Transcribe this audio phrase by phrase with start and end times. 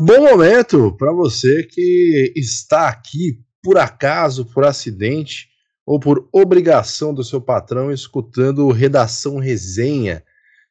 [0.00, 5.48] Bom momento para você que está aqui por acaso, por acidente
[5.86, 10.24] ou por obrigação do seu patrão escutando Redação Resenha.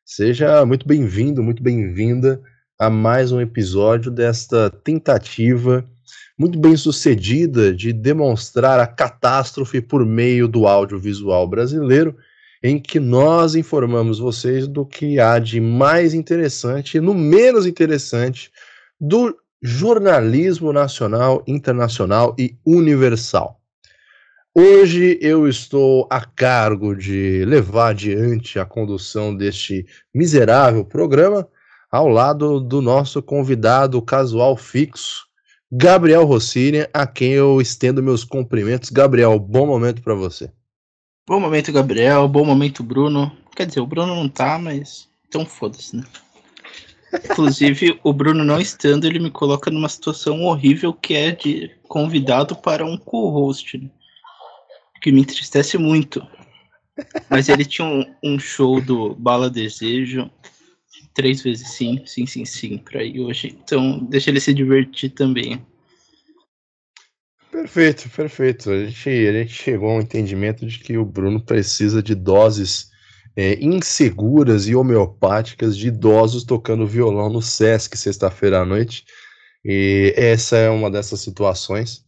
[0.06, 2.42] Seja muito bem-vindo, muito bem-vinda
[2.78, 5.88] a mais um episódio desta tentativa
[6.42, 12.18] muito bem sucedida de demonstrar a catástrofe por meio do audiovisual brasileiro,
[12.64, 18.52] em que nós informamos vocês do que há de mais interessante e no menos interessante
[19.00, 23.60] do jornalismo nacional, internacional e universal.
[24.54, 31.48] Hoje eu estou a cargo de levar adiante a condução deste miserável programa,
[31.90, 35.26] ao lado do nosso convidado casual fixo,
[35.72, 38.90] Gabriel Rossini, a quem eu estendo meus cumprimentos.
[38.90, 40.52] Gabriel, bom momento para você.
[41.32, 42.28] Bom momento, Gabriel.
[42.28, 43.32] Bom momento, Bruno.
[43.56, 46.04] Quer dizer, o Bruno não tá, mas então foda-se, né?
[47.24, 52.54] Inclusive, o Bruno não estando, ele me coloca numa situação horrível que é de convidado
[52.54, 53.90] para um co-host, né?
[55.02, 56.22] que me entristece muito.
[57.30, 60.30] Mas ele tinha um, um, show do Bala Desejo,
[61.14, 63.58] três vezes sim, sim, sim, sim, para ir hoje.
[63.64, 65.66] Então, deixa ele se divertir também.
[67.52, 68.72] Perfeito, perfeito.
[68.72, 72.90] A gente, a gente chegou a um entendimento de que o Bruno precisa de doses
[73.36, 79.04] é, inseguras e homeopáticas de idosos tocando violão no Sesc sexta-feira à noite.
[79.64, 82.04] E essa é uma dessas situações.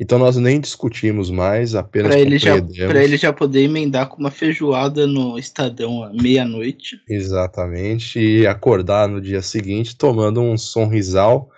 [0.00, 4.30] Então nós nem discutimos mais, apenas para ele, já, ele já poder emendar com uma
[4.30, 7.00] feijoada no Estadão à meia-noite.
[7.08, 11.50] Exatamente, e acordar no dia seguinte tomando um sonrisal,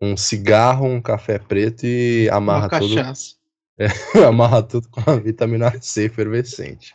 [0.00, 2.94] um cigarro, um café preto e amarra uma tudo.
[2.94, 3.36] Cachaça.
[3.78, 6.94] É, amarra tudo com a vitamina C efervescente.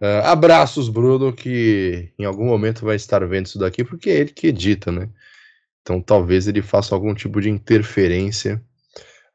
[0.00, 4.32] Uh, abraços, Bruno, que em algum momento vai estar vendo isso daqui, porque é ele
[4.32, 5.08] que edita, né?
[5.80, 8.60] Então talvez ele faça algum tipo de interferência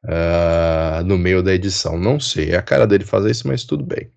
[0.04, 1.98] uh, no meio da edição.
[1.98, 4.12] Não sei, é a cara dele fazer isso, mas tudo bem.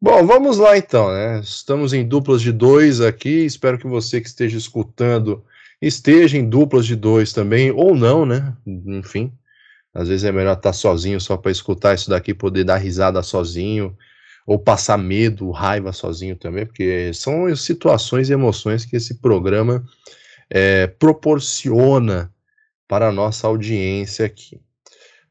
[0.00, 1.40] Bom, vamos lá então, né?
[1.40, 3.44] Estamos em duplas de dois aqui.
[3.44, 5.44] Espero que você que esteja escutando
[5.80, 8.54] esteja em duplas de dois também, ou não, né?
[8.66, 9.32] Enfim,
[9.94, 13.96] às vezes é melhor estar sozinho só para escutar isso daqui, poder dar risada sozinho
[14.46, 19.84] ou passar medo, raiva sozinho também, porque são situações e emoções que esse programa
[20.50, 22.32] é, proporciona
[22.88, 24.60] para a nossa audiência aqui.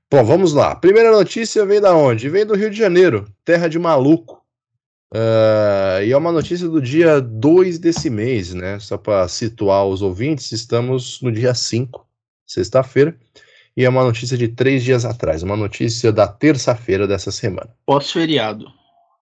[0.09, 0.75] Bom, vamos lá.
[0.75, 2.29] Primeira notícia vem da onde?
[2.29, 4.38] Vem do Rio de Janeiro, terra de maluco.
[5.11, 8.79] Uh, e é uma notícia do dia 2 desse mês, né?
[8.79, 12.07] Só para situar os ouvintes, estamos no dia 5,
[12.45, 13.17] sexta-feira,
[13.75, 17.75] e é uma notícia de três dias atrás, uma notícia da terça-feira dessa semana.
[17.85, 18.65] Pós-feriado.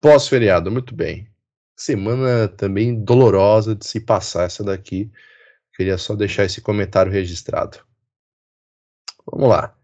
[0.00, 1.28] Pós-feriado, muito bem.
[1.76, 5.10] Semana também dolorosa de se passar essa daqui.
[5.76, 7.78] Queria só deixar esse comentário registrado.
[9.26, 9.74] Vamos lá.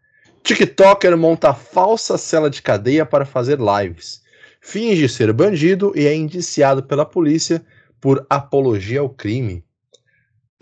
[0.42, 4.22] TikToker monta falsa cela de cadeia para fazer lives.
[4.60, 7.64] Finge ser bandido e é indiciado pela polícia
[8.00, 9.64] por apologia ao crime.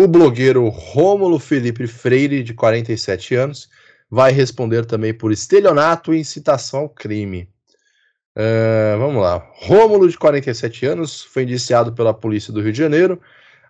[0.00, 3.68] O blogueiro Rômulo Felipe Freire, de 47 anos,
[4.08, 7.48] vai responder também por estelionato e incitação ao crime.
[8.36, 9.44] Uh, vamos lá.
[9.56, 13.20] Rômulo, de 47 anos, foi indiciado pela polícia do Rio de Janeiro.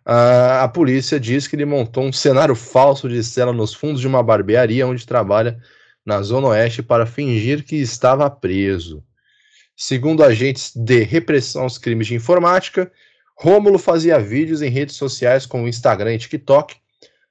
[0.06, 4.06] Uh, a polícia diz que ele montou um cenário falso de cela nos fundos de
[4.06, 5.59] uma barbearia onde trabalha
[6.05, 9.03] na Zona Oeste para fingir que estava preso.
[9.81, 12.91] Segundo agentes de repressão aos crimes de informática,
[13.37, 16.75] Rômulo fazia vídeos em redes sociais como Instagram e TikTok,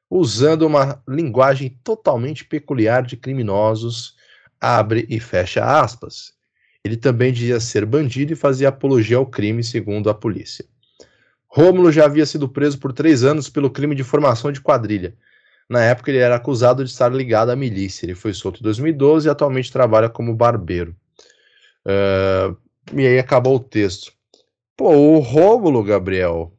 [0.10, 4.16] usando uma linguagem totalmente peculiar de criminosos,
[4.62, 6.36] abre e fecha aspas.
[6.86, 10.64] Ele também dizia ser bandido e fazia apologia ao crime, segundo a polícia.
[11.50, 15.18] Rômulo já havia sido preso por três anos pelo crime de formação de quadrilha.
[15.70, 18.06] Na época, ele era acusado de estar ligado à milícia.
[18.06, 20.96] Ele foi solto em 2012 e atualmente trabalha como barbeiro.
[21.88, 22.58] Uh,
[22.94, 24.12] e aí acabou o texto.
[24.76, 26.54] Pô, o Rômulo, Gabriel.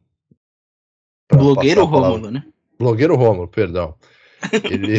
[1.30, 2.44] Blogueiro Rômulo, né?
[2.78, 3.94] Blogueiro Rômulo, perdão.
[4.64, 4.98] Ele.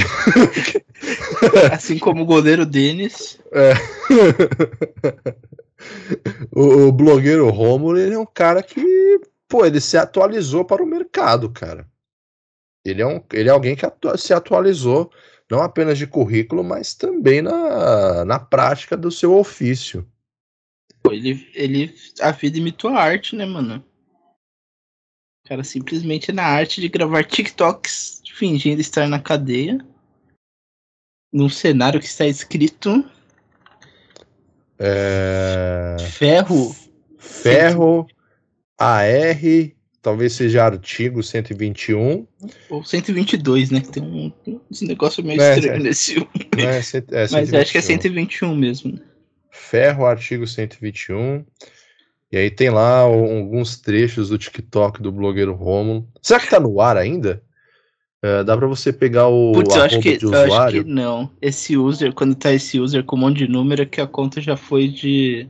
[1.74, 3.40] assim como o goleiro Denis.
[3.52, 3.74] É.
[6.56, 10.88] o, o, blogueiro Romulo, ele é um cara que, pô, ele se atualizou para o
[10.88, 11.88] mercado, cara.
[12.84, 15.12] Ele é, um, ele é alguém que atu se atualizou,
[15.50, 20.08] não apenas de currículo, mas também na, na prática do seu ofício.
[21.02, 23.84] Pô, ele, ele, a vida imitou a arte, né, mano?
[25.46, 29.80] O cara simplesmente na arte de gravar TikToks fingindo estar na cadeia
[31.32, 33.04] num cenário que está escrito
[34.78, 35.98] é...
[36.12, 36.76] ferro
[37.18, 38.08] ferro
[38.78, 39.38] AR,
[40.02, 42.26] talvez seja artigo 121.
[42.70, 43.82] Ou 122, né?
[43.82, 46.28] Tem um, um negócio meio é, estranho é, nesse.
[46.58, 48.94] É, cento, é, Mas acho que é 121 mesmo.
[48.94, 49.02] Né?
[49.70, 51.46] Ferro, artigo 121.
[52.32, 56.08] E aí tem lá alguns trechos do TikTok do blogueiro Romulo.
[56.22, 57.44] Será que tá no ar ainda?
[58.24, 60.52] Uh, dá para você pegar o Putz, eu acho, que, de usuário?
[60.52, 61.32] eu acho que não.
[61.42, 64.42] Esse user, quando tá esse user com um monte de número, é que a conta
[64.42, 65.48] já foi de.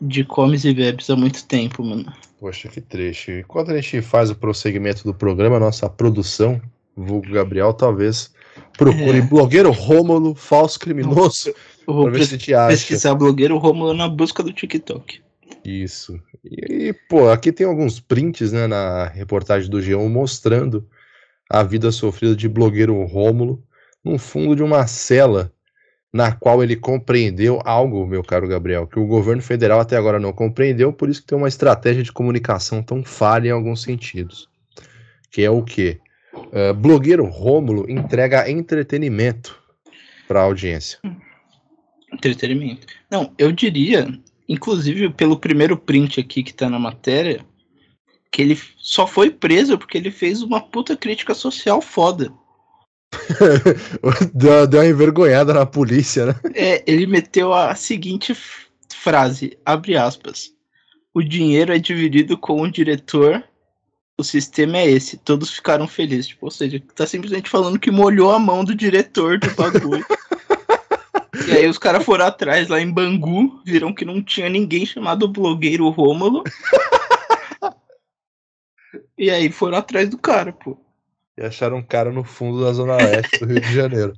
[0.00, 2.12] de comes e bebes há muito tempo, mano.
[2.38, 3.32] Poxa, que trecho.
[3.32, 6.60] Enquanto a gente faz o prosseguimento do programa, nossa produção,
[6.96, 8.32] vulgo Gabriel, talvez
[8.76, 9.22] procure é.
[9.22, 11.52] blogueiro Rômulo, falso criminoso.
[11.88, 12.68] Eu vou ver se te acha.
[12.68, 15.22] pesquisar blogueiro Rômulo na busca do TikTok.
[15.64, 16.20] Isso.
[16.44, 20.86] E, pô, aqui tem alguns prints, né, na reportagem do G1 mostrando
[21.48, 23.64] a vida sofrida de blogueiro Rômulo
[24.04, 25.50] no fundo de uma cela
[26.12, 30.32] na qual ele compreendeu algo, meu caro Gabriel, que o governo federal até agora não
[30.32, 34.48] compreendeu, por isso que tem uma estratégia de comunicação tão falha em alguns sentidos.
[35.30, 35.98] Que é o quê?
[36.34, 39.58] Uh, blogueiro Rômulo entrega entretenimento
[40.26, 40.98] para a audiência.
[42.18, 42.86] Entretenimento.
[43.08, 44.08] Não, eu diria,
[44.48, 47.44] inclusive pelo primeiro print aqui que tá na matéria,
[48.30, 52.32] que ele só foi preso porque ele fez uma puta crítica social foda.
[54.34, 56.34] deu, deu uma envergonhada na polícia, né?
[56.54, 58.36] É, ele meteu a seguinte
[58.92, 60.52] frase, abre aspas.
[61.14, 63.42] O dinheiro é dividido com o diretor,
[64.18, 66.28] o sistema é esse, todos ficaram felizes.
[66.28, 70.04] Tipo, ou seja, tá simplesmente falando que molhou a mão do diretor do bagulho.
[71.48, 75.26] E aí os caras foram atrás lá em Bangu, viram que não tinha ninguém chamado
[75.26, 76.44] blogueiro Rômulo.
[79.16, 80.78] e aí foram atrás do cara, pô.
[81.36, 84.12] E acharam um cara no fundo da zona leste do Rio de Janeiro.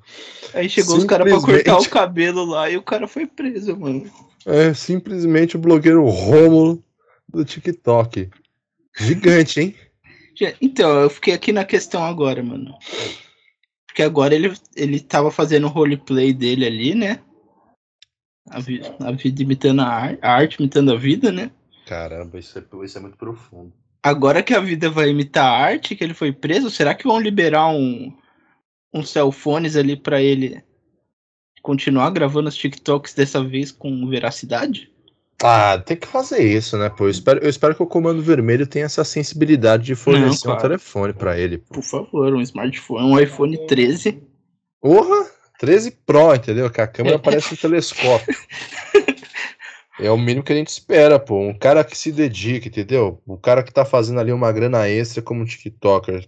[0.55, 4.11] Aí chegou os caras pra cortar o cabelo lá e o cara foi preso, mano.
[4.47, 6.82] É simplesmente o blogueiro Rômulo
[7.29, 8.31] do TikTok.
[8.99, 9.77] Gigante, hein?
[10.61, 12.75] Então, eu fiquei aqui na questão agora, mano.
[13.91, 17.21] Porque agora ele, ele tava fazendo o roleplay dele ali, né?
[18.49, 21.51] A, vi, a vida imitando a, ar, a arte, imitando a vida, né?
[21.87, 23.73] Caramba, isso é, isso é muito profundo.
[24.01, 27.21] Agora que a vida vai imitar a arte, que ele foi preso, será que vão
[27.21, 28.17] liberar um,
[28.95, 30.63] um cell phones ali para ele
[31.61, 34.89] continuar gravando os TikToks dessa vez com veracidade?
[35.43, 37.05] Ah, tem que fazer isso, né, pô?
[37.05, 40.59] Eu espero, eu espero que o Comando Vermelho tenha essa sensibilidade de fornecer Não, claro.
[40.59, 41.59] um telefone para ele.
[41.59, 41.75] Pô.
[41.75, 44.23] Por favor, um smartphone, um iPhone 13.
[44.81, 45.31] Porra!
[45.59, 46.71] 13 Pro, entendeu?
[46.71, 47.19] Que a câmera é.
[47.21, 48.35] parece um telescópio.
[49.99, 51.39] É o mínimo que a gente espera, pô.
[51.39, 53.21] Um cara que se dedica, entendeu?
[53.27, 56.27] O cara que tá fazendo ali uma grana extra como TikToker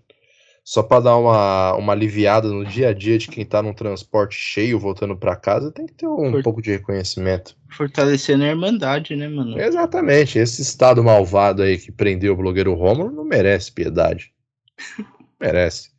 [0.64, 4.37] só para dar uma, uma aliviada no dia a dia de quem tá num transporte
[4.37, 6.44] cheio voltando para casa, tem que ter um Fort...
[6.44, 7.56] pouco de reconhecimento.
[7.70, 9.61] Fortalecendo a irmandade, né, mano?
[9.61, 10.38] Exatamente.
[10.38, 14.32] Esse estado malvado aí que prendeu o blogueiro Romulo não merece piedade.
[15.41, 15.91] merece.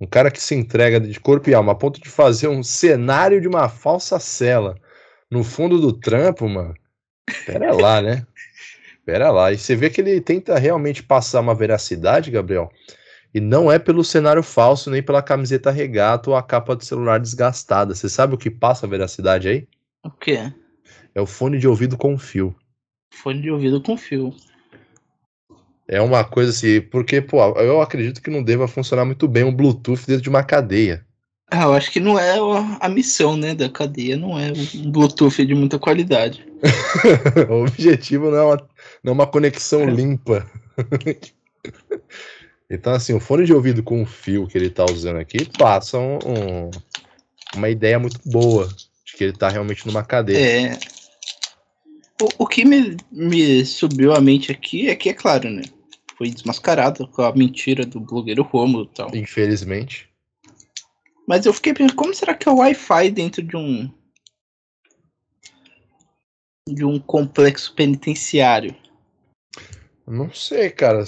[0.00, 3.40] Um cara que se entrega de corpo e alma a ponto de fazer um cenário
[3.40, 4.76] de uma falsa cela
[5.30, 6.74] no fundo do trampo, mano.
[7.46, 8.26] Pera lá, né?
[9.04, 9.50] Pera lá.
[9.50, 12.70] E você vê que ele tenta realmente passar uma veracidade, Gabriel,
[13.34, 17.20] e não é pelo cenário falso, nem pela camiseta regata ou a capa do celular
[17.20, 17.94] desgastada.
[17.94, 19.68] Você sabe o que passa a veracidade aí?
[20.04, 20.52] O quê?
[21.14, 22.54] É o fone de ouvido com fio.
[23.12, 24.34] Fone de ouvido com fio.
[25.86, 29.54] É uma coisa assim, porque, pô, eu acredito que não deva funcionar muito bem um
[29.54, 31.04] Bluetooth dentro de uma cadeia.
[31.50, 32.36] Ah, eu acho que não é
[32.78, 36.46] a missão, né, da cadeia, não é um Bluetooth de muita qualidade.
[37.48, 38.68] o objetivo não é uma,
[39.02, 39.86] não é uma conexão é.
[39.86, 40.46] limpa.
[42.70, 45.98] Então, assim, o fone de ouvido com o fio que ele tá usando aqui passa
[45.98, 46.70] um, um,
[47.54, 50.74] uma ideia muito boa de que ele tá realmente numa cadeia.
[50.74, 50.78] É.
[52.20, 55.62] O, o que me, me subiu à mente aqui é que, é claro, né?
[56.16, 59.16] Foi desmascarado com a mentira do blogueiro Romulo e tal.
[59.16, 60.08] Infelizmente.
[61.26, 63.90] Mas eu fiquei pensando, como será que é o Wi-Fi dentro de um.
[66.68, 68.74] de um complexo penitenciário?
[70.08, 71.04] Não sei, cara.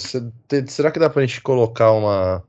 [0.67, 2.43] Será que dá pra gente colocar uma,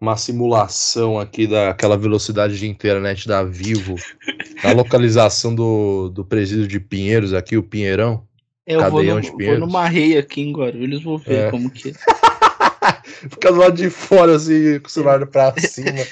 [0.00, 3.94] uma simulação aqui daquela velocidade de internet da Vivo?
[4.64, 8.26] a localização do, do presídio de Pinheiros aqui, o Pinheirão?
[8.66, 11.50] Eu vou, no, vou numa rei aqui em Guarulhos, vou ver é.
[11.50, 11.92] como que é.
[13.30, 16.04] Fica do lado de fora, assim, com o celular pra cima.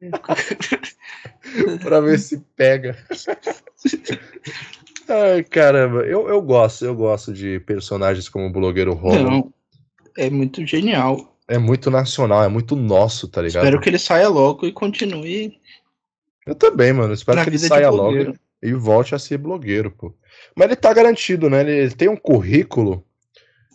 [1.82, 2.96] pra ver se pega.
[5.08, 9.22] Ai, caramba, eu, eu gosto, eu gosto de personagens como o blogueiro Roman.
[9.22, 9.52] Não,
[10.16, 11.34] é muito genial.
[11.48, 13.64] É muito nacional, é muito nosso, tá ligado?
[13.64, 15.58] Espero que ele saia logo e continue.
[16.46, 17.14] Eu também, mano.
[17.14, 20.12] Espero que ele saia logo e volte a ser blogueiro, pô.
[20.54, 21.60] Mas ele tá garantido, né?
[21.60, 23.02] Ele, ele tem um currículo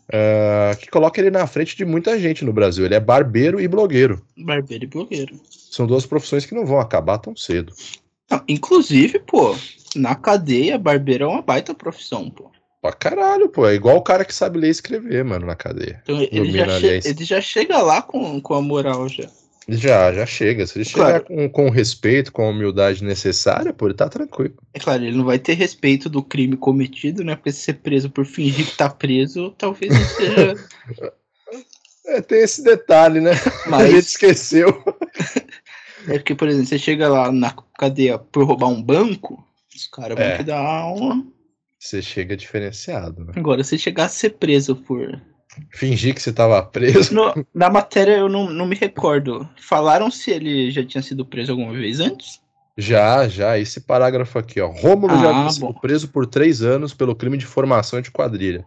[0.09, 2.85] uh, que coloca ele na frente de muita gente no Brasil.
[2.85, 4.23] Ele é barbeiro e blogueiro.
[4.37, 5.39] Barbeiro e blogueiro.
[5.49, 7.73] São duas profissões que não vão acabar tão cedo.
[8.29, 9.55] Não, inclusive, pô,
[9.99, 12.51] na cadeia, barbeiro é uma baita profissão, pô.
[12.81, 13.65] Pra caralho, pô.
[13.65, 16.01] É igual o cara que sabe ler e escrever, mano, na cadeia.
[16.03, 19.29] Então ele já, ele já, chega lá com, com a moral já.
[19.67, 20.67] Já, já chega.
[20.67, 21.13] Se ele claro.
[21.13, 24.55] chegar com, com o respeito, com a humildade necessária, pô, ele tá tranquilo.
[24.73, 27.35] É claro, ele não vai ter respeito do crime cometido, né?
[27.35, 30.55] Porque se ser preso por fingir que tá preso, talvez não seja.
[32.07, 33.31] é, tem esse detalhe, né?
[33.67, 33.81] Mas...
[33.87, 34.83] A gente esqueceu.
[36.09, 39.41] é porque, por exemplo, você chega lá na cadeia por roubar um banco,
[39.77, 40.37] os caras vão é.
[40.37, 41.23] te dar uma
[41.83, 43.25] você chega diferenciado.
[43.25, 43.33] Né?
[43.35, 45.21] Agora, se chegar a ser preso por.
[45.69, 47.13] Fingir que você tava preso.
[47.13, 49.47] No, na matéria eu não, não me recordo.
[49.59, 52.41] Falaram se ele já tinha sido preso alguma vez antes?
[52.77, 53.59] Já, já.
[53.59, 54.67] Esse parágrafo aqui, ó.
[54.67, 58.65] Rômulo ah, já tinha sido preso por três anos pelo crime de formação de quadrilha.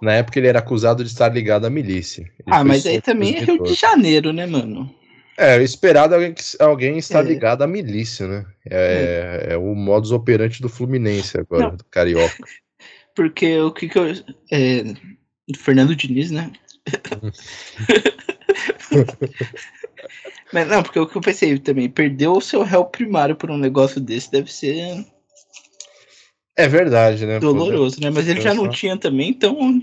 [0.00, 2.22] Na época ele era acusado de estar ligado à milícia.
[2.22, 4.92] Ele ah, mas aí também é Rio de Janeiro, né, mano?
[5.38, 7.28] É, esperado alguém, alguém estar é.
[7.28, 8.46] ligado à milícia, né?
[8.68, 9.52] É, é.
[9.52, 11.76] é, o modus operandi do Fluminense agora, Não.
[11.76, 12.36] do Carioca.
[13.14, 14.06] Porque o que que eu.
[14.52, 14.84] É,
[15.56, 16.52] Fernando Diniz, né?
[20.52, 23.58] Mas não, porque o que eu pensei também, perdeu o seu réu primário por um
[23.58, 25.04] negócio desse deve ser.
[26.54, 27.40] É verdade, né?
[27.40, 28.10] Doloroso, né?
[28.10, 29.82] Mas ele já não tinha também, então.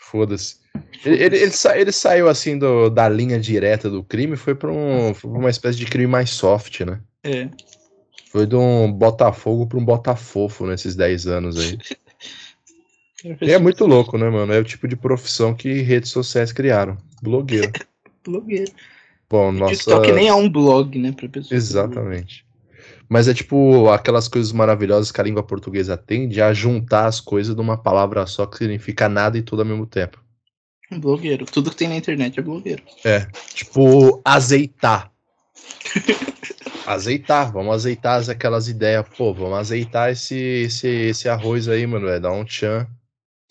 [0.00, 0.56] Foda-se.
[1.04, 4.70] Ele, ele, ele, sa, ele, saiu assim do, da linha direta do crime, foi para
[4.70, 7.00] um, uma espécie de crime mais soft, né?
[7.22, 7.48] É.
[8.30, 11.78] Foi de um Botafogo para um Botafofo nesses 10 anos aí.
[13.40, 14.52] e é muito louco, né, mano?
[14.52, 16.96] É o tipo de profissão que redes sociais criaram.
[17.22, 17.72] Blogueiro.
[18.24, 18.72] Blogueiro.
[19.28, 19.74] Bom, nossa.
[19.74, 21.56] TikTok nem é um blog, né, pra pessoa.
[21.56, 22.44] Exatamente.
[23.08, 27.54] Mas é tipo aquelas coisas maravilhosas que a língua portuguesa tende a juntar as coisas
[27.54, 30.20] numa palavra só que significa nada e tudo ao mesmo tempo.
[30.90, 31.44] Blogueiro.
[31.46, 32.82] Tudo que tem na internet é blogueiro.
[33.04, 33.26] É.
[33.54, 35.10] Tipo, azeitar.
[36.86, 37.52] azeitar.
[37.52, 39.04] Vamos azeitar aquelas ideias.
[39.16, 42.08] Pô, vamos azeitar esse, esse, esse arroz aí, mano.
[42.08, 42.86] É dar um tchan.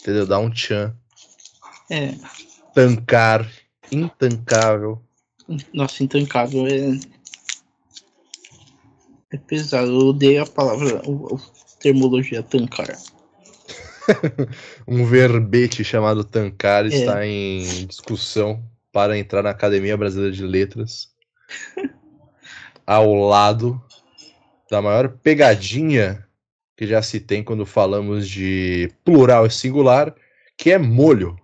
[0.01, 0.25] Entendeu?
[0.25, 0.95] Dar um tchan.
[1.89, 2.13] É.
[2.73, 3.49] Tancar.
[3.91, 5.01] Intancável.
[5.73, 6.99] Nossa, intancável é.
[9.31, 9.91] É pesado.
[9.91, 12.97] Eu odeio a palavra, a termologia tancar.
[14.87, 16.89] um verbete chamado Tancar é.
[16.89, 21.13] está em discussão para entrar na Academia Brasileira de Letras.
[22.85, 23.81] ao lado
[24.69, 26.25] da maior pegadinha
[26.77, 30.13] que já se tem quando falamos de plural e singular,
[30.57, 31.39] que é molho.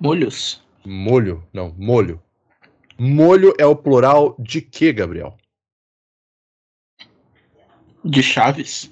[0.00, 0.64] Molhos.
[0.84, 2.22] Molho, não, molho.
[2.98, 5.36] Molho é o plural de que, Gabriel?
[8.02, 8.90] De chaves.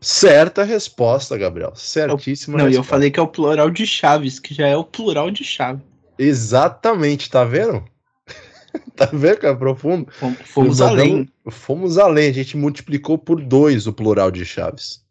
[0.00, 1.72] Certa resposta, Gabriel.
[1.74, 2.80] Certíssima Não, resposta.
[2.80, 5.82] eu falei que é o plural de chaves, que já é o plural de chave.
[6.16, 7.84] Exatamente, tá vendo?
[8.94, 10.08] tá vendo que é profundo?
[10.44, 11.28] Fomos além.
[11.50, 15.02] Fomos além, a gente multiplicou por dois o plural de chaves.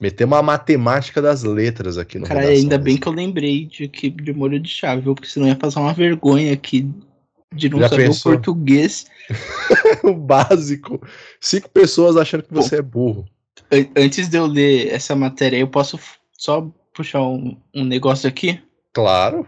[0.00, 4.10] Metemos a matemática das letras aqui no Cara, ainda bem que eu lembrei de que
[4.10, 6.90] de molho de chave, porque senão ia passar uma vergonha aqui
[7.54, 8.32] de não Já saber pensou?
[8.32, 9.06] o português.
[10.04, 11.00] o básico.
[11.40, 12.76] Cinco pessoas achando que você Pô.
[12.76, 13.35] é burro
[13.96, 15.98] antes de eu ler essa matéria, eu posso
[16.32, 18.60] só puxar um, um negócio aqui?
[18.92, 19.46] Claro.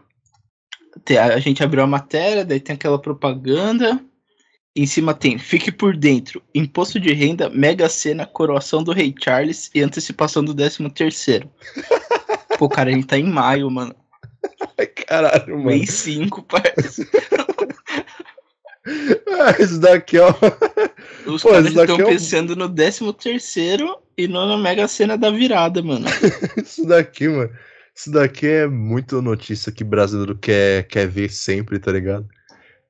[1.20, 4.00] A gente abriu a matéria, daí tem aquela propaganda.
[4.76, 9.70] Em cima tem Fique por dentro, Imposto de Renda, Mega Sena, Coroação do Rei Charles
[9.74, 11.50] e Antecipação do 13 terceiro.
[12.58, 13.94] Pô, cara, a gente tá em maio, mano.
[14.78, 15.64] Ai, caralho, mano.
[15.64, 17.08] Mês 5, parece.
[18.86, 20.32] ah, isso daqui, ó.
[21.28, 22.06] Os Pô, caras estão é um...
[22.06, 26.06] pensando no 13 terceiro e não na mega cena da virada, mano.
[26.56, 27.50] isso daqui, mano.
[27.94, 32.26] Isso daqui é muito notícia que brasileiro quer, quer ver sempre, tá ligado?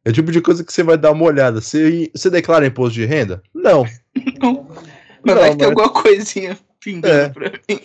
[0.05, 1.61] É o tipo de coisa que você vai dar uma olhada.
[1.61, 3.43] Você, você declara imposto de renda?
[3.55, 3.85] Não.
[4.41, 4.69] não.
[5.25, 7.29] Mas não, vai ter alguma coisinha pingando é.
[7.31, 7.81] pra mim.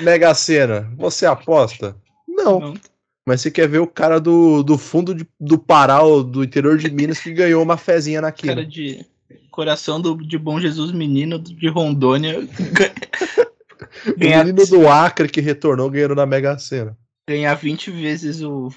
[0.00, 1.94] Mega Sena, você aposta?
[2.26, 2.58] Não.
[2.58, 2.74] não.
[3.26, 6.90] Mas você quer ver o cara do, do fundo de, do Pará, do interior de
[6.90, 8.54] Minas, que ganhou uma fezinha naquilo.
[8.54, 9.04] Cara de
[9.60, 12.36] coração do, de Bom Jesus Menino de Rondônia.
[14.16, 16.96] ganhar, menino do Acre que retornou ganhando na Mega Sena.
[17.28, 18.72] Ganhar 20 vezes o,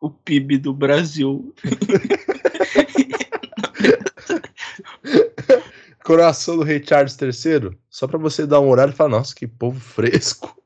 [0.00, 1.52] o PIB do Brasil.
[6.04, 9.44] Coração do Rei Charles III, só para você dar uma olhada e falar, nossa, que
[9.44, 10.56] povo fresco.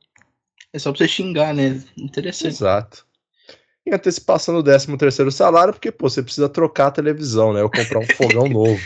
[0.70, 1.82] É só pra você xingar, né?
[1.96, 2.52] Interessante.
[2.52, 3.06] Exato
[3.84, 7.64] em antecipação do 13 terceiro salário, porque, pô, você precisa trocar a televisão, né?
[7.64, 8.80] Ou comprar um fogão novo.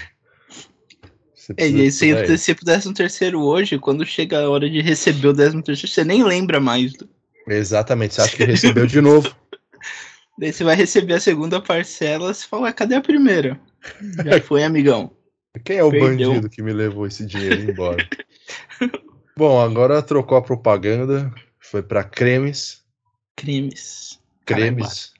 [1.56, 5.28] É, e aí você antecipa o 13 terceiro hoje, quando chega a hora de receber
[5.28, 6.92] o 13 terceiro, você nem lembra mais.
[6.94, 7.08] Do...
[7.46, 9.34] Exatamente, você acha que recebeu de novo.
[10.38, 13.58] Daí você vai receber a segunda parcela, você fala, cadê a primeira?
[14.24, 15.10] Já foi, amigão.
[15.64, 16.30] Quem é o Perdeu.
[16.30, 18.06] bandido que me levou esse dinheiro embora?
[19.36, 22.82] Bom, agora trocou a propaganda, foi para cremes.
[23.36, 24.18] Cremes.
[24.44, 25.12] Cremes.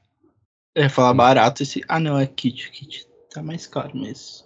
[0.74, 1.82] Eu ia falar barato esse.
[1.88, 2.70] Ah, não, é kit.
[2.70, 4.45] Kit tá mais caro mesmo.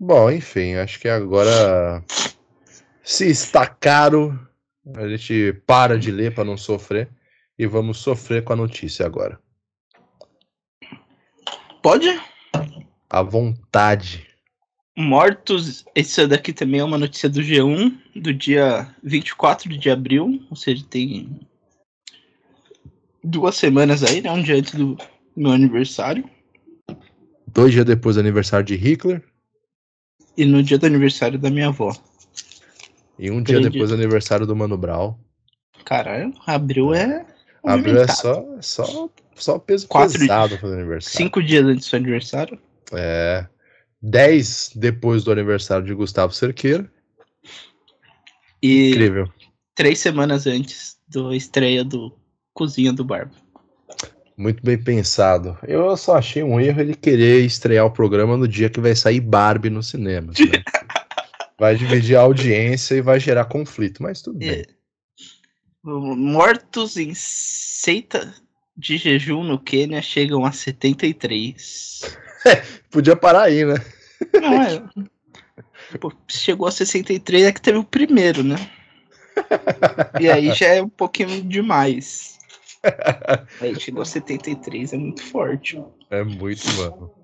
[0.00, 2.04] Bom, enfim, acho que agora.
[3.02, 4.38] Se está caro,
[4.94, 7.08] a gente para de ler para não sofrer.
[7.58, 9.40] E vamos sofrer com a notícia agora.
[11.82, 12.08] Pode?
[13.10, 14.28] À vontade.
[14.96, 20.56] Mortos, esse daqui também é uma notícia do G1, do dia 24 de abril, ou
[20.56, 21.40] seja, tem
[23.22, 24.30] duas semanas aí, né?
[24.30, 24.96] Um dia antes do
[25.36, 26.28] meu aniversário.
[27.46, 29.22] Dois dias depois do aniversário de Hitler.
[30.38, 31.92] E no dia do aniversário da minha avó.
[33.18, 35.16] E um dia depois do aniversário do Mano Brown.
[35.84, 37.26] Caralho, abril é.
[37.64, 40.60] Abril é só, só, só peso Quatro pesado dias.
[40.60, 41.16] pro aniversário.
[41.16, 42.56] Cinco dias antes do seu aniversário.
[42.92, 43.48] É.
[44.00, 46.88] 10 depois do aniversário de Gustavo Cerqueira.
[48.62, 49.28] E Incrível.
[49.74, 52.16] Três semanas antes da estreia do
[52.54, 53.32] Cozinha do Barba.
[54.38, 55.58] Muito bem pensado.
[55.66, 59.20] Eu só achei um erro ele querer estrear o programa no dia que vai sair
[59.20, 60.28] Barbie no cinema.
[60.28, 60.62] Né?
[61.58, 64.60] vai dividir a audiência e vai gerar conflito, mas tudo bem.
[64.60, 64.64] É.
[65.82, 68.32] Mortos em seita
[68.76, 72.16] de jejum no Quênia chegam a 73.
[72.92, 73.74] Podia parar aí, né?
[74.40, 74.84] Não, é.
[75.98, 78.56] Pô, chegou a 63 é que teve o primeiro, né?
[80.20, 82.37] E aí já é um pouquinho demais.
[83.60, 85.82] Aí chegou a 73, é muito forte.
[86.10, 87.14] É muito, mano.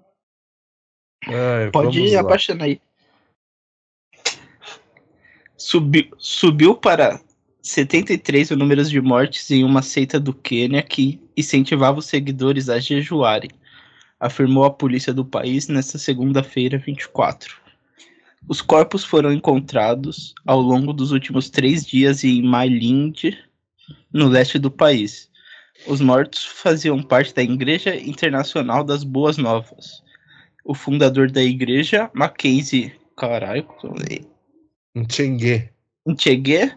[1.26, 2.80] Ai, Pode ir abaixando aí.
[5.56, 7.18] Subiu, subiu para
[7.62, 12.78] 73 o número de mortes em uma seita do Quênia que incentivava os seguidores a
[12.78, 13.50] jejuarem
[14.24, 17.57] afirmou a polícia do país nesta segunda-feira, 24.
[18.48, 23.38] Os corpos foram encontrados ao longo dos últimos três dias em Mailinde,
[24.11, 25.31] no leste do país.
[25.87, 30.03] Os mortos faziam parte da Igreja Internacional das Boas Novas.
[30.64, 32.92] O fundador da igreja, Mackenzie.
[33.16, 33.66] Caralho.
[34.94, 35.68] Nchegue.
[36.07, 36.73] Nchegue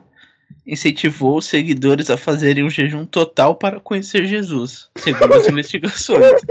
[0.65, 6.41] incentivou os seguidores a fazerem um jejum total para conhecer Jesus, segundo as investigações.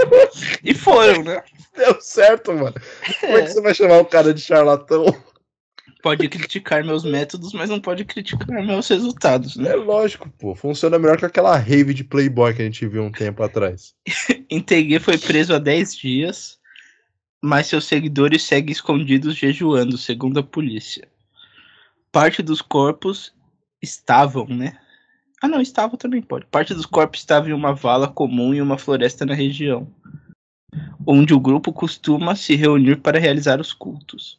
[0.64, 1.42] E foram, né?
[1.76, 2.74] Deu certo, mano.
[3.20, 3.50] Como é que é.
[3.50, 5.04] você vai chamar o cara de charlatão?
[6.06, 9.70] Pode criticar meus métodos, mas não pode criticar meus resultados, né?
[9.70, 10.54] É lógico, pô.
[10.54, 13.92] Funciona melhor que aquela rave de Playboy que a gente viu um tempo atrás.
[14.48, 16.60] Integue foi preso há 10 dias,
[17.42, 21.08] mas seus seguidores seguem escondidos jejuando, segundo a polícia.
[22.12, 23.34] Parte dos corpos
[23.82, 24.78] estavam, né?
[25.42, 26.46] Ah, não, estavam também pode.
[26.46, 29.92] Parte dos corpos estava em uma vala comum em uma floresta na região,
[31.04, 34.38] onde o grupo costuma se reunir para realizar os cultos.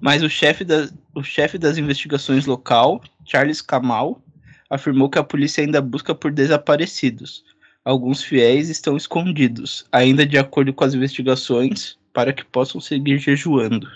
[0.00, 4.22] Mas o chefe, da, o chefe das investigações local, Charles Kamal,
[4.68, 7.44] afirmou que a polícia ainda busca por desaparecidos.
[7.84, 13.88] Alguns fiéis estão escondidos, ainda de acordo com as investigações, para que possam seguir jejuando.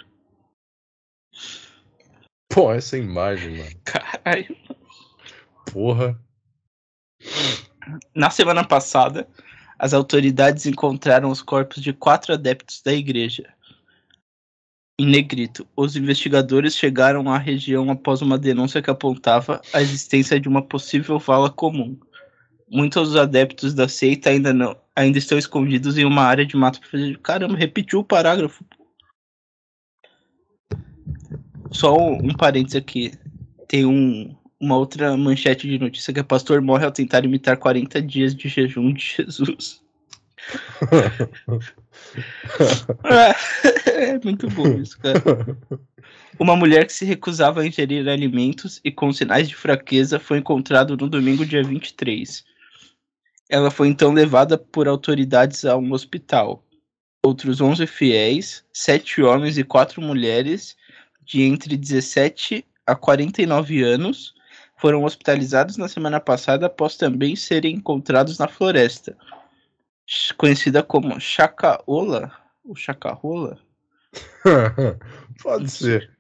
[2.51, 3.71] Pô, essa imagem, mano.
[3.85, 4.57] Caralho.
[5.73, 6.21] Porra.
[8.15, 9.29] Na semana passada,
[9.79, 13.55] as autoridades encontraram os corpos de quatro adeptos da igreja.
[15.01, 20.49] Em negrito, os investigadores chegaram à região após uma denúncia que apontava a existência de
[20.49, 21.97] uma possível vala comum.
[22.69, 26.81] Muitos dos adeptos da seita ainda não, ainda estão escondidos em uma área de mato.
[27.23, 28.65] Caramba, repetiu o parágrafo.
[31.71, 33.13] Só um, um parênteses aqui.
[33.69, 38.03] Tem um, uma outra manchete de notícia que é pastor morre ao tentar imitar 40
[38.03, 39.81] dias de jejum de Jesus.
[43.05, 45.23] é, é muito bom isso, cara.
[46.39, 50.97] Uma mulher que se recusava a ingerir alimentos e com sinais de fraqueza foi encontrada
[50.97, 52.45] no domingo, dia 23.
[53.49, 56.65] Ela foi então levada por autoridades a um hospital.
[57.25, 60.77] Outros 11 fiéis, 7 homens e 4 mulheres
[61.25, 64.35] de entre 17 a 49 anos
[64.77, 69.17] foram hospitalizados na semana passada após também serem encontrados na floresta,
[70.37, 72.33] conhecida como Chacaola,
[72.65, 73.59] ou Chacarola?
[75.43, 76.11] Pode ser.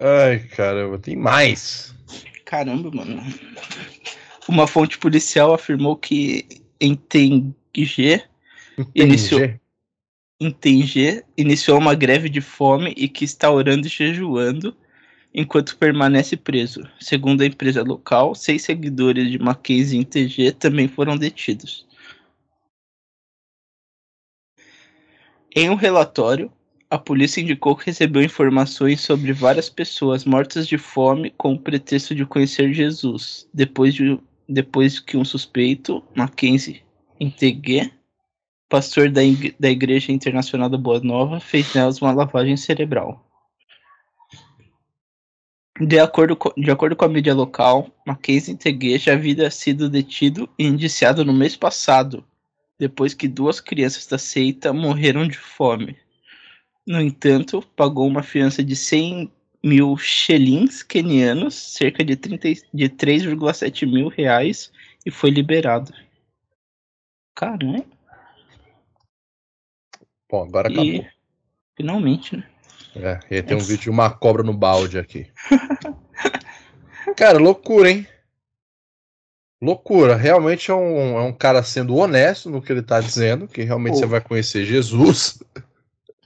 [0.00, 1.94] Ai, caramba, tem mais.
[2.44, 3.22] Caramba, mano.
[4.48, 7.54] Uma fonte policial afirmou que em Tengue
[8.94, 9.40] iniciou,
[11.36, 14.76] iniciou uma greve de fome e que está orando e jejuando
[15.32, 16.86] enquanto permanece preso.
[17.00, 21.86] Segundo a empresa local, seis seguidores de Mackenzie em TG também foram detidos.
[25.56, 26.50] Em um relatório,
[26.90, 32.12] a polícia indicou que recebeu informações sobre várias pessoas mortas de fome com o pretexto
[32.12, 36.82] de conhecer Jesus, depois, de, depois que um suspeito, Mackenzie
[37.20, 37.88] Integué,
[38.68, 39.20] pastor da,
[39.60, 43.24] da Igreja Internacional da Boa Nova, fez nelas uma lavagem cerebral.
[45.80, 50.48] De acordo, com, de acordo com a mídia local, Mackenzie Integué já havia sido detido
[50.58, 52.24] e indiciado no mês passado,
[52.84, 55.96] depois que duas crianças da seita morreram de fome.
[56.86, 64.08] No entanto, pagou uma fiança de 100 mil shillings quenianos, cerca de, de 3,7 mil
[64.08, 64.70] reais,
[65.06, 65.94] e foi liberado.
[67.34, 67.86] Caramba.
[70.30, 70.74] Bom, agora e...
[70.74, 71.10] acabou.
[71.74, 72.46] Finalmente, né?
[72.96, 75.26] É, e aí tem um vídeo de uma cobra no balde aqui.
[77.16, 78.06] Cara, loucura, hein?
[79.64, 80.14] Loucura.
[80.14, 83.94] Realmente é um, é um cara sendo honesto no que ele tá dizendo, que realmente
[83.94, 84.00] Pô.
[84.00, 85.42] você vai conhecer Jesus.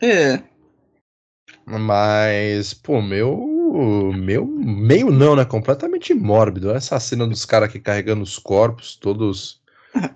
[0.03, 0.43] É.
[1.65, 4.13] Mas, pô, meu.
[4.17, 4.45] Meu.
[4.45, 5.45] Meio não, né?
[5.45, 6.73] Completamente mórbido.
[6.73, 9.61] Essa cena dos caras aqui carregando os corpos, todos.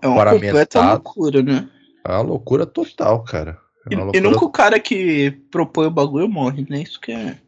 [0.01, 1.69] É uma completa loucura, né?
[2.05, 3.57] É uma loucura total, cara.
[3.89, 4.19] É loucura...
[4.19, 6.83] E, nunca o cara que propõe o bagulho morre, né?
[6.83, 7.39] Isso que é.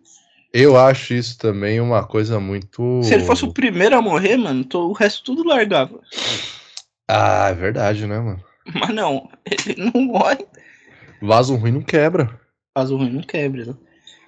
[0.57, 3.03] Eu acho isso também uma coisa muito.
[3.03, 6.01] Se ele fosse o primeiro a morrer, mano, o resto tudo largava.
[7.09, 8.41] Ah, é verdade, né, mano?
[8.73, 10.47] Mas não, ele não morre.
[11.21, 12.41] Vaso ruim não quebra.
[12.73, 13.75] Vaso ruim não quebra, né?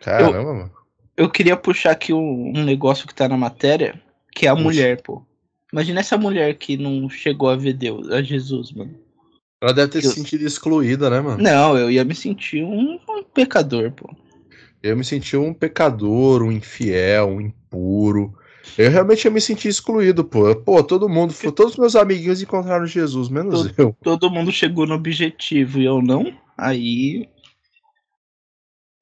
[0.01, 0.71] Caramba, eu, mano.
[1.17, 4.03] Eu queria puxar aqui um, um, negócio que tá na matéria,
[4.35, 4.65] que é a Puxa.
[4.65, 5.25] mulher, pô.
[5.73, 8.99] Imagina essa mulher que não chegou a ver Deus, a Jesus, mano.
[9.63, 10.13] Ela deve ter se eu...
[10.13, 11.41] sentido excluída, né, mano?
[11.41, 14.11] Não, eu ia me sentir um, um pecador, pô.
[14.83, 18.35] Eu me senti um pecador, um infiel, um impuro.
[18.77, 20.55] Eu realmente me sentir excluído, pô.
[20.57, 23.97] Pô, todo mundo, todos os meus amiguinhos encontraram Jesus, menos todo, eu.
[24.03, 26.33] Todo mundo chegou no objetivo e eu não.
[26.59, 27.29] Aí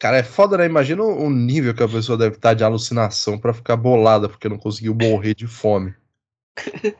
[0.05, 0.67] Cara, é foda, né?
[0.67, 4.59] Imagina o nível que a pessoa deve estar de alucinação para ficar bolada porque não
[4.59, 5.95] conseguiu morrer de fome.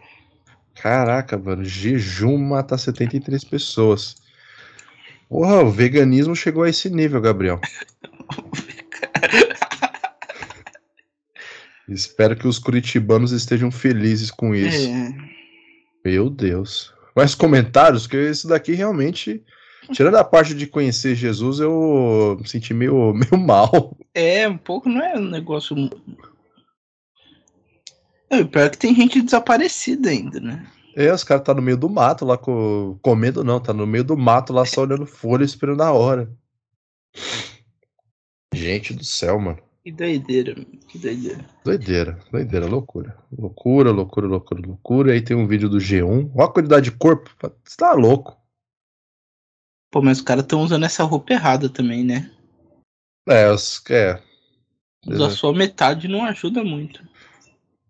[0.75, 4.17] Caraca, mano, jejum mata 73 pessoas.
[5.29, 7.61] Porra, o veganismo chegou a esse nível, Gabriel.
[11.89, 14.89] Espero que os curitibanos estejam felizes com isso.
[14.89, 15.15] É.
[16.05, 16.95] Meu Deus.
[17.15, 18.07] Mais comentários?
[18.07, 19.45] Que isso daqui realmente
[19.93, 23.97] Tirando a parte de conhecer Jesus, eu me senti meio, meio mal.
[24.15, 25.77] É, um pouco não é um negócio.
[28.31, 30.67] É, pior que tem gente desaparecida ainda, né?
[30.97, 32.97] É, os caras tá no meio do mato lá com...
[33.03, 36.31] comendo, não, tá no meio do mato lá só olhando folha esperando a hora.
[38.55, 39.59] Gente do céu, mano.
[39.85, 40.55] Que doideira,
[40.89, 41.45] que doideira.
[41.63, 43.19] Doideira, doideira, loucura.
[43.37, 45.13] Loucura, loucura, loucura, loucura.
[45.13, 46.31] Aí tem um vídeo do G1.
[46.35, 47.31] Olha a quantidade de corpo.
[47.63, 48.35] Você tá louco.
[49.93, 52.31] Pô, mas os caras estão usando essa roupa errada também, né?
[53.29, 54.23] É, os, é.
[55.07, 57.07] Usar só metade não ajuda muito.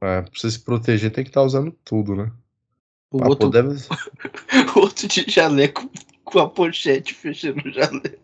[0.00, 2.32] É, pra você se proteger tem que estar tá usando tudo, né?
[3.12, 3.50] O pra outro...
[4.74, 5.88] O outro de jaleco
[6.24, 8.18] com a pochete fechando o jaleco.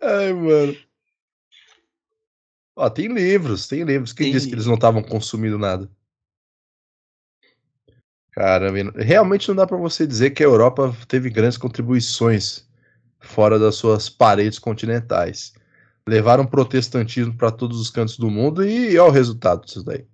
[0.00, 0.76] Ai, mano.
[2.76, 4.12] Ó, tem livros, tem livros.
[4.12, 5.90] Quem tem disse que eles não estavam consumindo nada?
[8.32, 12.66] Cara, realmente não dá para você dizer que a Europa teve grandes contribuições
[13.20, 15.52] fora das suas paredes continentais.
[16.08, 20.06] Levaram protestantismo para todos os cantos do mundo e olha o resultado disso daí.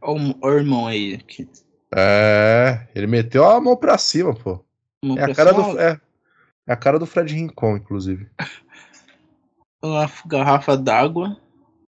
[0.00, 1.18] Olha o irmão aí.
[1.18, 1.46] Que...
[1.94, 4.64] É, ele meteu a mão pra cima, pô.
[5.04, 6.00] Mão é a cara cima, do é,
[6.66, 8.28] é, a cara do Fred Rincon, inclusive.
[9.84, 11.36] Uma garrafa d'água.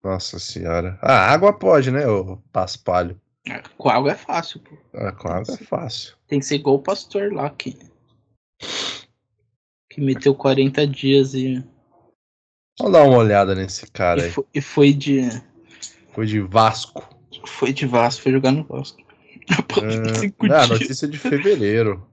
[0.03, 0.97] Nossa senhora.
[1.01, 3.19] A ah, água pode, né, o paspalho.
[3.47, 4.75] É, com água é fácil, pô.
[4.93, 6.15] É, com água é fácil.
[6.27, 7.77] Tem que ser igual o pastor lá que.
[9.89, 11.63] Que meteu 40 dias e.
[12.79, 14.31] Vamos dar uma olhada nesse cara e aí.
[14.31, 15.29] Foi, e foi de.
[16.13, 17.07] Foi de Vasco.
[17.45, 19.02] Foi de Vasco, foi jogar no Vasco.
[19.83, 22.05] É, ah, notícia de fevereiro.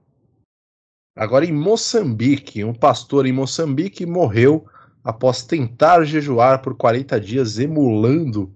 [1.15, 4.65] Agora em Moçambique, um pastor em Moçambique morreu
[5.03, 8.53] após tentar jejuar por 40 dias emulando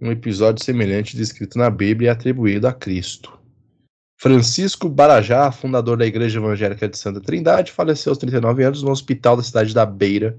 [0.00, 3.38] um episódio semelhante descrito na Bíblia e atribuído a Cristo.
[4.20, 9.36] Francisco Barajá, fundador da Igreja Evangélica de Santa Trindade, faleceu aos 39 anos no hospital
[9.36, 10.38] da cidade da Beira,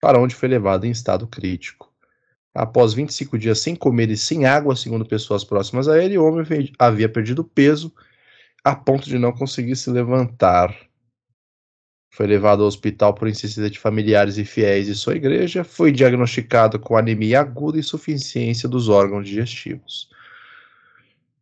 [0.00, 1.91] para onde foi levado em estado crítico.
[2.54, 6.72] Após 25 dias sem comer e sem água, segundo pessoas próximas a ele, o homem
[6.78, 7.92] havia perdido peso
[8.62, 10.74] a ponto de não conseguir se levantar.
[12.14, 15.64] Foi levado ao hospital por insistência de familiares e fiéis de sua igreja.
[15.64, 20.10] Foi diagnosticado com anemia aguda e insuficiência dos órgãos digestivos.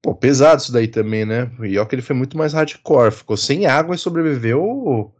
[0.00, 1.50] Pô, pesado isso daí também, né?
[1.64, 3.10] E ó que ele foi muito mais hardcore.
[3.10, 5.12] Ficou sem água e sobreviveu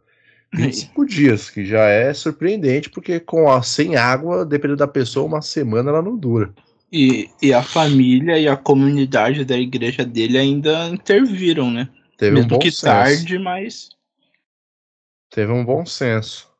[0.53, 5.41] 25 dias, que já é surpreendente, porque com a, sem água, dependendo da pessoa, uma
[5.41, 6.53] semana ela não dura.
[6.91, 11.87] E, e a família e a comunidade da igreja dele ainda interviram, né?
[12.17, 12.85] Teve Mesmo um bom que senso.
[12.85, 13.89] tarde, mas.
[15.29, 16.51] Teve um bom senso.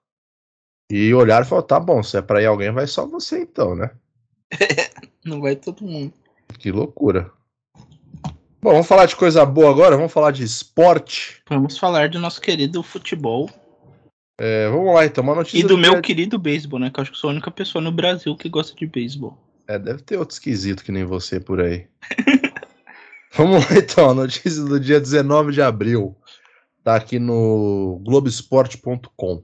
[0.90, 3.76] E olharam e falaram: tá bom, se é pra ir alguém, vai só você então,
[3.76, 3.92] né?
[5.26, 6.14] Não vai todo mundo.
[6.58, 7.30] Que loucura.
[8.62, 11.42] Bom, vamos falar de coisa boa agora, vamos falar de esporte.
[11.50, 13.50] Vamos falar do nosso querido futebol
[14.38, 15.60] É, vamos lá então, uma notícia.
[15.60, 16.90] e do meu dia- querido beisebol, né?
[16.90, 19.38] Que eu acho que sou a única pessoa no Brasil que gosta de beisebol.
[19.68, 21.88] É, deve ter outro esquisito que nem você por aí.
[23.34, 26.18] Vamos lá então, a notícia do dia 19 de abril.
[26.84, 29.44] Tá aqui no Globoesporte.com.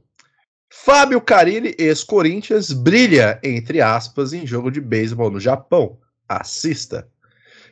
[0.70, 5.98] Fábio Carilli, ex-Corinthians, brilha, entre aspas, em jogo de beisebol no Japão.
[6.28, 7.08] Assista.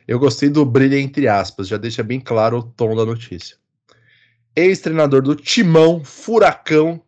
[0.08, 3.56] Eu gostei do brilha, entre aspas, já deixa bem claro o tom da notícia.
[4.54, 7.02] Ex-treinador do Timão, Furacão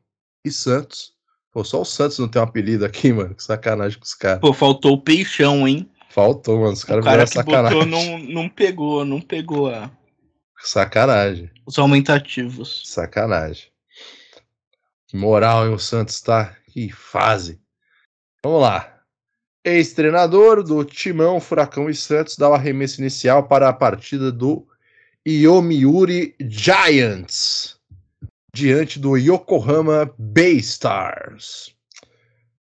[0.44, 1.12] e Santos.
[1.52, 3.34] Pô, só o Santos não tem um apelido aqui, mano.
[3.34, 4.40] Que sacanagem com os caras.
[4.40, 5.90] Pô, faltou o peixão, hein?
[6.10, 6.72] Faltou, mano.
[6.72, 7.78] Os caras cara viraram que sacanagem.
[7.78, 9.90] botou não, não pegou, não pegou a-
[10.60, 11.50] Sacanagem.
[11.66, 12.82] os aumentativos.
[12.86, 13.66] Sacanagem.
[15.06, 15.74] Que moral, hein?
[15.74, 16.56] O Santos tá.
[16.72, 17.60] Que fase.
[18.42, 18.94] Vamos lá.
[19.64, 24.66] Ex-treinador do Timão, Furacão e Santos dá o arremesso inicial para a partida do
[25.26, 27.77] Yomiuri Giants
[28.52, 31.74] diante do Yokohama Bay Stars.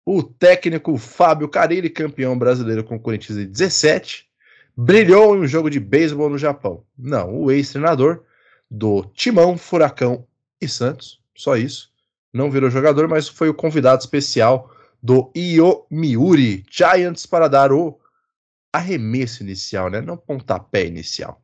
[0.06, 4.28] O técnico Fábio Carilli, campeão brasileiro com o Corinthians em 17,
[4.76, 6.84] brilhou em um jogo de beisebol no Japão.
[6.98, 8.24] Não, o ex-treinador
[8.70, 10.26] do Timão, Furacão
[10.60, 11.92] e Santos, só isso.
[12.34, 18.00] Não virou jogador, mas foi o convidado especial do Yomiuri Giants para dar o
[18.72, 20.00] arremesso inicial, né?
[20.00, 21.41] Não pontapé inicial.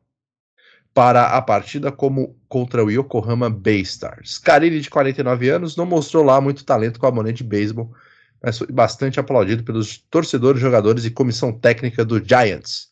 [0.98, 4.36] Para a partida como contra o Yokohama Bay Stars.
[4.36, 7.94] Carilli, de 49 anos, não mostrou lá muito talento com a boné de beisebol,
[8.42, 12.88] mas foi bastante aplaudido pelos torcedores, jogadores e comissão técnica do Giants,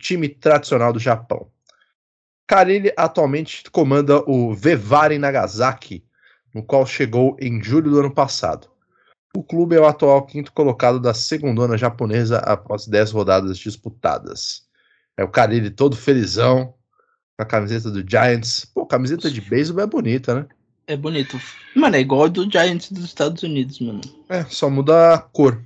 [0.00, 1.48] time tradicional do Japão.
[2.48, 6.04] Carilli atualmente comanda o Vevaren Nagasaki,
[6.52, 8.66] no qual chegou em julho do ano passado.
[9.36, 14.64] O clube é o atual quinto colocado da segundona japonesa após 10 rodadas disputadas.
[15.16, 16.74] É o Carilli todo felizão,
[17.40, 18.66] a camiseta do Giants.
[18.74, 20.46] Pô, camiseta de beisebol é bonita, né?
[20.86, 21.40] É bonito.
[21.74, 24.00] Mano, é igual a do Giants dos Estados Unidos, mano.
[24.28, 25.62] É, só muda a cor.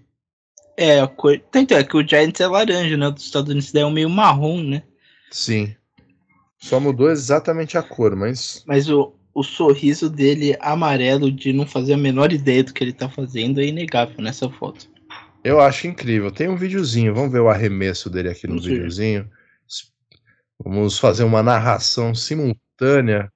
[0.76, 1.40] É, a cor.
[1.50, 3.08] Tanto é que o Giants é laranja, né?
[3.08, 4.82] O dos Estados Unidos daí é um meio marrom, né?
[5.30, 5.74] Sim.
[6.58, 11.94] Só mudou exatamente a cor, mas Mas o, o sorriso dele amarelo de não fazer
[11.94, 14.88] a menor ideia do que ele tá fazendo é inegável nessa foto.
[15.42, 16.30] eu acho incrível.
[16.30, 18.74] Tem um videozinho, vamos ver o arremesso dele aqui no ver.
[18.74, 19.28] videozinho.
[20.62, 23.30] Vamos fazer uma narração simultânea.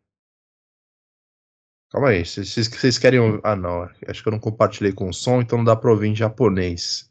[1.91, 3.19] Calma aí, vocês, querem.
[3.19, 5.91] ouvir- Ah, não, acho que eu não compartilhei com o som, então não dá pra
[5.91, 7.11] ouvir em japonês.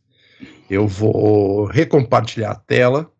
[0.69, 3.11] Eu vou recompartilhar a tela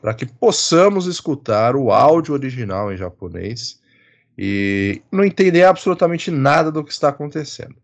[0.00, 3.80] para que possamos escutar o áudio original em japonês
[4.38, 7.76] e não entender absolutamente nada do que está acontecendo.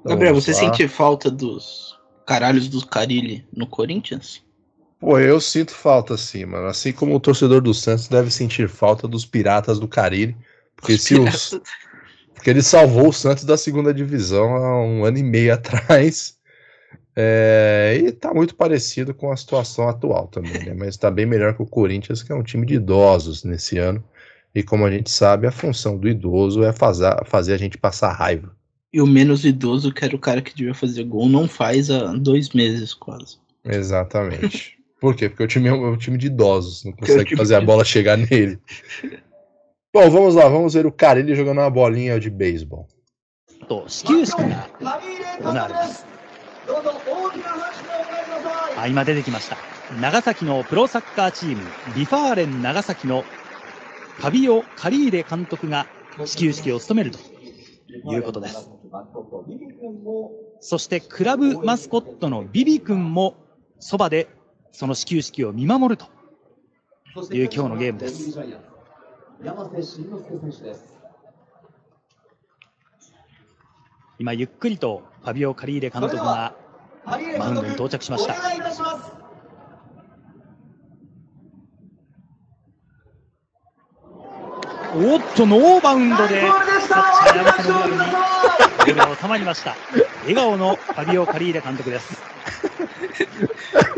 [0.00, 0.58] Então, Gabriel, você lá.
[0.58, 4.44] sente falta dos caralhos do Carilli no Corinthians?
[4.98, 6.66] Pô, eu sinto falta sim, mano.
[6.66, 10.36] Assim como o torcedor do Santos deve sentir falta dos piratas do Caribe.
[10.74, 11.60] Porque, Os se os,
[12.34, 16.36] porque ele salvou o Santos da segunda divisão há um ano e meio atrás.
[17.14, 20.72] É, e tá muito parecido com a situação atual também, né?
[20.72, 24.02] Mas tá bem melhor que o Corinthians, que é um time de idosos nesse ano.
[24.54, 28.12] E como a gente sabe, a função do idoso é fazer, fazer a gente passar
[28.12, 28.56] raiva.
[28.92, 32.12] E o menos idoso, que era o cara que devia fazer gol, não faz há
[32.14, 33.38] dois meses quase.
[33.64, 34.77] Exatamente.
[35.00, 35.28] Por quê?
[35.28, 37.84] Porque o time é um, é um time de idosos, não consegue fazer a bola
[37.84, 38.58] chegar nele.
[39.94, 42.88] Bom, vamos lá, vamos ver o cara ele jogando uma bolinha de beisebol.
[43.68, 44.68] と始球式が
[45.38, 46.06] 行われます
[48.76, 49.56] あ今出てきました
[50.00, 51.62] 長崎のプロサッカーチーム
[51.94, 53.24] ビファーレン長崎の
[54.16, 55.86] ファビオ・カリーレ監督が
[56.18, 57.18] 始球式を務めると
[58.12, 58.70] いうことです
[60.60, 63.36] そしてクラブマスコットのビビ君も
[63.78, 64.28] そばで
[64.72, 66.06] その始球式を見守ると
[67.34, 68.38] いう今日のゲームです
[74.18, 76.54] 今ゆっくりとファビオ・カリーレ監督が
[77.38, 78.34] マウンドに到着しました
[84.94, 88.28] おっと、ノーバウンドで、キャッチャー長瀬のグラブに
[88.86, 89.76] 手が収まりました。
[90.22, 92.22] 笑顔のファビオ・カリーレ監督です。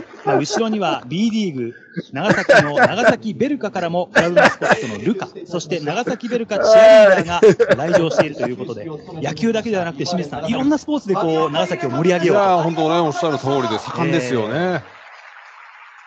[0.30, 1.74] まあ、後ろには B リーグ、
[2.12, 8.86] 長崎の長崎ベルカからもクラブマスコットのルカ、そして長崎ベルカチアリーダーが来場しているということで、
[9.20, 12.42] 野球だけではなくて清水さん、いろんなスポーツでこう長崎を盛り上げようと。
[12.42, 14.84] いや本当ね、おっしゃる通りで盛んですよね。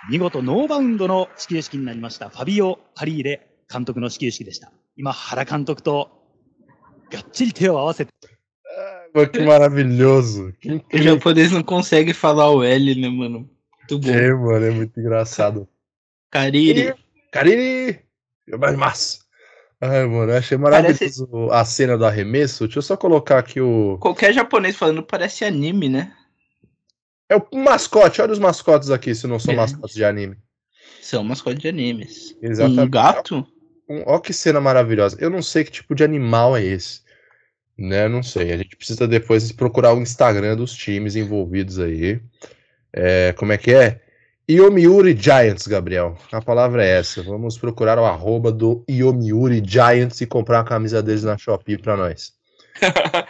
[0.09, 4.71] 見事ノーバウンドの始球式になりましたファビオ・カリーレ監督の始球式でした。
[4.97, 6.09] 今、原監督と
[7.11, 8.11] がっちり手を合わせて。
[9.13, 10.51] Que maravilhoso.
[10.59, 13.47] Que O japonês não consegue falar o L, né, mano?
[13.89, 14.13] Muito bom.
[14.13, 15.67] É, mano, é muito engraçado.
[16.31, 16.93] Kariri.
[17.31, 17.99] Karine!
[18.77, 19.19] Mas.
[19.81, 22.65] Ai, mano, eu achei maravilhoso a cena do arremesso.
[22.65, 23.97] Deixa eu só colocar aqui o.
[23.99, 26.15] Qualquer japonês falando parece anime, né?
[27.29, 29.57] É o mascote, olha os mascotes aqui, se não são É.
[29.57, 30.37] mascotes de anime.
[31.01, 32.35] São mascotes de animes.
[32.41, 32.79] Exatamente.
[32.81, 33.47] Um gato?
[33.89, 35.17] Um- Ó que cena maravilhosa.
[35.19, 37.01] Eu não sei que tipo de animal é esse.
[37.77, 38.07] Né?
[38.07, 38.53] Não sei.
[38.53, 42.21] A gente precisa depois procurar o Instagram dos times envolvidos aí.
[42.93, 43.99] É, como é que é?
[44.49, 46.17] Yomiuri Giants, Gabriel.
[46.31, 47.23] A palavra é essa.
[47.23, 51.95] Vamos procurar o arroba do Yomiuri Giants e comprar a camisa deles na Shopee pra
[51.95, 52.33] nós.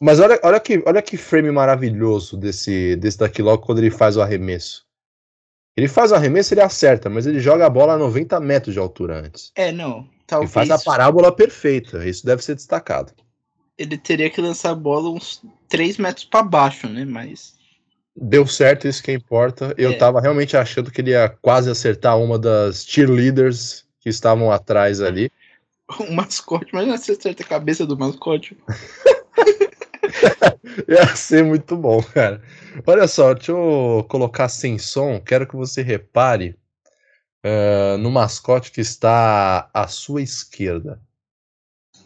[0.00, 4.16] Mas olha, olha, que, olha que frame maravilhoso desse, desse daqui logo quando ele faz
[4.16, 4.86] o arremesso.
[5.76, 8.80] Ele faz o arremesso, ele acerta, mas ele joga a bola a 90 metros de
[8.80, 9.52] altura antes.
[9.54, 9.98] É, não.
[9.98, 12.06] Ele Talvez faz a parábola perfeita.
[12.06, 13.12] Isso deve ser destacado.
[13.78, 17.04] ele teria que lançar a bola uns 3 metros pra baixo, né?
[17.04, 17.54] Mas.
[18.16, 19.72] Deu certo, isso que importa.
[19.78, 19.96] Eu É.
[19.96, 25.30] tava realmente achando que ele ia quase acertar uma das cheerleaders que estavam atrás ali.
[25.98, 28.56] O mascote, imagina se acerta a cabeça do mascote.
[30.88, 32.40] Ia ser muito bom, cara.
[32.86, 35.20] Olha só, deixa eu colocar sem som.
[35.20, 36.56] Quero que você repare
[37.42, 41.00] eh, no mascote que está à sua esquerda.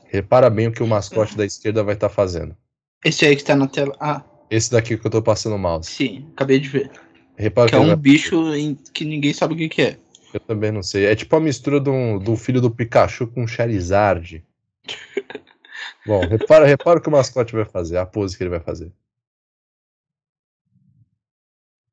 [0.06, 2.56] Repara bem o que o mascote da esquerda vai estar fazendo.
[3.04, 3.94] Esse aí que tá na tela.
[4.00, 4.22] Ah,
[4.54, 5.90] Esse daqui que eu tô passando o mouse.
[5.90, 6.90] sim, acabei de ver.
[7.36, 9.98] Repara Que é ele um vai- bicho em- que ninguém sabe o que, que é.
[10.32, 11.06] Eu também não sei.
[11.06, 14.44] É tipo a mistura do, do filho do Pikachu com o Charizard.
[16.06, 18.92] Bom, repara, repara o que o mascote vai fazer, a pose que ele vai fazer.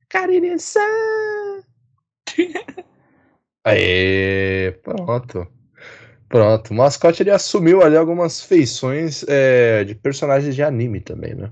[0.10, 0.82] Karine-san!
[3.64, 5.48] Aê, pronto.
[6.28, 6.72] Pronto.
[6.72, 11.52] O mascote ele assumiu ali algumas feições é, de personagens de anime também, né?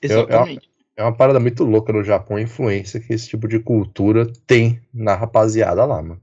[0.00, 0.68] Exatamente.
[0.96, 4.80] É uma parada muito louca no Japão, a influência que esse tipo de cultura tem
[4.92, 6.20] na rapaziada lá, mano.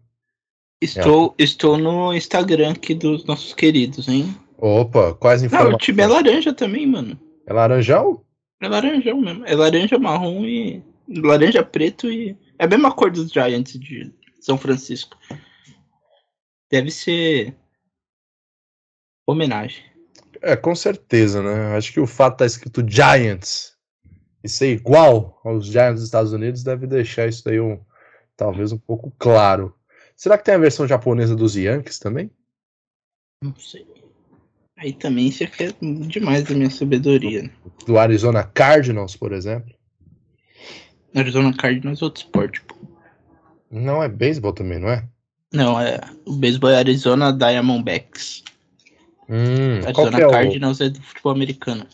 [0.81, 4.35] Estou, estou no Instagram aqui dos nossos queridos, hein?
[4.57, 5.75] Opa, quais Não, informações?
[5.75, 7.19] o time é laranja também, mano.
[7.45, 8.23] É laranjão?
[8.61, 9.45] É laranjão mesmo.
[9.45, 10.83] É laranja marrom e.
[11.07, 12.37] Laranja preto e.
[12.57, 15.17] É a mesma cor dos Giants de São Francisco.
[16.71, 17.55] Deve ser.
[19.27, 19.83] Homenagem.
[20.41, 21.75] É, com certeza, né?
[21.77, 23.73] Acho que o fato de estar escrito Giants
[24.43, 27.79] e ser igual aos Giants dos Estados Unidos deve deixar isso daí um,
[28.35, 29.75] talvez um pouco claro.
[30.15, 32.31] Será que tem a versão japonesa dos Yankees também?
[33.43, 33.85] Não sei.
[34.77, 37.43] Aí também você quer demais da minha sabedoria.
[37.43, 37.51] né?
[37.85, 39.71] Do Arizona Cardinals, por exemplo?
[41.15, 42.75] Arizona Cardinals é outro esporte, pô.
[43.69, 45.07] Não é beisebol também, não é?
[45.53, 45.99] Não, é.
[46.25, 48.43] O beisebol é Arizona Diamondbacks.
[49.31, 50.31] Hum, qual Arizona que é o...
[50.31, 51.87] Cardinals é do futebol americano.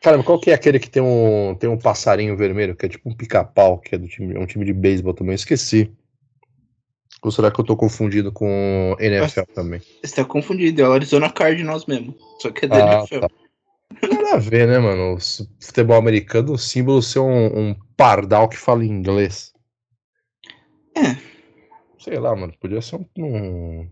[0.00, 3.08] Caramba, qual que é aquele que tem um, tem um passarinho vermelho, que é tipo
[3.08, 5.34] um pica-pau, que é do time, é um time de beisebol também?
[5.34, 5.92] Esqueci.
[7.22, 9.80] Ou será que eu tô confundido com NFL também?
[10.04, 12.14] Você tá confundido, é o Arizona Cardinals mesmo.
[12.40, 13.20] Só que é da Ah, NFL.
[13.20, 13.28] tá.
[14.02, 15.14] Nada a ver, né, mano?
[15.14, 15.18] O
[15.60, 19.52] futebol americano, o símbolo ser um, um pardal que fala inglês.
[20.96, 21.16] É.
[21.98, 22.54] Sei lá, mano.
[22.60, 23.90] Podia ser um, um,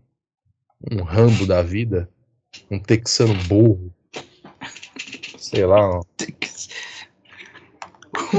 [0.93, 2.09] um rambo da vida.
[2.71, 3.93] Um texano burro.
[5.39, 5.99] Sei lá.
[5.99, 6.03] ó.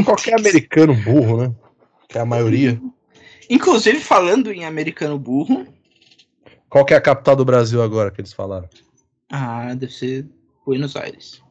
[0.03, 1.55] Qualquer americano burro, né?
[2.09, 2.81] Que é a maioria.
[3.49, 5.65] Inclusive, falando em americano burro.
[6.69, 8.67] Qual que é a capital do Brasil agora que eles falaram?
[9.29, 10.27] Ah, deve ser
[10.65, 11.41] Buenos Aires.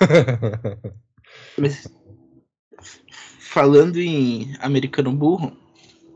[1.58, 1.86] Mas,
[3.38, 5.56] falando em americano burro,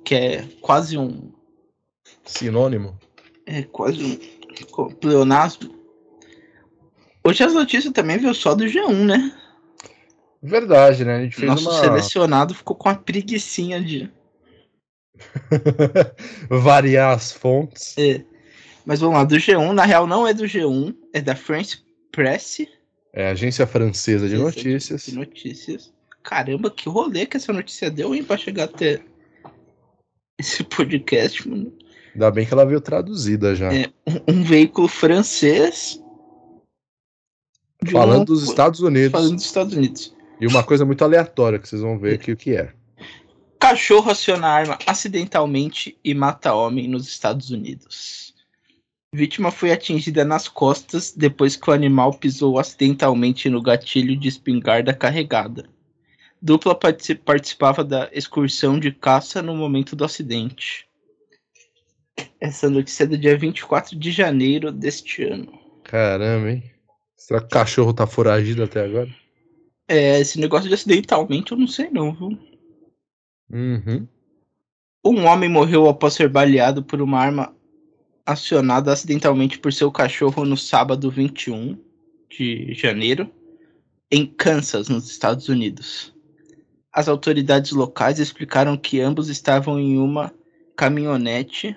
[0.04, 1.30] que é quase um.
[2.24, 2.98] Sinônimo?
[3.46, 4.18] É quase
[4.78, 5.77] um pleonasmo.
[7.28, 9.38] Hoje as notícias também veio só do G1, né?
[10.42, 11.16] Verdade, né?
[11.16, 11.78] A gente fez Nosso uma.
[11.78, 14.10] selecionado ficou com a preguiçinha de.
[16.48, 17.94] Variar as fontes.
[17.98, 18.24] É.
[18.86, 22.66] Mas vamos lá, do G1, na real não é do G1, é da France Press.
[23.12, 25.04] É, agência francesa de Essa notícias.
[25.04, 25.92] de notícias.
[26.22, 29.02] Caramba, que rolê que essa notícia deu, hein, pra chegar até
[30.40, 31.76] esse podcast, mano.
[32.14, 33.70] Ainda bem que ela veio traduzida já.
[33.70, 36.02] É, um, um veículo francês.
[37.82, 39.12] De Falando dos Estados Unidos.
[39.12, 40.14] Falando dos Estados Unidos.
[40.40, 42.72] E uma coisa muito aleatória que vocês vão ver aqui o que é.
[43.60, 48.34] Cachorro aciona arma acidentalmente e mata homem nos Estados Unidos.
[49.12, 54.92] Vítima foi atingida nas costas depois que o animal pisou acidentalmente no gatilho de espingarda
[54.94, 55.68] carregada.
[56.40, 60.86] Dupla partici- participava da excursão de caça no momento do acidente.
[62.40, 65.58] Essa notícia é do dia 24 de janeiro deste ano.
[65.82, 66.62] Caramba, hein?
[67.18, 69.08] Será que o cachorro tá foragido até agora?
[69.88, 72.38] É, esse negócio de acidentalmente eu não sei não, viu?
[73.50, 74.06] Uhum.
[75.04, 77.54] Um homem morreu após ser baleado por uma arma
[78.24, 81.78] acionada acidentalmente por seu cachorro no sábado 21
[82.30, 83.30] de janeiro,
[84.10, 86.14] em Kansas, nos Estados Unidos.
[86.92, 90.32] As autoridades locais explicaram que ambos estavam em uma
[90.76, 91.76] caminhonete.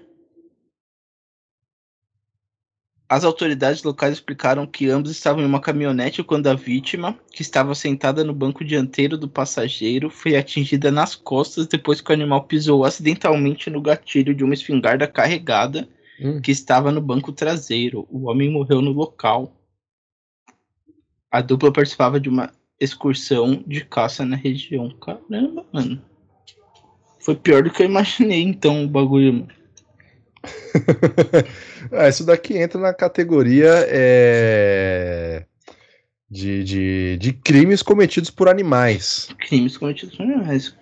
[3.11, 7.75] As autoridades locais explicaram que ambos estavam em uma caminhonete quando a vítima, que estava
[7.75, 12.85] sentada no banco dianteiro do passageiro, foi atingida nas costas depois que o animal pisou
[12.85, 15.89] acidentalmente no gatilho de uma espingarda carregada
[16.21, 16.39] Hum.
[16.39, 18.07] que estava no banco traseiro.
[18.09, 19.51] O homem morreu no local.
[21.29, 22.49] A dupla participava de uma
[22.79, 24.89] excursão de caça na região.
[24.91, 26.01] Caramba, mano.
[27.19, 29.33] Foi pior do que eu imaginei, então, o bagulho.
[29.33, 29.60] mano.
[31.91, 35.45] ah, isso daqui entra na categoria é,
[36.29, 40.75] de, de, de crimes cometidos por animais, Crimes cometidos por animais.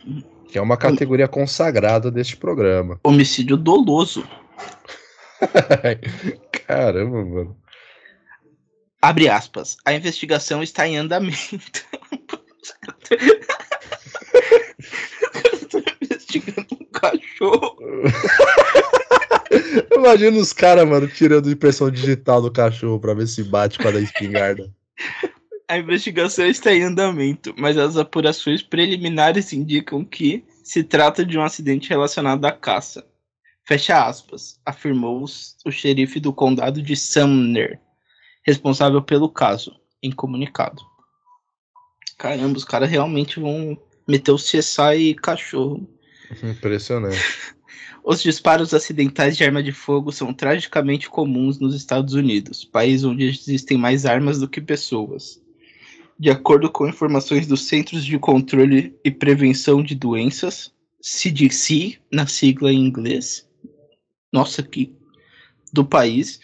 [0.49, 2.99] que é uma categoria consagrada deste programa.
[3.03, 4.27] Homicídio doloso.
[6.67, 7.57] Caramba, mano.
[9.01, 9.77] Abre aspas.
[9.85, 11.85] A investigação está em andamento.
[16.01, 17.77] investigando um cachorro.
[19.91, 23.91] Imagina os caras, mano, tirando impressão digital do cachorro pra ver se bate com a
[23.91, 24.69] da espingarda.
[25.67, 31.43] A investigação está em andamento, mas as apurações preliminares indicam que se trata de um
[31.43, 33.05] acidente relacionado à caça.
[33.63, 37.79] Fecha aspas, afirmou o xerife do condado de Sumner,
[38.43, 40.81] responsável pelo caso, em comunicado.
[42.17, 45.87] Caramba, os caras realmente vão meter o CSI e cachorro.
[46.43, 47.19] Impressionante.
[48.11, 53.23] Os disparos acidentais de arma de fogo são tragicamente comuns nos Estados Unidos, país onde
[53.23, 55.39] existem mais armas do que pessoas.
[56.17, 62.73] De acordo com informações dos Centros de Controle e Prevenção de Doenças, CDC, na sigla
[62.73, 63.47] em inglês,
[64.33, 64.91] nossa, que
[65.71, 66.39] do país,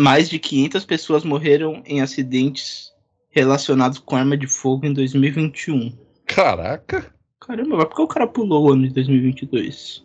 [0.00, 2.90] mais de 500 pessoas morreram em acidentes
[3.28, 5.94] relacionados com arma de fogo em 2021.
[6.24, 7.14] Caraca.
[7.38, 10.03] Caramba, mas por que o cara pulou o ano de 2022?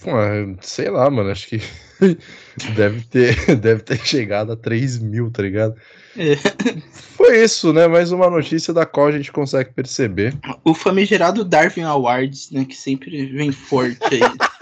[0.00, 0.10] Pô,
[0.60, 1.60] sei lá, mano, acho que
[2.76, 5.74] deve ter, deve ter chegado a 3 mil, tá ligado?
[6.16, 6.36] É.
[7.16, 7.86] Foi isso, né?
[7.88, 10.34] Mais uma notícia da qual a gente consegue perceber.
[10.64, 14.20] O famigerado Darwin Awards, né, que sempre vem forte aí.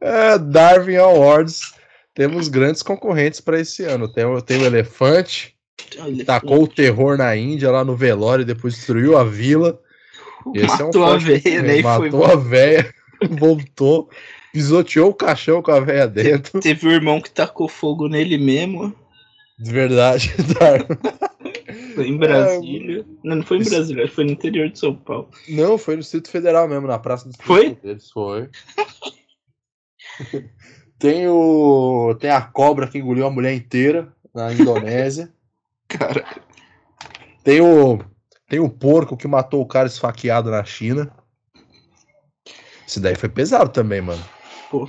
[0.00, 1.74] É, Darwin Awards.
[2.14, 4.12] Temos grandes concorrentes para esse ano.
[4.12, 8.46] Tem, o- tem o Elefante, que tacou o terror na Índia, lá no velório, e
[8.46, 9.80] depois destruiu a vila.
[10.54, 11.76] Esse é um Matou a veia, né?
[11.78, 12.94] e foi Matou a véia,
[13.38, 14.10] voltou,
[14.52, 16.60] pisoteou o caixão com a véia dentro.
[16.60, 18.94] Teve o irmão que tacou fogo nele mesmo.
[19.58, 20.86] De verdade, Darwin.
[21.94, 23.04] Foi em Brasília.
[23.22, 25.28] Não, não foi em Brasília, foi no interior de São Paulo.
[25.48, 27.74] Não, foi no Distrito Federal mesmo, na Praça do Distrito Foi?
[27.74, 28.10] deles.
[28.10, 28.48] Foi.
[30.98, 32.16] tem o.
[32.18, 35.30] Tem a cobra que engoliu a mulher inteira na Indonésia.
[35.88, 36.24] Cara,
[37.42, 37.98] Tem o.
[38.50, 41.08] Tem o porco que matou o cara esfaqueado na China.
[42.84, 44.22] Esse daí foi pesado também, mano.
[44.68, 44.88] Pô.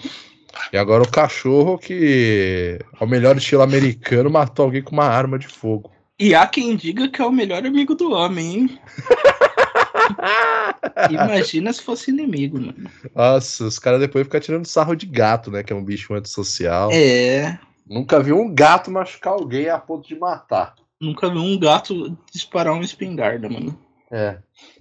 [0.73, 5.47] E agora o cachorro que, ao melhor estilo americano, matou alguém com uma arma de
[5.47, 5.91] fogo.
[6.19, 8.79] e há quem diga que é o melhor amigo do homem, hein?
[11.11, 12.89] Imagina se fosse inimigo, mano.
[13.13, 15.61] Nossa, os caras depois ficam tirando sarro de gato, né?
[15.61, 16.89] Que é um bicho antissocial.
[16.91, 17.59] É.
[17.87, 20.73] Nunca vi um gato machucar alguém a ponto de matar.
[21.01, 23.77] Nunca vi um gato disparar uma espingarda, mano.
[24.11, 24.37] É.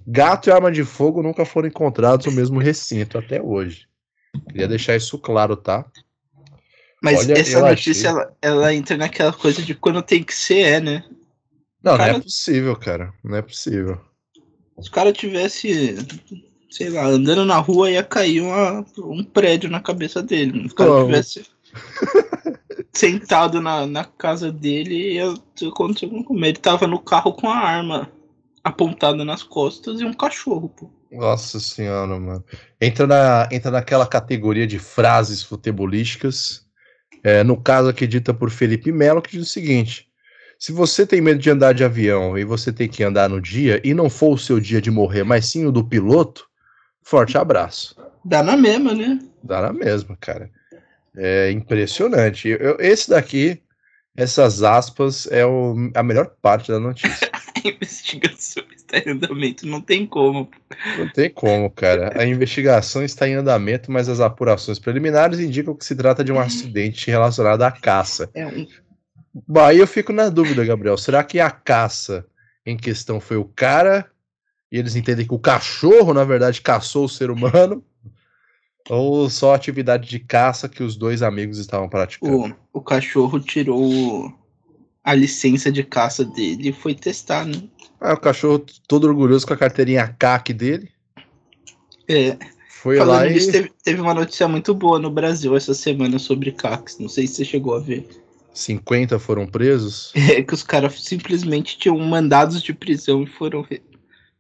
[0.07, 3.87] Gato e arma de fogo nunca foram encontrados no mesmo recinto até hoje.
[4.49, 5.87] Queria deixar isso claro, tá?
[7.03, 10.61] Mas Olha, essa notícia, achei- ela, ela entra naquela coisa de quando tem que ser,
[10.61, 11.05] é, né?
[11.83, 13.15] Não, Cara- não é possível, cara.
[13.25, 13.99] Não é possível.
[14.81, 15.97] Se o cara tivesse,
[16.71, 20.69] sei lá, andando na rua, ia cair uma- um prédio na cabeça dele.
[20.69, 21.07] Se o cara Como?
[21.07, 21.47] tivesse
[22.93, 25.35] sentado na, na casa dele, ia
[25.69, 26.47] acontecer alguma coisa.
[26.47, 28.11] Ele tava no carro com a arma
[28.63, 30.91] apontada nas costas e um cachorro, pô.
[31.11, 32.45] Nossa senhora, mano.
[32.81, 36.67] Entra, na, entra naquela categoria de frases futebolísticas.
[37.23, 40.09] É, no caso aqui dita por Felipe Melo, que diz o seguinte:
[40.59, 43.81] se você tem medo de andar de avião e você tem que andar no dia,
[43.83, 46.47] e não for o seu dia de morrer, mas sim o do piloto,
[47.03, 47.97] forte abraço.
[48.25, 49.19] Dá na mesma, né?
[49.43, 50.51] Dá na mesma, cara.
[51.17, 52.49] É impressionante.
[52.49, 53.61] Eu- esse daqui,
[54.17, 57.31] essas aspas, é o- a melhor parte da notícia.
[57.63, 60.49] A investigação está em andamento, não tem como.
[60.97, 62.11] Não tem como, cara.
[62.19, 66.41] A investigação está em andamento, mas as apurações preliminares indicam que se trata de um
[66.41, 68.31] acidente relacionado à caça.
[68.33, 68.67] É um
[69.47, 70.97] Bom, aí eu fico na dúvida, Gabriel.
[70.97, 72.25] Será que a caça
[72.65, 74.11] em questão foi o cara
[74.73, 77.85] e eles entendem que o cachorro, na verdade, caçou o ser humano?
[78.91, 82.57] Ou só a atividade de caça que os dois amigos estavam praticando?
[82.73, 84.33] O, o cachorro tirou
[85.05, 87.63] a licença de caça dele e foi testar, né?
[88.01, 90.91] Ah, o cachorro todo orgulhoso com a carteirinha CAC dele.
[92.09, 92.37] É,
[92.69, 93.53] Foi lá falando e.
[93.53, 96.99] teve, teve uma notícia muito boa no Brasil essa semana sobre CACs.
[96.99, 98.09] Não sei se você chegou a ver.
[98.53, 100.13] 50 foram presos.
[100.37, 103.83] É que os caras simplesmente tinham mandados de prisão e foram re-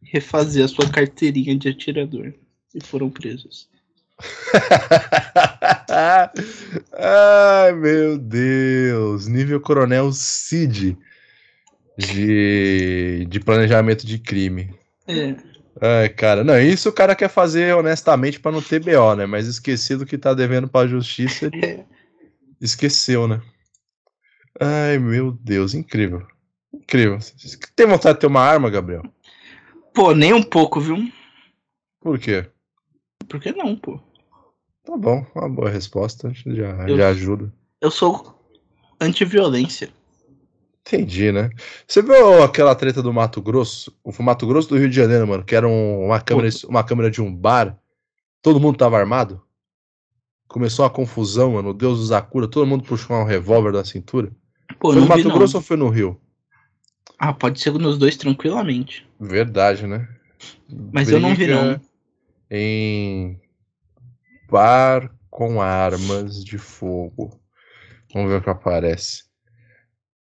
[0.02, 2.34] refazer a sua carteirinha de atirador.
[2.74, 3.69] E foram presos.
[6.92, 9.26] Ai, meu Deus.
[9.26, 10.96] Nível Coronel Cid
[11.96, 14.74] de, de planejamento de crime.
[15.06, 15.34] É,
[15.80, 16.44] Ai, cara.
[16.44, 19.26] Não, isso o cara quer fazer honestamente pra não ter BO, né?
[19.26, 21.84] Mas esquecido que tá devendo pra justiça, ele é.
[22.60, 23.40] esqueceu, né?
[24.60, 25.74] Ai, meu Deus.
[25.74, 26.26] Incrível.
[26.72, 27.18] Incrível.
[27.74, 29.02] Tem vontade de ter uma arma, Gabriel?
[29.94, 30.96] Pô, nem um pouco, viu?
[32.00, 32.46] Por quê?
[33.28, 34.00] Por que não, pô?
[34.84, 36.32] Tá bom, uma boa resposta.
[36.34, 37.52] Já, Eu- já ajuda.
[37.80, 38.38] Eu sou
[39.00, 39.90] anti-violência.
[40.86, 41.50] Entendi, né?
[41.86, 43.94] Você viu aquela treta do Mato Grosso?
[44.02, 47.10] O Mato Grosso do Rio de Janeiro, mano, que era um- uma, câmera, uma câmera
[47.10, 47.78] de um bar.
[48.42, 49.40] Todo mundo tava armado.
[50.48, 51.68] Começou uma confusão, mano.
[51.70, 54.32] O Deus dos Akura, todo mundo puxou um revólver da cintura.
[54.80, 55.34] Pô, foi no vi, Mato não.
[55.36, 56.20] Grosso ou foi no Rio?
[57.18, 59.06] Ah, pode ser nos dois tranquilamente.
[59.20, 60.08] Verdade, né?
[60.92, 61.80] Mas eu não vi, Briga não.
[62.50, 63.39] Em
[64.50, 67.40] bar com armas de fogo.
[68.12, 69.24] Vamos ver o que aparece.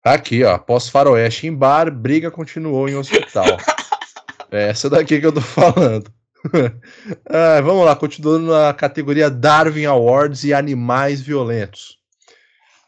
[0.04, 0.56] Aqui, ó.
[0.56, 3.46] Após faroeste em bar, briga continuou em hospital.
[4.52, 6.12] é essa daqui que eu tô falando.
[7.28, 11.98] Ah, vamos lá, continuando na categoria Darwin Awards e animais violentos.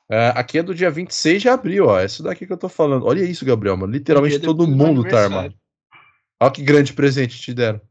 [0.08, 2.00] Ah, aqui é do dia 26 de abril, ó.
[2.00, 3.08] Essa daqui que eu tô falando.
[3.08, 3.92] Olha isso, Gabriel, mano.
[3.92, 5.56] Literalmente Um todo mundo tá armado.
[6.40, 7.82] Olha que grande presente te deram.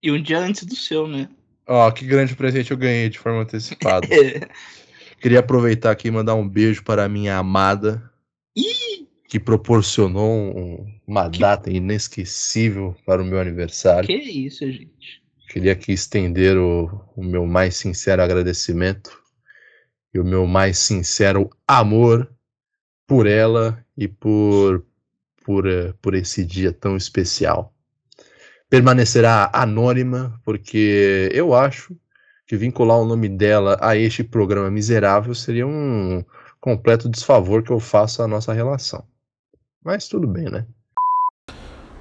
[0.00, 1.28] E um dia antes do seu, né?
[1.66, 4.06] Ó, que grande presente eu ganhei de forma antecipada.
[5.20, 8.10] Queria aproveitar aqui e mandar um beijo para a minha amada,
[8.54, 14.06] Ih, que proporcionou um- uma data inesquecível para o meu aniversário.
[14.06, 15.22] que isso, gente.
[15.48, 19.18] Queria aqui estender o, o meu mais sincero agradecimento
[20.12, 22.30] e o meu mais sincero amor
[23.06, 24.84] por ela e por,
[25.44, 27.72] por, eh, por esse dia tão especial.
[28.76, 31.96] Permanecerá anônima, porque eu acho
[32.46, 36.22] que vincular o nome dela a este programa miserável seria um
[36.60, 39.02] completo desfavor que eu faço à nossa relação.
[39.82, 40.66] Mas tudo bem, né?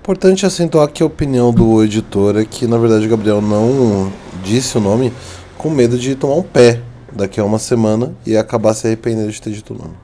[0.01, 4.11] Importante acentuar que a opinião do editor é que, na verdade, o Gabriel não
[4.43, 5.13] disse o nome
[5.57, 6.81] com medo de tomar um pé
[7.13, 9.95] daqui a uma semana e acabar se arrependendo de ter dito o nome.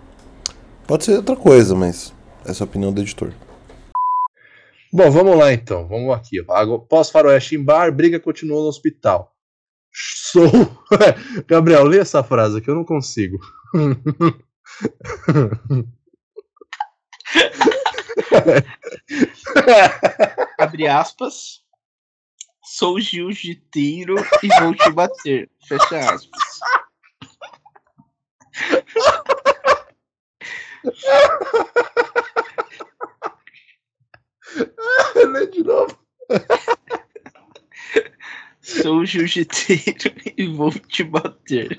[0.88, 2.13] Pode ser outra coisa, mas
[2.45, 3.34] essa é a opinião do editor.
[4.94, 5.88] Bom, vamos lá então.
[5.88, 6.44] Vamos aqui.
[6.89, 9.34] Pós-faroeste em bar, briga continuou no hospital.
[9.94, 10.52] Sou.
[11.48, 13.39] Gabriel, lê essa frase aqui, eu não consigo.
[20.58, 21.62] Abre aspas.
[22.64, 25.50] Sou jiu-jiteiro e vou te bater.
[25.68, 26.60] Fecha aspas.
[35.32, 35.97] lê de novo.
[38.62, 41.76] Sou jiu-jiteiro e vou te bater.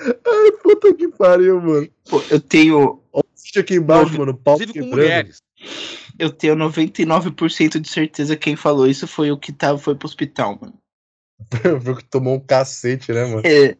[0.00, 1.88] Ai, puta que pariu, mano.
[2.08, 3.02] Pô, eu tenho,
[3.54, 4.34] Assiste aqui embaixo, mano.
[4.34, 5.42] Pau Inclusive com mulheres.
[6.18, 10.06] eu tenho 99% de certeza que quem falou isso foi o que tava, foi pro
[10.06, 10.74] hospital, mano.
[11.80, 13.42] Viu que tomou um cacete, né, mano?
[13.44, 13.76] É,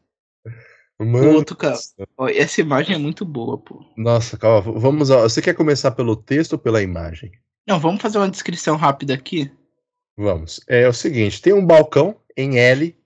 [0.98, 1.32] o Mano.
[1.34, 1.76] outro cara.
[2.16, 3.84] Ó, essa imagem é muito boa, pô.
[3.96, 4.72] Nossa, calma.
[4.78, 5.10] Vamos.
[5.10, 7.32] a- Você quer começar pelo texto ou pela imagem?
[7.66, 9.50] Não, vamos fazer uma descrição rápida aqui.
[10.16, 10.60] Vamos.
[10.68, 12.96] É o seguinte: tem um balcão em L,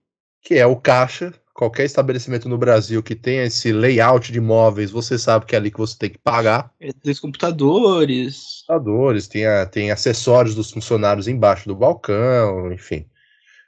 [0.42, 5.18] que é o caixa, Qualquer estabelecimento no Brasil que tenha esse layout de móveis, você
[5.18, 6.72] sabe que é ali que você tem que pagar.
[6.78, 8.62] É, Três computadores.
[8.64, 13.06] Computadores, tem, a- tem acessórios dos funcionários embaixo do balcão, enfim.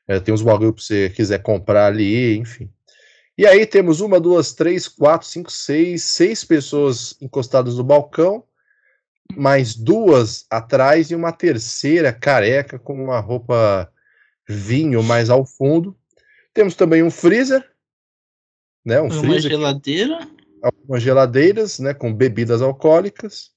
[0.07, 2.71] É, tem uns bagulho pra você quiser comprar ali, enfim.
[3.41, 8.45] E aí temos uma, duas, três, quatro, cinco, seis, seis pessoas encostadas no balcão,
[9.34, 13.91] mais duas atrás e uma terceira careca com uma roupa
[14.47, 15.97] vinho mais ao fundo.
[16.53, 17.66] Temos também um freezer,
[18.84, 19.01] né?
[19.01, 20.18] Um Uma freezer geladeira.
[20.62, 23.53] algumas geladeiras, né, com bebidas alcoólicas.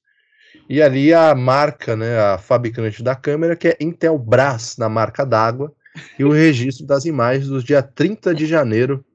[0.70, 5.76] E ali a marca, né, a fabricante da câmera, que é Intelbras, na marca d'água,
[6.18, 9.06] e o registro das imagens do dia 30 de janeiro.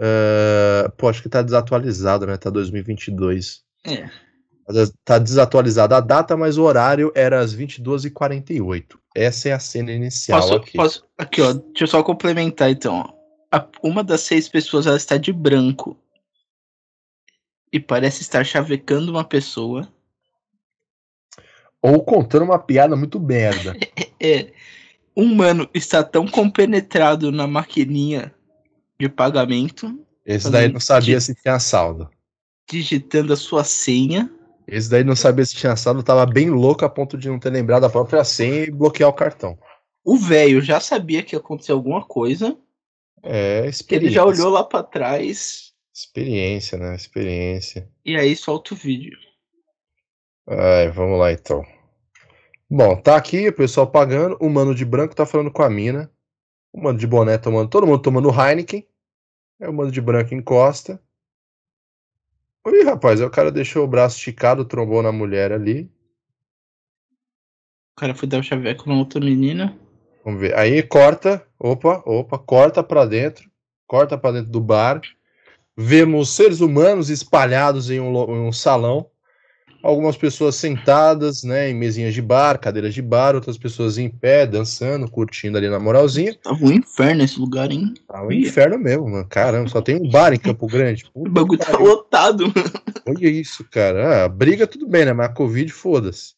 [0.00, 2.36] Ah, pô, acho que tá desatualizado, né?
[2.36, 3.62] Tá 2022.
[3.86, 4.08] É.
[5.04, 8.98] Tá desatualizada a data, mas o horário era às 22h48.
[9.16, 10.72] Essa é a cena inicial Posso, aqui.
[10.76, 11.52] posso- aqui, ó.
[11.54, 13.14] Deixa eu só complementar, então.
[13.50, 15.96] A- uma das seis pessoas ela está de branco.
[17.72, 19.88] E parece estar chavecando uma pessoa.
[21.80, 23.74] Ou contando uma piada muito merda.
[24.20, 24.50] É.
[25.16, 28.34] Um mano está tão compenetrado na maquininha
[29.00, 32.10] de pagamento, Esse daí não sabia se tinha saldo.
[32.68, 34.30] digitando a sua senha.
[34.66, 37.50] Esse daí não sabia se tinha saldo, tava bem louco a ponto de não ter
[37.50, 39.58] lembrado a própria senha e bloquear o cartão.
[40.04, 42.56] O velho já sabia que ia acontecer alguma coisa.
[43.22, 44.06] É, experiência.
[44.08, 45.72] Ele já olhou lá pra trás.
[45.94, 46.94] Experiência, né?
[46.94, 47.88] Experiência.
[48.04, 49.16] E aí solta o vídeo.
[50.46, 51.64] Ai, vamos lá então.
[52.70, 54.36] Bom, tá aqui o pessoal pagando.
[54.40, 56.10] O mano de branco tá falando com a mina.
[56.72, 57.68] O mano de boné tomando.
[57.68, 58.86] Todo mundo tomando Heineken.
[59.60, 61.00] Aí o mano de branco encosta.
[62.66, 65.90] Ih, rapaz, aí o cara deixou o braço esticado, trombou na mulher ali.
[67.96, 69.76] O cara foi dar o chaveco na outra menina.
[70.24, 70.54] Vamos ver.
[70.54, 73.50] Aí corta, opa, opa, corta pra dentro,
[73.86, 75.00] corta pra dentro do bar.
[75.76, 79.10] Vemos seres humanos espalhados em um, em um salão.
[79.82, 84.44] Algumas pessoas sentadas, né, em mesinhas de bar, cadeiras de bar, outras pessoas em pé,
[84.46, 86.34] dançando, curtindo ali na moralzinha.
[86.42, 87.94] Tava um inferno esse lugar, hein?
[88.08, 89.26] Tá um inferno mesmo, mano.
[89.28, 91.04] Caramba, só tem um bar em Campo Grande.
[91.14, 92.70] O bagulho tá lotado, mano.
[93.06, 94.24] Olha isso, cara.
[94.24, 95.12] Ah, briga tudo bem, né?
[95.12, 96.34] Mas a Covid, foda-se.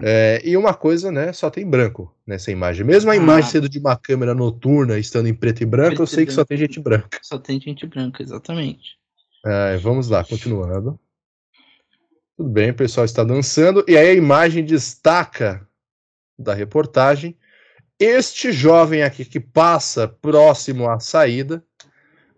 [0.00, 1.32] É, e uma coisa, né?
[1.32, 2.86] Só tem branco nessa imagem.
[2.86, 3.16] Mesmo a Ah.
[3.16, 6.30] imagem sendo de uma câmera noturna, estando em preto e branco, Preto eu sei que
[6.32, 6.48] só branco.
[6.48, 7.18] tem gente branca.
[7.22, 8.96] Só tem gente branca, exatamente.
[9.44, 10.98] É, vamos lá, continuando.
[12.36, 13.84] Tudo bem, o pessoal está dançando.
[13.88, 15.66] E aí a imagem destaca
[16.38, 17.36] da reportagem
[17.98, 21.64] este jovem aqui que passa próximo à saída,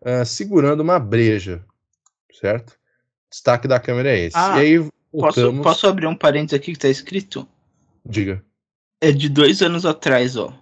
[0.04, 1.64] ah, segurando uma breja,
[2.38, 2.78] certo?
[3.30, 4.36] Destaque da câmera é esse.
[4.36, 4.88] Ah, e aí
[5.18, 7.46] Posso, posso abrir um parênteses aqui que tá escrito?
[8.04, 8.44] Diga.
[9.00, 10.52] É de dois anos atrás, ó.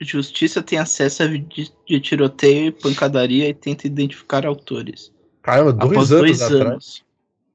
[0.00, 5.12] Justiça tem acesso a vídeo de tiroteio e pancadaria e tenta identificar autores.
[5.40, 6.62] Caramba, dois Após anos dois atrás.
[6.72, 7.05] anos.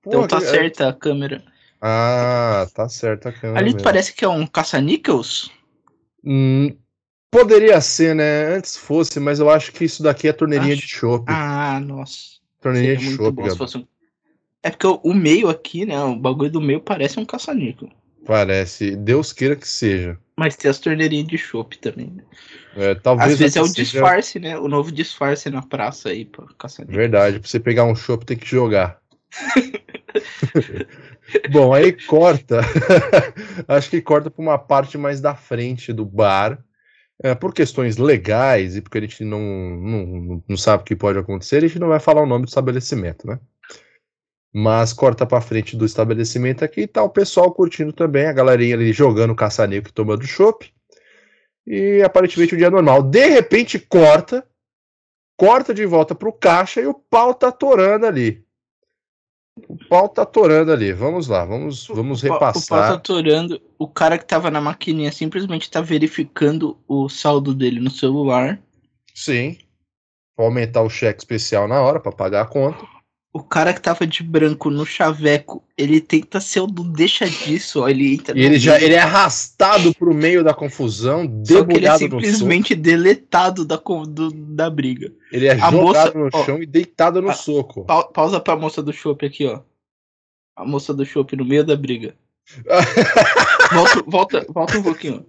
[0.06, 1.44] Então Pô, tá que- certa a câmera.
[1.80, 3.60] Ah, tá certo a câmera.
[3.60, 5.50] Ali parece que é um caça-níqueis.
[6.24, 6.76] Hum,
[7.32, 8.56] poderia ser, né?
[8.56, 11.26] Antes fosse, mas eu acho que isso daqui é torneirinha Acho- de chopp.
[11.28, 12.40] Ah, nossa.
[12.60, 13.88] torneirinha Seria de chopp, um...
[14.64, 16.00] É porque o, meio aqui, né?
[16.04, 17.90] O bagulho do meio parece um caça-níquel.
[18.26, 18.96] Parece.
[18.96, 20.20] Deus queira que seja.
[20.38, 22.08] Mas tem as torneirinhas de chopp também.
[22.12, 22.24] né?
[22.76, 24.58] É, talvez Às vezes é o seja disfarce, né?
[24.60, 26.96] O novo disfarce na praça aí pra caça-níquel.
[26.96, 29.01] Verdade, pra você pegar um chopp tem que jogar.
[31.52, 32.62] Bom, aí corta.
[33.68, 36.64] Acho que corta pra uma parte mais da frente do bar.
[37.24, 41.20] É, por questões legais e porque a gente não, não, não sabe o que pode
[41.20, 43.40] acontecer, a gente não vai falar o nome do estabelecimento, né?
[44.52, 48.76] Mas corta pra frente do estabelecimento aqui e tá o pessoal curtindo também, a galerinha
[48.76, 50.74] ali jogando caça-níquel e tomando chopp.
[51.66, 53.04] E aparentemente o dia é normal.
[53.04, 54.44] De repente corta,
[55.38, 58.44] corta de volta pro caixa e o pau tá torando ali.
[59.68, 60.94] O pau tá torando ali.
[60.94, 62.92] Vamos lá, vamos, vamos O pau- O pau tá repassar.
[62.94, 63.62] atorando.
[63.78, 68.60] O cara que tava na maquininha simplesmente tá verificando o saldo dele no celular.
[69.14, 69.58] Sim.
[70.36, 72.80] Pra aumentar o cheque especial na hora pra pagar a conta.
[73.34, 77.80] O cara que tava de branco no chaveco, ele tenta ser o do deixa disso,
[77.82, 77.88] ó.
[77.88, 81.86] Ele entra E ele já ele é arrastado pro meio da confusão, só que ele
[81.88, 85.14] é simplesmente deletado da, do- da briga.
[85.32, 87.86] Ele é a jogado moça- no ó, chão e deitado no a- soco.
[87.86, 89.62] Pa- pausa pra moça do chopp aqui, ó.
[90.54, 92.14] A moça do chopp no meio da briga.
[93.72, 95.26] Volta, volta, volta um pouquinho.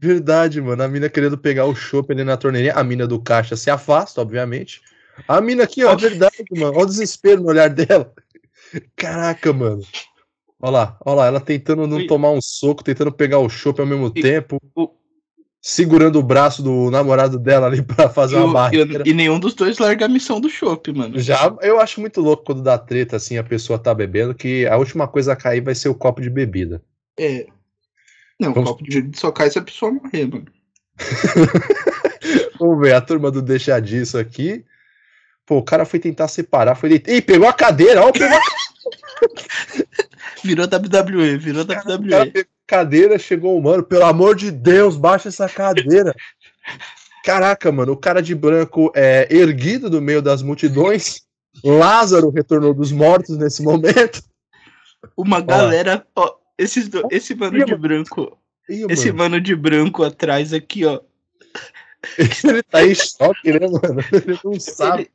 [0.00, 0.82] Verdade, mano.
[0.82, 2.74] A mina querendo pegar o chopp ali na torneirinha.
[2.74, 4.80] A mina do caixa se afasta, obviamente.
[5.28, 6.72] A mina aqui, ó, é verdade, mano.
[6.74, 8.12] Olha o desespero no olhar dela.
[8.96, 9.82] Caraca, mano.
[10.60, 13.86] Olha lá, olha lá, ela tentando não tomar um soco, tentando pegar o chopp ao
[13.86, 14.58] mesmo E- tempo.
[14.74, 14.90] O,
[15.60, 19.02] segurando o braço do namorado dela ali pra fazer E, uma barreira.
[19.06, 21.18] e- e nenhum dos dois larga a missão do chopp, mano.
[21.20, 24.76] Já, eu acho muito louco quando dá treta assim, a pessoa tá bebendo, que a
[24.76, 26.82] última coisa a cair vai ser o copo de bebida.
[27.18, 27.46] É.
[28.40, 30.46] Não, Vamos- o copo de só cai se a pessoa morrer, mano.
[32.58, 34.64] Vamos ver, a turma do deixar disso aqui.
[35.46, 37.12] Pô, o cara foi tentar separar, foi deitar.
[37.12, 38.40] Ih, pegou a cadeira, ó, pegou a
[40.42, 42.30] Virou WWE, virou O cara WWE.
[42.30, 46.14] pegou a cadeira, chegou o mano, pelo amor de Deus, baixa essa cadeira.
[47.24, 51.22] Caraca, mano, o cara de branco é erguido do meio das multidões.
[51.62, 54.22] Lázaro retornou dos mortos nesse momento.
[55.16, 58.36] Uma galera, ó, esses do, esse mano de branco,
[58.68, 61.00] esse mano, mano de branco atrás aqui, ó.
[62.18, 64.00] ele tá em choque, né, mano?
[64.12, 65.02] Ele não sabe.
[65.02, 65.10] Ele-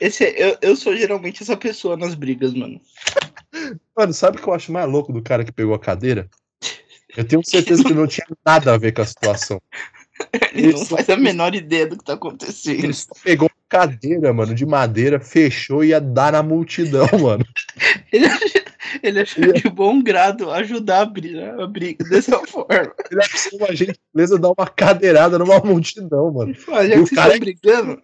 [0.00, 2.80] esse, é- eu, eu sou geralmente essa pessoa nas brigas, mano.
[3.96, 6.28] Mano, sabe o que eu acho mais louco do cara que pegou a cadeira?
[7.16, 9.60] Eu tenho certeza que não tinha nada a ver com a situação.
[10.54, 10.94] Ele não Isso.
[10.94, 12.84] faz a menor ideia do que tá acontecendo.
[12.84, 17.44] Ele só pegou uma cadeira, mano, de madeira, fechou e ia dar na multidão, mano.
[18.12, 18.64] Ele, ach-
[19.02, 22.92] ele achou de bom grado ajudar a briga, a briga dessa forma.
[23.10, 26.52] Ele achou uma gentileza dar uma cadeirada numa multidão, mano.
[26.52, 27.98] Ele já E o que cara brigando,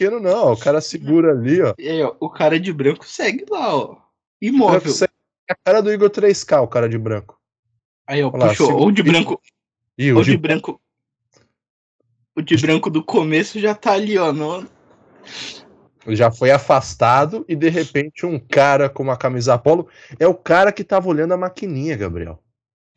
[0.00, 1.74] Pequeno não, o cara segura ali, ó.
[1.78, 3.96] e aí, ó, o cara de branco segue lá, ó.
[4.40, 4.90] Imóvel.
[5.46, 7.38] É a cara do Igor 3K, o cara de branco.
[8.06, 8.68] Aí, ó, Olha lá, puxou.
[8.68, 9.42] segura- Ou de branco.
[9.98, 10.80] E Ou o de de branco.
[12.34, 14.32] O de branco do começo já tá ali, ó.
[14.32, 14.66] No...
[16.08, 19.86] já foi afastado e de repente um cara com uma camisa polo
[20.18, 22.42] é o cara que tava olhando a maquininha, Gabriel.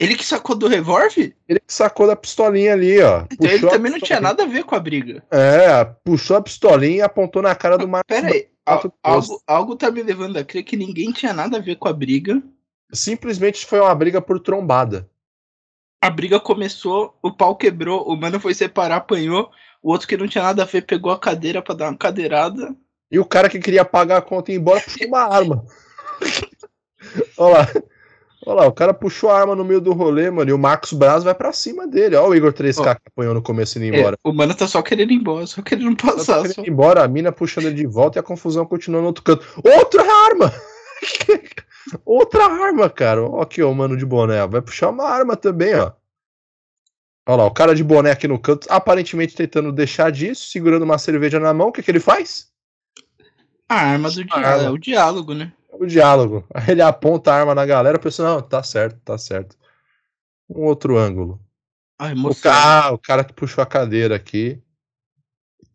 [0.04, 1.36] Ele que sacou do revólver?
[1.48, 3.26] Ele que sacou da pistolinha ali, ó.
[3.32, 5.24] Então ele também não tinha nada a ver com a briga.
[5.32, 8.08] É, puxou a pistolinha e apontou na cara do Marcos.
[8.16, 8.48] Pera aí.
[8.66, 11.88] Al- algo, algo tá me levando a crer que ninguém tinha nada a ver com
[11.88, 12.42] a briga.
[12.92, 15.10] Simplesmente foi uma briga por trombada.
[16.02, 19.50] A briga começou, o pau quebrou, o mano foi separar, apanhou.
[19.82, 22.76] O outro que não tinha nada a ver pegou a cadeira pra dar uma cadeirada.
[23.12, 25.66] E o cara que queria pagar a conta e ir embora puxou uma arma.
[27.38, 27.68] Olha lá.
[28.46, 30.92] Olha lá, o cara puxou a arma no meio do rolê, mano, e o Marcos
[30.92, 32.16] Braz vai pra cima dele.
[32.16, 34.18] Olha o Igor 3K que apanhou no começo indo É, embora.
[34.24, 36.38] o mano tá só querendo ir embora, só querendo Tá passar.
[36.42, 39.08] querendo só- ir embora, a mina puxando ele de volta e a confusão continua no
[39.08, 39.46] outro canto.
[39.64, 40.52] Outra arma!
[42.06, 43.22] Outra arma, cara.
[43.24, 44.46] Ó, aqui, ó, o mano de boné.
[44.48, 45.92] Vai puxar uma arma também, ó.
[47.28, 50.98] Olha lá, o cara de boné aqui no canto, aparentemente tentando deixar disso, segurando uma
[50.98, 51.68] cerveja na mão.
[51.70, 52.48] O que, que ele faz?
[53.70, 55.52] A arma do diálogo, é o diálogo, né?
[55.80, 56.46] O diálogo.
[56.54, 59.58] Aí ele aponta a arma na galera, a pessoa, não, tá certo, tá certo.
[60.50, 61.40] Um outro ângulo.
[61.98, 64.62] A O cara, o cara que puxou a cadeira aqui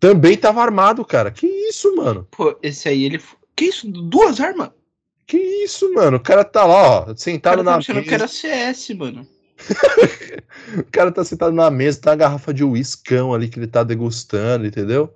[0.00, 1.30] também tava armado, cara.
[1.30, 2.26] Que isso, mano?
[2.30, 3.20] Pô, esse aí ele.
[3.56, 3.90] Que isso?
[3.90, 4.70] Duas armas?
[5.26, 6.16] Que isso, mano?
[6.16, 8.14] O cara tá lá, ó, O sentado cara tá na achando que mesa.
[8.14, 9.26] era CS, mano.
[10.76, 13.82] O cara tá sentado na mesa, tá a garrafa de uiscão ali que ele tá
[13.82, 15.14] degustando, entendeu?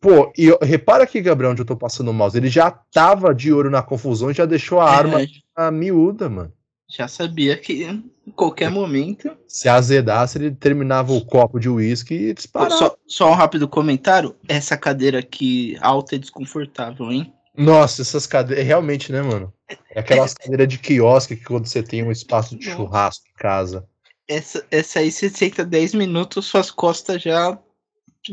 [0.00, 2.36] Pô, e ó, repara aqui, Gabriel, onde eu tô passando o mouse.
[2.36, 5.26] Ele já tava de olho na confusão e já deixou a arma É,
[5.56, 6.52] na miúda, mano.
[6.88, 9.30] já sabia que em qualquer momento.
[9.48, 12.76] Se azedasse, ele terminava o copo de uísque e disparava.
[12.76, 14.36] Só, só um rápido comentário.
[14.48, 17.32] Essa cadeira aqui alta é desconfortável, hein?
[17.56, 18.66] Nossa, essas cadeiras.
[18.66, 19.52] Realmente, né, mano?
[19.90, 23.88] É aquelas cadeiras de quiosque que quando você tem um espaço de churrasco em casa.
[24.28, 27.58] Essa, essa aí, você senta 10 minutos, suas costas já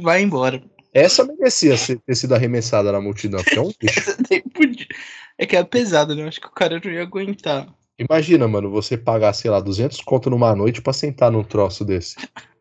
[0.01, 0.61] vai embora.
[0.93, 4.87] Essa merecia ser- ter sido arremessada na multidão, porque é um podia.
[5.37, 6.27] É que é pesada, né?
[6.27, 7.67] Acho que o cara não ia aguentar.
[7.97, 12.15] Imagina, mano, você pagar, sei lá, 200 conto numa noite pra sentar num troço desse.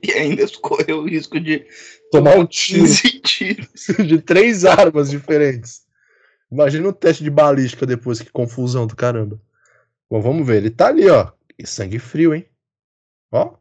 [0.00, 1.66] E ainda correu o risco de
[2.12, 3.86] Tomar um tiro 15 tiros.
[4.06, 5.82] de três armas diferentes.
[6.50, 9.40] Imagina o teste de balística depois, que confusão do caramba.
[10.08, 10.58] Bom, vamos ver.
[10.58, 11.32] Ele tá ali, ó.
[11.58, 12.46] E sangue frio, hein?
[13.32, 13.54] Ó.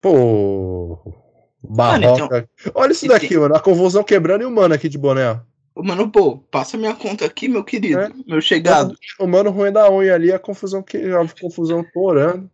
[0.00, 1.23] Pô.
[1.68, 2.48] Mano, então- Barroca.
[2.74, 3.54] Olha isso daqui, tem- mano.
[3.54, 5.40] A confusão quebrando e o mano aqui de boné,
[5.76, 7.98] Mano, pô, passa minha conta aqui, meu querido.
[7.98, 8.08] É.
[8.28, 8.96] Meu chegado.
[9.18, 12.48] O mano ruim da unha ali, a confusão que a confusão torando.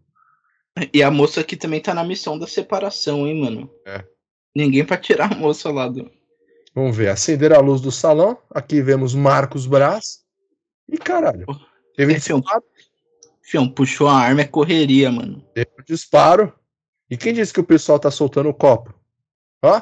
[0.95, 3.71] E a moça aqui também tá na missão da separação, hein, mano?
[3.87, 4.03] É.
[4.57, 6.11] Ninguém pra tirar a moça lá do.
[6.75, 7.09] Vamos ver.
[7.09, 8.39] Acender a luz do salão.
[8.55, 10.21] Aqui vemos Marcos Braz.
[10.89, 11.45] E caralho.
[11.97, 12.65] Teve é um- disparo.
[13.43, 15.45] Fião, puxou a arma, é correria, mano.
[15.53, 16.53] Teve um disparo.
[17.11, 18.95] E quem disse que o pessoal tá soltando o copo?
[19.63, 19.81] Ó.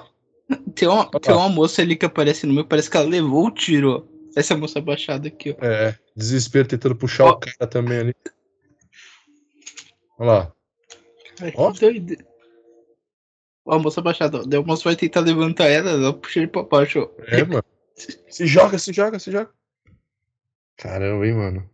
[0.75, 3.51] Tem uma, tem uma moça ali que aparece no meu, parece que ela levou o
[3.51, 4.19] tiro, ó.
[4.37, 5.65] Essa moça baixada aqui, ó.
[5.65, 5.99] É.
[6.17, 7.31] Desespero tentando puxar Ó.
[7.31, 8.17] o cara também ali.
[10.19, 10.53] Olha lá.
[11.41, 11.73] Ai, Ó.
[11.73, 12.17] que doido.
[13.65, 14.43] Ó, a moça baixada, ó.
[14.45, 17.23] Daí o moço vai tentar levantar ela, ela puxa ele pra baixo, ó.
[17.27, 17.65] É, mano.
[18.31, 19.51] Se joga, se joga, se joga.
[20.77, 21.71] Caramba, hein, mano.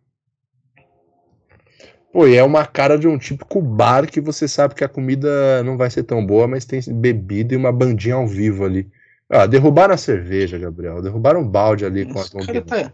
[2.15, 5.65] Pô, e é uma cara de um típico bar que você sabe que a comida
[5.65, 8.89] não vai ser tão boa, mas tem bebida e uma bandinha ao vivo ali.
[9.29, 11.03] Ah, derrubaram a cerveja, Gabriel.
[11.03, 12.93] Derrubaram um balde ali com a cara tá.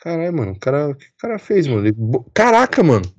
[0.00, 0.52] Caralho, mano.
[0.52, 1.84] O cara, o que o cara fez, mano?
[1.84, 1.96] Ele...
[2.32, 3.12] Caraca, mano.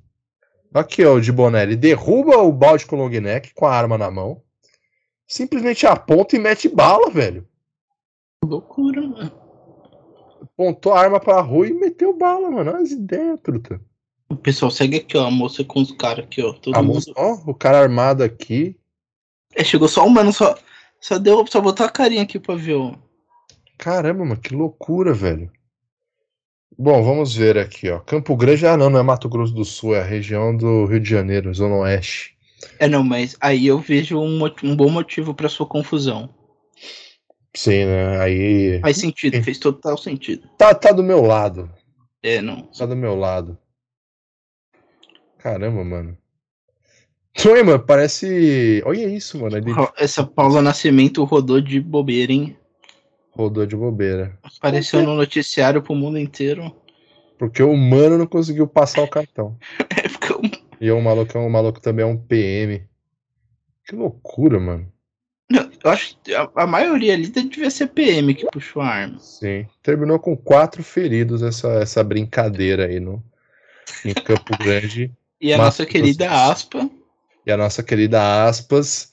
[0.73, 1.63] Aqui, ó, o de boné.
[1.63, 4.41] Ele derruba o balde com o long neck com a arma na mão.
[5.27, 7.45] Simplesmente aponta e mete bala, velho.
[8.45, 9.33] Loucura, mano.
[10.41, 12.71] Apontou a arma pra rua e meteu bala, mano.
[12.71, 13.81] Olha as ideias, truta.
[14.29, 15.25] O pessoal segue aqui, ó.
[15.25, 16.53] A moça com os caras aqui, ó.
[16.53, 16.95] Todo A mundo.
[16.95, 18.75] moça, ó, o cara armado aqui.
[19.55, 20.55] É, chegou só um mano, só.
[21.01, 21.45] Só deu.
[21.47, 22.93] Só botou a carinha aqui pra ver, ó.
[23.77, 25.51] Caramba, mano, que loucura, velho.
[26.77, 27.99] Bom, vamos ver aqui, ó.
[27.99, 30.99] Campo Grande, ah, não, não é Mato Grosso do Sul, é a região do Rio
[30.99, 32.37] de Janeiro, Zona Oeste.
[32.77, 36.29] É, não, mas aí eu vejo um, um bom motivo pra sua confusão.
[37.55, 38.21] Sim, né?
[38.21, 38.79] Aí.
[38.81, 40.47] Faz sentido, fez total sentido.
[40.57, 41.69] Tá, tá do meu lado.
[42.21, 42.63] É, não.
[42.63, 43.57] Tá do meu lado.
[45.39, 46.17] Caramba, mano.
[47.45, 48.81] Oi, mano, parece.
[48.85, 49.57] Olha isso, mano.
[49.57, 52.55] Ele Essa Paula Nascimento rodou de bobeira, hein?
[53.31, 54.37] rodou de bobeira.
[54.43, 56.75] Apareceu no noticiário pro mundo inteiro.
[57.37, 59.57] Porque o mano não conseguiu passar o cartão.
[60.03, 60.41] É, ficou-
[60.81, 62.83] E o maluco, é um- o maluco também é um PM.
[63.87, 64.91] Que loucura, mano.
[65.51, 69.19] Eu acho que a, a maioria ali devia ser PM que puxou a arma.
[69.19, 69.65] Sim.
[69.81, 73.23] Terminou com quatro feridos essa, essa brincadeira aí no,
[74.05, 75.11] em Campo Grande.
[75.41, 76.89] E a Mas- nossa querida Aspa.
[77.45, 79.09] E a nossa querida Aspas.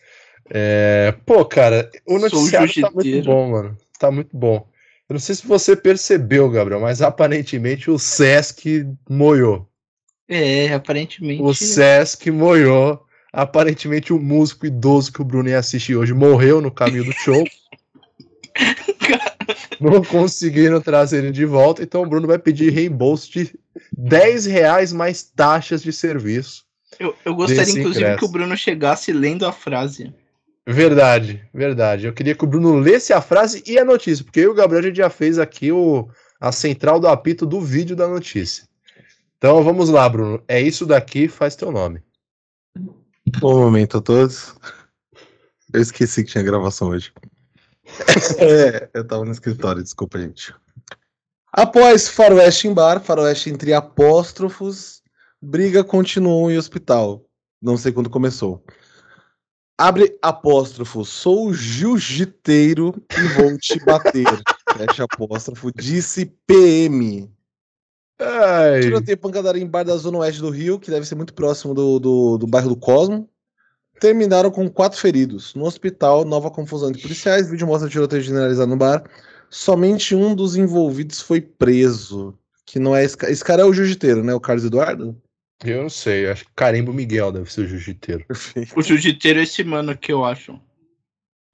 [0.51, 3.77] É, Pô, cara, o noticiário tá muito bom, mano.
[3.99, 4.69] Tá muito bom.
[5.09, 9.69] Eu não sei se você percebeu, Gabriel, mas aparentemente o Sesc moiou.
[10.29, 11.43] É, aparentemente.
[11.43, 13.03] O Sesc moiou.
[13.33, 17.45] Aparentemente o músico idoso que o Bruno ia assistir hoje morreu no caminho do show.
[19.81, 23.55] Não conseguiram trazer ele de volta, então o Bruno vai pedir reembolso de
[23.97, 26.65] 10 reais mais taxas de serviço.
[26.99, 28.19] Eu, eu gostaria, inclusive, ingresso.
[28.19, 30.15] que o Bruno chegasse lendo a frase.
[30.67, 32.07] Verdade, verdade.
[32.07, 34.55] Eu queria que o Bruno lesse a frase e a notícia, porque eu e o
[34.55, 36.09] Gabriel a gente já fez aqui o,
[36.41, 38.65] a central do apito do vídeo da notícia.
[39.39, 40.43] Então vamos lá, Bruno.
[40.49, 42.03] É isso daqui, faz teu nome.
[43.39, 44.55] Bom momento a todos.
[45.73, 47.13] Eu esqueci que tinha gravação hoje.
[48.39, 50.55] É, eu tava no escritório, desculpa, gente.
[51.53, 55.03] Após faroeste em bar, faroeste entre apóstrofos,
[55.41, 57.25] briga continuou em hospital.
[57.63, 58.63] Não sei quando começou.
[59.79, 64.27] Abre apóstrofo, sou jiu-jiteiro e vou te bater.
[64.77, 67.31] Fecha apóstrofo, disse PM.
[68.19, 71.75] Ai, Tiroteio pancadaria em bar da Zona Oeste do Rio, que deve ser muito próximo
[71.75, 73.29] do, do, do bairro do Cosmo.
[74.01, 75.55] Terminaram com quatro feridos.
[75.55, 77.51] No hospital, nova confusão entre policiais.
[77.51, 79.05] vídeo mostra tiroteio generalizado no bar.
[79.49, 82.37] Somente um dos envolvidos foi preso.
[82.65, 84.35] Que não é esse, esse cara é o jiu-jiteiro, né?
[84.35, 85.17] O Carlos Eduardo?
[85.65, 88.25] eu não sei, acho que Carimbo Miguel deve ser o jiu-jiteiro.
[88.27, 88.79] Perfeito.
[88.79, 90.61] O jiu-jiteiro é esse mano aqui, eu acho.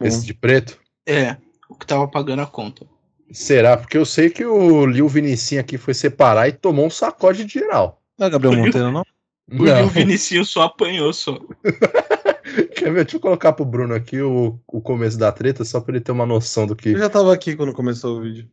[0.03, 0.78] Esse de preto?
[1.07, 1.36] É,
[1.68, 2.84] o que tava pagando a conta.
[3.30, 3.76] Será?
[3.76, 7.61] Porque eu sei que o Lil Vinicinho aqui foi separar e tomou um sacode de
[7.61, 8.03] geral.
[8.18, 9.05] Não é Gabriel Monteiro, não?
[9.51, 11.38] O Gil Vinicinho só apanhou só.
[12.76, 13.05] Quer ver?
[13.05, 16.12] Deixa eu colocar pro Bruno aqui o, o começo da treta, só pra ele ter
[16.12, 18.48] uma noção do que, Eu já tava aqui quando começou o vídeo.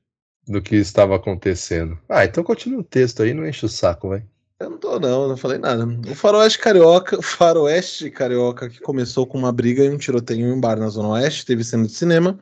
[0.47, 1.97] do que estava acontecendo.
[2.07, 4.23] Ah, então continua o texto aí, não enche o saco, vai.
[4.59, 5.85] Eu não tô, não, não falei nada.
[6.09, 10.51] O faroeste carioca, o faroeste carioca que começou com uma briga e um tiroteio em
[10.51, 12.37] um bar na Zona Oeste, teve cena de cinema,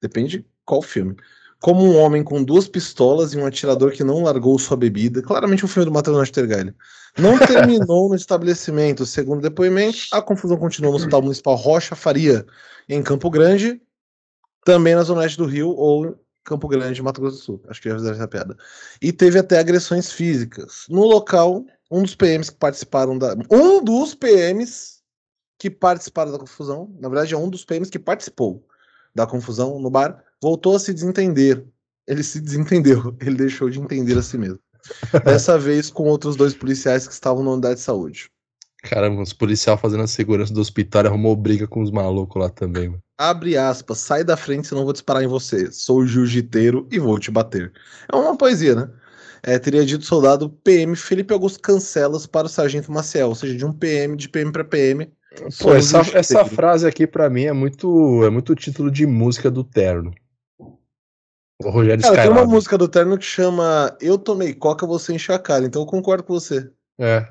[0.00, 1.14] depende de qual filme.
[1.62, 5.64] Como um homem com duas pistolas e um atirador que não largou sua bebida, claramente
[5.64, 6.74] um filme do Matheus Nastergalli,
[7.16, 9.06] não terminou no estabelecimento.
[9.06, 12.44] Segundo depoimento, a confusão continuou no Hospital Municipal Rocha Faria,
[12.88, 13.80] em Campo Grande,
[14.64, 17.64] também na Zona Oeste do Rio, ou Campo Grande, Mato Grosso do Sul.
[17.68, 18.56] Acho que já fizeram essa piada
[19.00, 20.86] e teve até agressões físicas.
[20.88, 23.36] No local, um dos PMs que participaram da.
[23.50, 25.00] Um dos PMs
[25.58, 28.66] que participaram da confusão, na verdade, é um dos PMs que participou
[29.14, 31.64] da confusão no bar, voltou a se desentender.
[32.06, 34.58] Ele se desentendeu, ele deixou de entender a si mesmo.
[35.24, 38.28] Dessa vez com outros dois policiais que estavam na unidade de saúde.
[38.82, 42.88] Caramba, os policiais fazendo a segurança do hospital arrumou briga com os malucos lá também,
[42.88, 43.02] mano.
[43.16, 45.70] Abre aspas, sai da frente, senão vou disparar em você.
[45.70, 47.72] Sou jiu-jiteiro e vou te bater.
[48.12, 48.90] É uma poesia, né?
[49.44, 53.64] É, teria dito soldado PM Felipe Augusto Cancelas para o sargento Maciel, ou seja, de
[53.64, 55.08] um PM, de PM para PM.
[55.60, 59.62] Pô, essa, essa frase aqui pra mim é muito, é muito título de música do
[59.62, 60.12] Terno.
[61.60, 62.50] O Rogério Cara, tem uma Skylab.
[62.52, 66.24] música do Terno que chama Eu Tomei Coca, Você Enche a Cara, então eu concordo
[66.24, 66.70] com você.
[66.98, 67.28] É.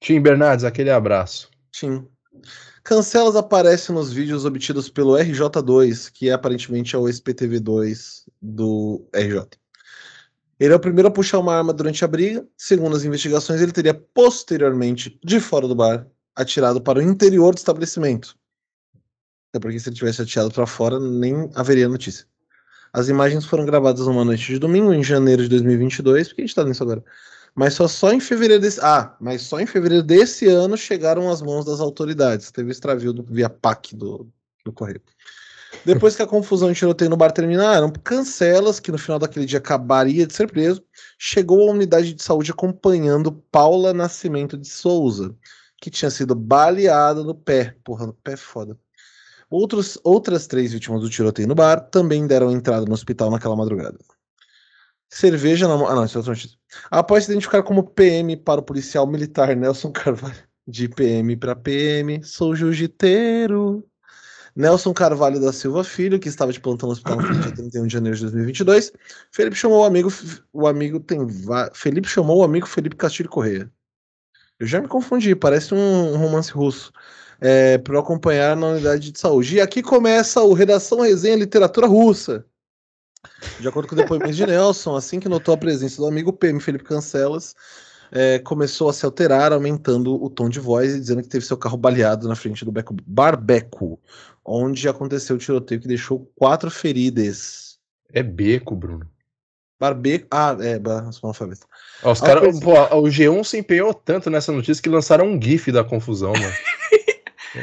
[0.00, 1.50] Tim Bernardes, aquele abraço.
[1.72, 2.06] Sim.
[2.82, 9.46] Cancelas aparece nos vídeos obtidos pelo RJ2, que é aparentemente é o SPTV2 do RJ.
[10.58, 12.46] Ele é o primeiro a puxar uma arma durante a briga.
[12.56, 17.58] Segundo as investigações, ele teria posteriormente, de fora do bar, atirado para o interior do
[17.58, 18.36] estabelecimento.
[19.50, 22.26] Até porque se ele tivesse atirado para fora, nem haveria notícia.
[22.96, 26.28] As imagens foram gravadas numa noite de domingo, em janeiro de 2022.
[26.28, 27.04] Por que a gente tá nisso agora?
[27.54, 28.80] Mas só, só em fevereiro desse.
[28.82, 32.50] Ah, mas só em fevereiro desse ano chegaram às mãos das autoridades.
[32.50, 34.26] Teve extravio do, via PAC do,
[34.64, 35.02] do correio.
[35.84, 39.58] Depois que a confusão e tiroteio no bar terminaram, Cancelas, que no final daquele dia
[39.58, 40.82] acabaria de ser preso,
[41.18, 45.36] chegou à unidade de saúde acompanhando Paula Nascimento de Souza,
[45.82, 47.76] que tinha sido baleada no pé.
[47.84, 48.78] Porra, no pé é foda.
[49.48, 53.98] Outros, outras três vítimas do tiroteio no bar também deram entrada no hospital naquela madrugada.
[55.08, 55.86] Cerveja na mão.
[55.86, 56.58] Ah, não, isso é outra notícia.
[56.90, 60.36] Após se identificar como PM para o policial militar Nelson Carvalho,
[60.66, 63.86] de PM para PM, sou jiu-jiteiro.
[64.56, 67.92] Nelson Carvalho da Silva Filho, que estava de plantão no hospital no dia 31 de
[67.92, 68.92] janeiro de 2022.
[69.30, 70.10] Felipe chamou o amigo.
[70.52, 71.18] O amigo tem.
[71.72, 73.70] Felipe chamou o amigo Felipe Castilho Correia.
[74.58, 76.90] Eu já me confundi, parece um romance russo
[77.40, 79.56] é, para acompanhar na unidade de saúde.
[79.56, 82.44] E aqui começa o Redação Resenha Literatura Russa.
[83.60, 86.60] De acordo com o depoimento de Nelson, assim que notou a presença do amigo PM
[86.60, 87.54] Felipe Cancelas,
[88.10, 91.56] é, começou a se alterar, aumentando o tom de voz e dizendo que teve seu
[91.56, 94.00] carro baleado na frente do Beco Barbeco,
[94.44, 97.78] onde aconteceu o tiroteio que deixou quatro feridas.
[98.12, 99.06] É beco, Bruno.
[99.78, 100.26] Barbeco.
[100.30, 101.66] Ah, é, analfabeto.
[102.02, 105.84] Os cara, pô, o G1 se empenhou tanto nessa notícia que lançaram um GIF da
[105.84, 106.54] confusão, mano.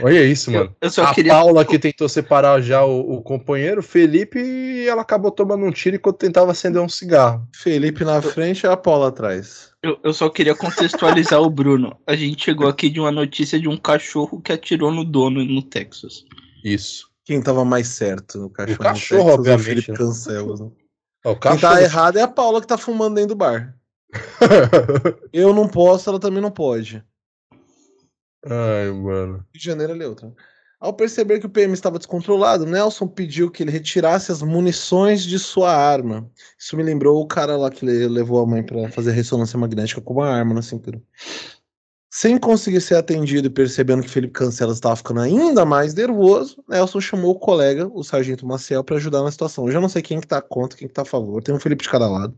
[0.01, 0.65] Olha isso, mano.
[0.81, 1.33] Eu, eu só a queria...
[1.33, 5.95] Paula que tentou separar já o, o, companheiro, Felipe, e ela acabou tomando um tiro
[5.95, 7.47] enquanto tentava acender um cigarro.
[7.55, 9.71] Felipe na frente e a Paula atrás.
[9.81, 11.97] Eu, eu só queria contextualizar o Bruno.
[12.07, 15.61] A gente chegou aqui de uma notícia de um cachorro que atirou no dono no
[15.61, 16.23] Texas.
[16.63, 17.09] Isso.
[17.25, 18.45] Quem tava mais certo?
[18.45, 19.65] O cachorro, o cachorro Texas, obviamente.
[19.65, 19.97] Felipe né?
[19.97, 20.55] Cancela.
[20.57, 20.71] Né?
[21.25, 23.75] O Quem tá errado é a Paula que tá fumando dentro do bar.
[25.31, 27.03] eu não posso, ela também não pode.
[28.45, 29.37] Ai, mano.
[29.37, 30.33] Rio de Janeiro é outra.
[30.79, 35.39] Ao perceber que o PM estava descontrolado, Nelson pediu que ele retirasse as munições de
[35.39, 36.29] sua arma.
[36.59, 40.13] Isso me lembrou o cara lá que levou a mãe para fazer ressonância magnética com
[40.15, 41.01] uma arma na cintura.
[42.11, 46.99] Sem conseguir ser atendido e percebendo que Felipe Cancelas estava ficando ainda mais nervoso, Nelson
[46.99, 49.65] chamou o colega, o sargento Maciel, para ajudar na situação.
[49.65, 51.41] Eu já não sei quem que tá contra, quem que tá a favor.
[51.41, 52.37] Tem um Felipe de cada lado.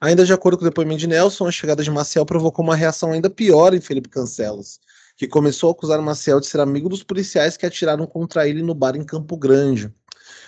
[0.00, 3.12] Ainda de acordo com o depoimento de Nelson, a chegada de Maciel provocou uma reação
[3.12, 4.78] ainda pior em Felipe Cancelas
[5.16, 8.74] que começou a acusar Maciel de ser amigo dos policiais que atiraram contra ele no
[8.74, 9.92] bar em Campo Grande.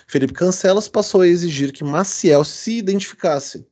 [0.07, 3.67] Felipe Cancelas passou a exigir que Maciel se identificasse.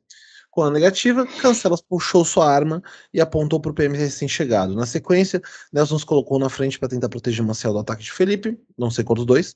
[0.51, 4.75] Com a negativa, Cancelas puxou sua arma e apontou para o PM recém-chegado.
[4.75, 8.59] Na sequência, Nelson se colocou na frente para tentar proteger Maciel do ataque de Felipe,
[8.79, 9.55] não sei quantos dois.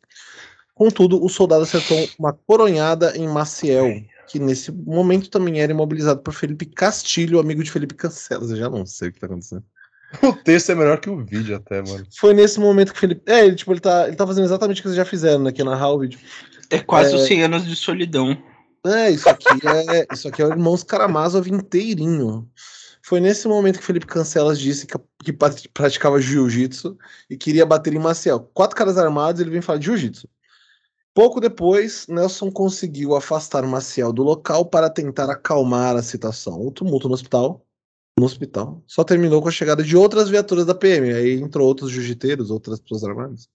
[0.74, 6.32] Contudo, o soldado acertou uma coronhada em Maciel, que nesse momento também era imobilizado por
[6.32, 8.50] Felipe Castilho, amigo de Felipe Cancelas.
[8.50, 9.64] Eu já não sei o que está acontecendo.
[10.22, 12.04] O texto é melhor que o vídeo, até, mano.
[12.16, 13.22] Foi nesse momento que o Felipe.
[13.30, 15.52] É, ele, tipo, ele tá, ele tá fazendo exatamente o que vocês já fizeram, né?
[15.52, 16.18] Que é narrar o vídeo.
[16.68, 17.16] É quase é...
[17.16, 18.36] os 100 anos de solidão.
[18.84, 22.48] É, isso aqui é, isso aqui é o Irmãos Karamazov inteirinho.
[23.02, 26.96] Foi nesse momento que Felipe Cancelas disse que, que praticava jiu-jitsu
[27.28, 28.40] e queria bater em Maciel.
[28.52, 30.28] Quatro caras armados, ele vem falar de jiu-jitsu.
[31.20, 36.66] Pouco depois, Nelson conseguiu afastar Maciel do local para tentar acalmar a situação.
[36.66, 37.62] O tumulto no hospital
[38.18, 38.82] no hospital.
[38.86, 41.12] Só terminou com a chegada de outras viaturas da PM.
[41.12, 43.50] Aí entrou outros jiu-jiteiros, outras pessoas armadas.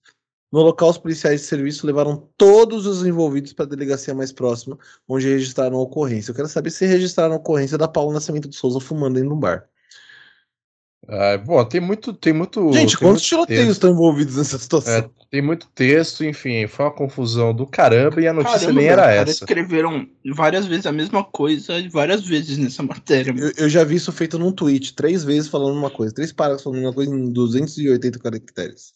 [0.52, 4.78] No local, os policiais de serviço levaram todos os envolvidos para a delegacia mais próxima,
[5.08, 6.30] onde registraram a ocorrência.
[6.30, 9.36] Eu quero saber se registraram a ocorrência da Paula Nascimento de Souza fumando dentro do
[9.36, 9.68] bar.
[11.08, 12.72] Ah, bom, tem muito, tem muito.
[12.72, 14.92] Gente, tem quantos tiroteios estão envolvidos nessa situação?
[14.92, 18.88] É, tem muito texto, enfim, foi uma confusão do caramba e a notícia caramba, nem
[18.88, 19.30] era cara, essa.
[19.30, 23.32] escreveram várias vezes a mesma coisa, várias vezes nessa matéria.
[23.36, 26.64] Eu, eu, já vi isso feito num tweet, três vezes falando uma coisa, três parágrafos
[26.64, 28.92] falando uma coisa em 280 caracteres.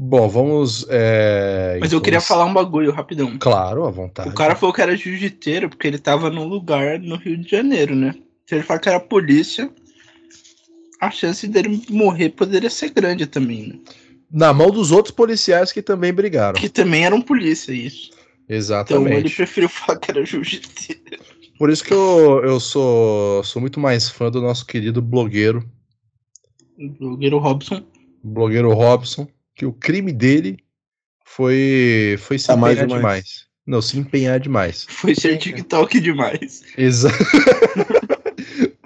[0.00, 0.86] Bom, vamos.
[0.88, 3.36] É, Mas eu queria falar um bagulho rapidão.
[3.38, 4.28] Claro, à vontade.
[4.28, 7.96] O cara falou que era jiu-jiteiro porque ele tava num lugar no Rio de Janeiro,
[7.96, 8.14] né?
[8.46, 9.68] Se ele falar que era polícia,
[11.00, 13.78] a chance dele morrer poderia ser grande também, né?
[14.30, 16.60] Na mão dos outros policiais que também brigaram.
[16.60, 18.10] Que também eram polícia, isso.
[18.48, 19.06] Exatamente.
[19.06, 21.00] Então ele preferiu falar que era jiu-jiteiro.
[21.58, 25.68] Por isso que eu, eu sou, sou muito mais fã do nosso querido blogueiro.
[26.98, 27.82] Blogueiro Robson.
[28.22, 29.26] Blogueiro Robson.
[29.54, 30.58] Que o crime dele
[31.24, 32.96] foi, foi se tá empenhar demais.
[32.96, 33.48] demais.
[33.66, 34.86] Não, se empenhar demais.
[34.88, 36.62] Foi ser TikTok demais.
[36.76, 37.16] Exato.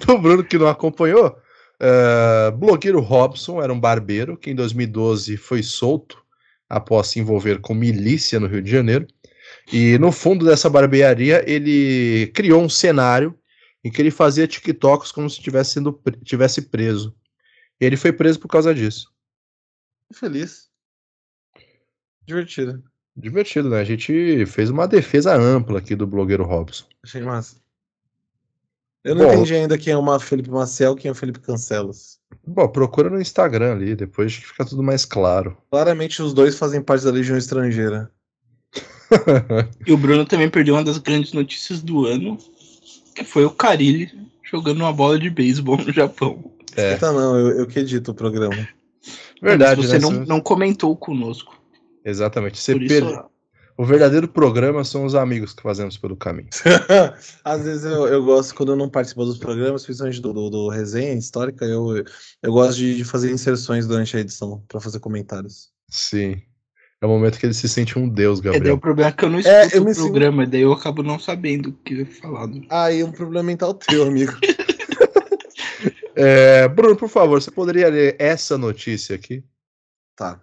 [0.08, 1.36] o Bruno que não acompanhou,
[1.83, 6.22] Uh, blogueiro Robson era um barbeiro que em 2012 foi solto
[6.68, 9.07] após se envolver com milícia no Rio de Janeiro.
[9.72, 13.37] E no fundo dessa barbearia ele criou um cenário
[13.85, 17.14] em que ele fazia TikToks como se tivesse sendo tivesse preso.
[17.80, 19.12] E ele foi preso por causa disso.
[20.12, 20.70] Feliz.
[22.24, 22.83] Divertido.
[23.16, 23.80] Divertido, né?
[23.80, 26.87] A gente fez uma defesa ampla aqui do blogueiro Robson.
[27.03, 27.61] Achei massa.
[29.05, 29.32] Eu não Bom.
[29.32, 32.18] entendi ainda quem é o Felipe Maciel quem é o Felipe Cancelas.
[32.46, 35.57] Bom, procura no Instagram ali, depois que fica tudo mais claro.
[35.70, 38.11] Claramente os dois fazem parte da Legião Estrangeira.
[39.86, 42.38] E o Bruno também perdeu uma das grandes notícias do ano,
[43.14, 44.11] que foi o Carilli
[44.42, 46.42] jogando uma bola de beisebol no Japão.
[46.74, 46.96] É.
[46.96, 48.66] Tá não, eu, eu que edito o programa.
[49.42, 50.00] Verdade, Mas você né?
[50.00, 51.61] não, não comentou conosco.
[52.05, 52.59] Exatamente.
[52.59, 53.24] Você Por isso, per-
[53.76, 56.48] O verdadeiro programa são os amigos que fazemos pelo caminho.
[57.42, 60.68] Às vezes eu, eu gosto, quando eu não participo dos programas, principalmente do, do, do
[60.68, 62.04] resenha histórica, eu,
[62.42, 65.70] eu gosto de, de fazer inserções durante a edição para fazer comentários.
[65.88, 66.40] Sim.
[67.00, 68.74] É o momento que ele se sente um deus, é, daí Gabriel.
[68.76, 70.72] o problema é que eu não escuto É, eu me o sinto- programa, daí eu
[70.72, 72.62] acabo não sabendo o que é falado.
[72.70, 74.32] Aí um problema mental teu, amigo.
[76.14, 79.42] É, Bruno, por favor, você poderia ler essa notícia aqui?
[80.14, 80.40] Tá.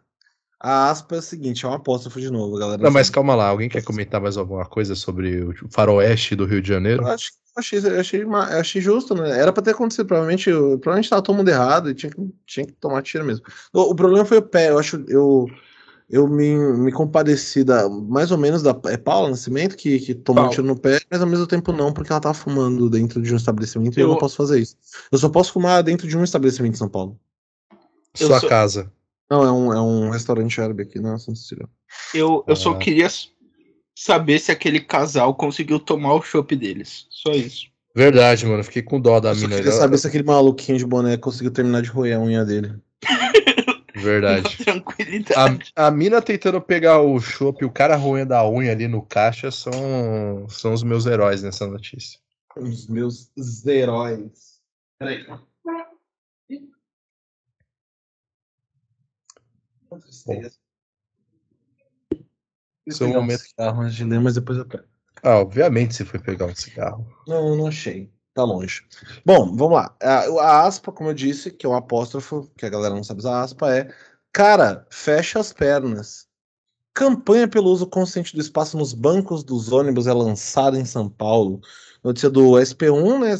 [0.61, 2.81] A aspa é o seguinte, é uma apóstrofo de novo, galera.
[2.83, 3.47] Não, mas calma lá.
[3.47, 7.01] Alguém quer comentar mais alguma coisa sobre o faroeste do Rio de Janeiro?
[7.03, 9.39] Eu acho, eu achei, eu achei, eu achei justo, né?
[9.39, 10.05] Era pra ter acontecido.
[10.05, 13.45] Provavelmente, eu- provavelmente tava todo mundo errado e tinha que, tinha que tomar tiro mesmo.
[13.71, 14.69] O, o problema foi o pé.
[14.69, 15.01] Eu acho.
[15.07, 15.45] Eu,
[16.09, 18.77] eu me, me compadeci da, mais ou menos da.
[18.87, 20.55] É Paula Nascimento que, que tomou um Paula.
[20.55, 23.37] tiro no pé, mas ao mesmo tempo não, porque ela tava fumando dentro de um
[23.37, 24.75] estabelecimento e eu Eu- não posso fazer isso.
[25.09, 27.17] Eu só posso fumar dentro de um estabelecimento em São Paulo.
[28.19, 28.91] eu Sua sou- casa.
[29.29, 31.67] Não, é um, é um restaurante árabe aqui na Santa Cecília.
[32.13, 32.77] Eu, eu só Ah.
[32.77, 33.07] queria
[33.95, 37.05] saber se aquele casal conseguiu tomar o chopp deles.
[37.09, 37.67] Só isso.
[37.95, 38.63] Verdade, mano.
[38.63, 39.55] Fiquei com dó da Eu só mina.
[39.57, 42.73] queria saber se aquele maluquinho de boné conseguiu terminar de roer a unha dele.
[43.95, 44.57] Verdade.
[44.63, 45.71] Tranquilidade.
[45.75, 49.01] A, a mina tentando pegar o chopp e o cara roendo a unha ali no
[49.01, 52.19] caixa são, são os meus heróis nessa notícia.
[52.55, 53.29] Os meus
[53.65, 54.59] heróis.
[54.97, 55.25] Peraí.
[62.89, 63.41] Seu Pegar um momento.
[63.41, 64.83] cigarro antes de ler, mas depois eu pego.
[65.21, 67.05] Ah, obviamente você foi pegar um cigarro.
[67.27, 68.11] Não, não achei.
[68.33, 68.85] Tá longe.
[69.25, 69.95] Bom, vamos lá.
[70.01, 73.19] A, a aspa, como eu disse, que é um apóstrofo, que a galera não sabe
[73.19, 73.93] usar aspa, é
[74.31, 76.27] Cara, fecha as pernas.
[76.93, 81.61] Campanha pelo uso consciente do espaço nos bancos dos ônibus é lançada em São Paulo.
[82.03, 83.35] Notícia do SP1, né?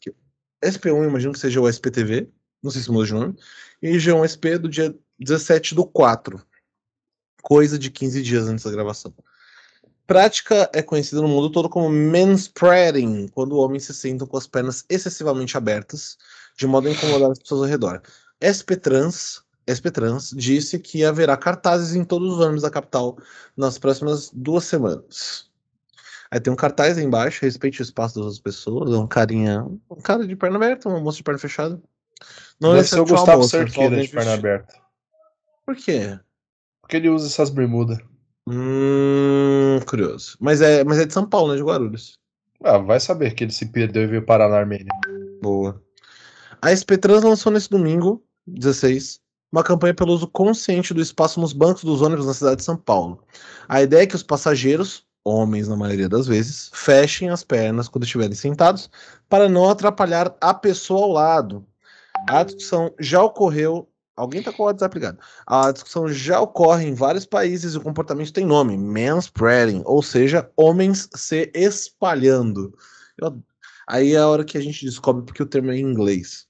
[0.00, 0.14] que-
[0.62, 2.28] SP1, imagino que seja o SPTV,
[2.62, 3.36] não sei se muda de nome.
[3.82, 6.40] E G1SP do dia 17 do 4.
[7.42, 9.14] Coisa de 15 dias antes da gravação.
[10.06, 14.84] Prática é conhecida no mundo todo como manspreading, quando homens se sentam com as pernas
[14.88, 16.18] excessivamente abertas,
[16.58, 18.02] de modo a incomodar as pessoas ao redor.
[18.42, 23.18] SP Trans, SP Trans disse que haverá cartazes em todos os ônibus da capital
[23.56, 25.48] nas próximas duas semanas.
[26.30, 29.64] Aí tem um cartaz aí embaixo, respeite o espaço das outras pessoas, é um carinha,
[29.90, 31.80] um cara de perna aberta, uma moça de perna fechada.
[32.60, 34.79] Não Deve ser o Gustavo Cerqueira de perna aberta.
[35.64, 36.18] Por quê?
[36.80, 37.98] Porque ele usa essas bermudas.
[38.48, 40.36] Hum, curioso.
[40.40, 41.56] Mas é, mas é de São Paulo, né?
[41.56, 42.18] De Guarulhos.
[42.62, 44.92] Ah, vai saber que ele se perdeu e veio parar na Armênia.
[45.40, 45.82] Boa.
[46.60, 51.52] A SP Trans lançou nesse domingo, 16, uma campanha pelo uso consciente do espaço nos
[51.52, 53.24] bancos dos ônibus na cidade de São Paulo.
[53.68, 58.04] A ideia é que os passageiros, homens na maioria das vezes, fechem as pernas quando
[58.04, 58.90] estiverem sentados
[59.28, 61.66] para não atrapalhar a pessoa ao lado.
[62.28, 63.88] A discussão já ocorreu.
[64.20, 65.18] Alguém tá com o WhatsApp ligado.
[65.46, 70.50] A discussão já ocorre em vários países e o comportamento tem nome: manspreading, ou seja,
[70.56, 72.76] homens se espalhando.
[73.18, 73.42] Eu-
[73.88, 76.46] Aí é a hora que a gente descobre porque o termo é em inglês.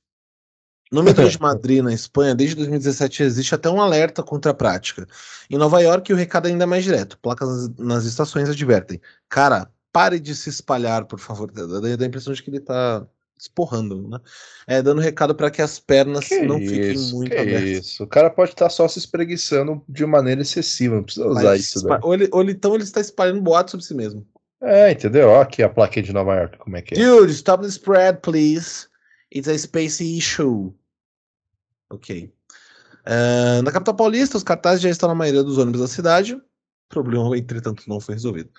[0.93, 5.07] No metrô de Madrid, na Espanha, desde 2017 existe até um alerta contra a prática.
[5.49, 7.19] Em Nova York, o recado é ainda mais direto.
[7.21, 9.01] Placas nas, estações advertem.
[9.29, 11.51] Cara, pare de se espalhar, por favor.
[11.51, 13.07] Dá a impressão de que ele tá
[13.41, 14.19] esporrando, né?
[14.67, 17.63] É, dando recado para que as pernas Que não isso, fiquem muito abertas.
[17.87, 18.05] isso.
[18.05, 20.97] O cara pode estar só se espreguiçando de maneira excessiva.
[20.97, 21.99] Não precisa usar Mas isso daí.
[22.03, 24.27] ou, ele, ou então ele está espalhando boato sobre si mesmo.
[24.63, 25.29] É, entendeu?
[25.29, 26.99] Ó aqui a plaquinha de Nova York, como é que é.
[27.03, 28.87] Dude, stop the spread, please.
[29.35, 30.73] It's a spacey issue.
[31.89, 32.33] Ok.
[33.07, 36.35] Ah, na capital paulista, os cartazes já estão na maioria dos ônibus da cidade.
[36.35, 36.43] O
[36.89, 38.51] problema, entretanto, não foi resolvido.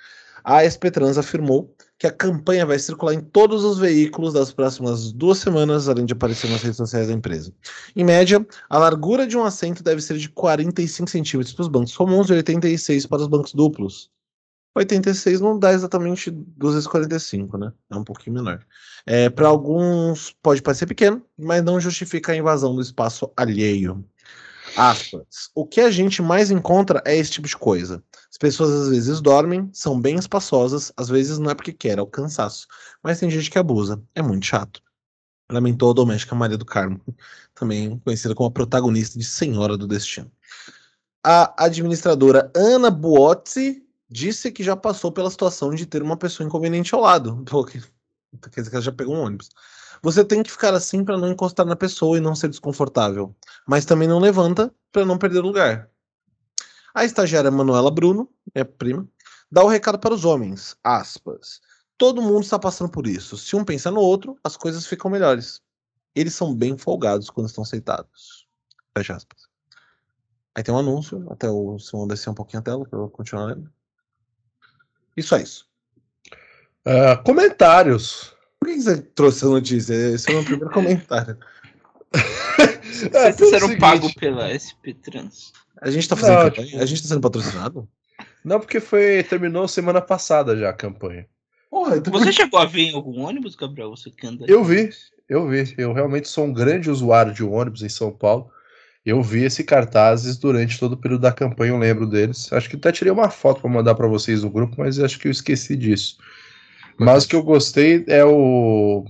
[0.44, 5.12] A SP Trans afirmou que a campanha vai circular em todos os veículos das próximas
[5.12, 7.54] duas semanas, além de aparecer nas redes sociais da empresa.
[7.96, 11.96] Em média, a largura de um assento deve ser de 45 centímetros para os bancos
[11.96, 14.10] comuns e 86 para os bancos duplos.
[14.74, 17.72] 86 não dá exatamente 2 vezes 45, né?
[17.92, 18.66] É um pouquinho menor.
[19.06, 24.04] É, para alguns pode parecer pequeno, mas não justifica a invasão do espaço alheio.
[24.76, 25.50] Aspas.
[25.54, 28.04] O que a gente mais encontra é esse tipo de coisa.
[28.30, 32.02] As pessoas às vezes dormem, são bem espaçosas, às vezes não é porque quer, é
[32.02, 32.68] o cansaço.
[33.04, 34.02] Mas tem gente que abusa.
[34.16, 34.82] É muito chato.
[35.52, 37.02] Lamentou a doméstica Maria do Carmo,
[37.54, 40.32] também conhecida como a protagonista de Senhora do Destino.
[41.24, 46.96] A administradora Ana Buozzi disse que já passou pela situação de ter uma pessoa inconveniente
[46.96, 47.44] ao lado.
[48.40, 49.50] Quer dizer que ela já pegou um ônibus.
[50.02, 53.36] Você tem que ficar assim para não encostar na pessoa e não ser desconfortável.
[53.68, 55.90] Mas também não levanta para não perder lugar.
[56.94, 59.08] A estagiária Manuela Bruno, minha prima,
[59.52, 60.76] dá o recado para os homens.
[60.84, 61.62] Aspas.
[61.98, 63.38] Todo mundo está passando por isso.
[63.38, 65.62] Se um pensa no outro, as coisas ficam melhores.
[66.16, 68.48] Eles são bem folgados quando estão sentados.
[68.98, 69.48] Fecha aspas.
[70.54, 73.46] Aí tem um anúncio, até o Simão descer um pouquinho a tela para eu continuar
[73.46, 73.72] lendo.
[75.16, 75.71] Isso é isso.
[76.86, 78.34] Ah, comentários.
[78.60, 79.94] Por que você trouxe essa notícia?
[79.94, 81.38] Esse é o meu primeiro comentário.
[83.14, 85.54] É, Vocês serão pagos pela SP Trans.
[85.82, 86.68] A gente tá fazendo Não, campanha?
[86.68, 87.88] tipo- A gente tá sendo patrocinado?
[88.46, 91.26] Não, porque foi terminou semana passada já a campanha.
[91.70, 93.90] Porra, então Você chegou a ver em algum ônibus, Gabriel?
[93.90, 94.46] Você que anda.
[94.48, 94.90] Eu vi,
[95.28, 95.74] eu vi.
[95.80, 98.52] Eu realmente sou um grande usuário de ônibus em São Paulo.
[99.04, 102.54] Eu vi esse cartazes durante todo o período da campanha, eu lembro deles.
[102.54, 105.28] Acho que até tirei uma foto para mandar para vocês no grupo, mas acho que
[105.28, 106.18] eu esqueci disso.
[106.98, 109.06] Mas o que eu gostei é o.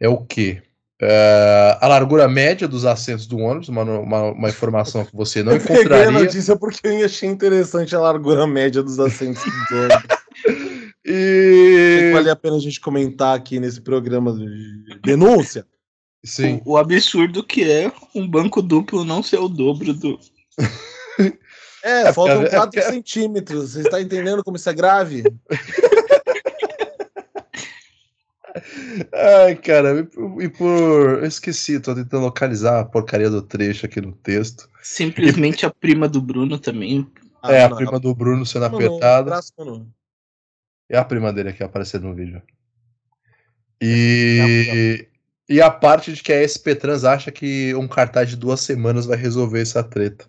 [0.00, 0.62] É o quê?
[1.02, 5.52] É, a largura média dos assentos do ônibus, uma, uma, uma informação que você não
[5.56, 6.10] eu peguei a encontraria.
[6.10, 10.20] notícia porque eu achei interessante a largura média dos assentos do ônibus.
[11.12, 12.10] E.
[12.12, 15.66] Vale a pena a gente comentar aqui nesse programa de denúncia.
[16.22, 16.60] Sim.
[16.64, 20.20] O, o absurdo que é um banco duplo não ser o dobro do.
[21.82, 23.72] É, É, faltam porque- é 4 porque- centímetros.
[23.72, 25.22] Você está entendendo como isso é grave?
[29.12, 33.86] Ai, cara, e por, e por- Eu esqueci, tô tentando localizar a porcaria do trecho
[33.86, 34.68] aqui no texto.
[34.82, 37.06] Simplesmente a prima do Bruno também.
[37.44, 39.38] é, a não, prima do Bruno sendo apertada.
[40.88, 42.42] É a prima dele aqui aparecendo no vídeo.
[43.80, 45.08] E,
[45.48, 49.06] e a parte de que a SP Trans acha que um cartaz de duas semanas
[49.06, 50.26] vai resolver essa treta.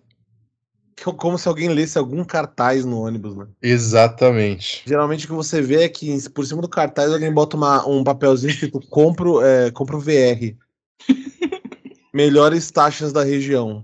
[1.04, 3.48] Que- Como se alguém lesse algum cartaz no ônibus, né?
[3.62, 4.84] Exatamente.
[4.86, 8.04] Geralmente o que você vê é que por cima do cartaz alguém bota uma- um
[8.04, 10.56] papelzinho escrito compro, é, compro VR.
[12.14, 13.84] Melhores taxas da região.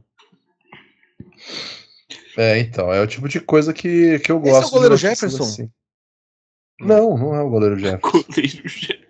[2.37, 4.71] É, então, é o tipo de coisa que, que eu Esse é o gosto.
[4.73, 5.43] goleiro Jefferson?
[5.43, 5.69] assim.
[6.79, 8.11] Não, não é o goleiro Jefferson.
[8.11, 9.07] Goleiro Jefferson.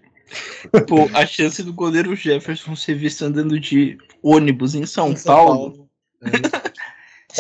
[0.88, 5.36] Pô, a chance do goleiro Jefferson ser visto andando de ônibus em São, Em São
[5.36, 5.90] Paulo.
[6.24, 6.32] Se É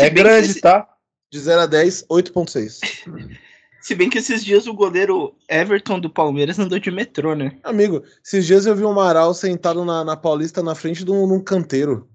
[0.03, 0.88] que grande, esse- tá?
[1.32, 2.80] De 0 a 10, 8.6.
[3.82, 7.57] Se bem que esses dias o goleiro Everton do Palmeiras andou de metrô, né?
[7.64, 11.26] Amigo, esses dias eu vi o Amaral sentado na, na Paulista na frente de um,
[11.26, 12.10] num canteiro.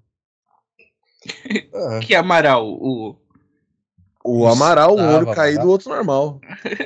[1.73, 3.17] Ah, Que Amaral, o.
[4.25, 5.67] O Amaral, um Tava, olho caído, tava.
[5.67, 6.39] o outro normal.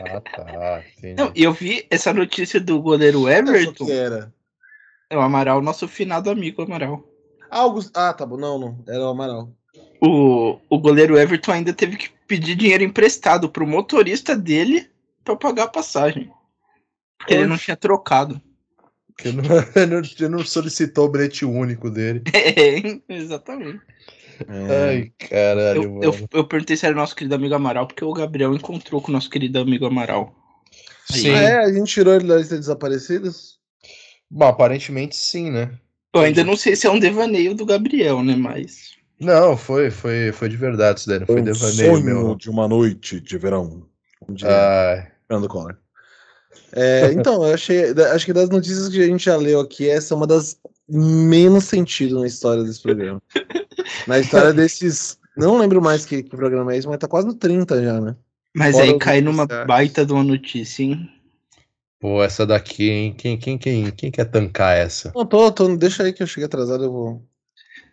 [0.09, 0.83] ah, tá.
[0.97, 1.21] Entendi.
[1.21, 3.85] Não, e eu vi essa notícia do goleiro Everton.
[3.85, 4.33] que era.
[5.09, 7.03] É o Amaral, nosso finado amigo Amaral.
[7.51, 7.91] Ah, Augusto...
[7.95, 8.37] ah, tá bom.
[8.37, 8.83] Não, não.
[8.87, 9.51] Era o Amaral.
[9.99, 14.89] O, o goleiro Everton ainda teve que pedir dinheiro emprestado pro motorista dele
[15.23, 16.31] pra pagar a passagem.
[17.17, 17.65] Porque ele não Oxe.
[17.65, 18.39] tinha trocado.
[19.07, 19.43] Porque não,
[20.29, 22.21] não, não solicitou o bilhete único dele.
[22.33, 23.81] É, exatamente.
[24.47, 24.89] É.
[24.89, 26.03] Ai, caralho, Eu, mano.
[26.03, 29.13] eu, eu perguntei se era nosso querido amigo Amaral, porque o Gabriel encontrou com o
[29.13, 30.35] nosso querido amigo Amaral.
[31.09, 31.31] Sim.
[31.31, 33.57] Ah, é, a gente tirou ele da lista de desaparecidos?
[34.29, 35.71] Bom, aparentemente sim, né?
[36.13, 38.35] Eu ainda não sei se é um devaneio do Gabriel, né?
[38.35, 38.96] Mas.
[39.19, 42.35] Não, foi, foi, foi de verdade isso daí, não foi um devaneio sonho meu.
[42.35, 43.83] de uma noite de verão.
[44.27, 44.47] Um dia.
[44.49, 45.75] Ai, Fernando Collor.
[46.71, 47.91] É, então, eu achei.
[48.13, 51.65] Acho que das notícias que a gente já leu aqui, essa é uma das menos
[51.65, 53.21] sentido na história desse programa.
[54.05, 55.17] na história desses.
[55.35, 58.15] Não lembro mais que, que programa é esse, mas tá quase no 30 já, né?
[58.55, 61.09] Mas Fora aí cai numa baita de uma notícia, hein?
[61.99, 63.13] pô, essa daqui, hein?
[63.13, 65.11] Quem, quem, quem, quem quer tancar essa?
[65.15, 67.25] Não, tô, tô, deixa aí que eu cheguei atrasado, eu vou.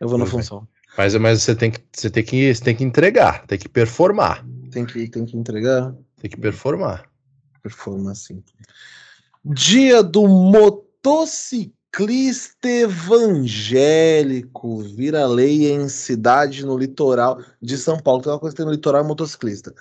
[0.01, 0.43] Eu vou na Tudo bem.
[0.43, 0.69] função.
[0.97, 4.47] Mas, mas você, tem que, você, tem que, você tem que entregar, tem que performar.
[4.71, 5.95] Tem que, tem que entregar.
[6.21, 7.11] Tem que performar.
[7.63, 8.33] Performance.
[8.33, 8.43] assim.
[9.45, 14.83] Dia do motociclista evangélico.
[14.83, 18.23] Vira lei em cidade no litoral de São Paulo.
[18.23, 19.75] Tem uma coisa que tem no litoral é motociclista.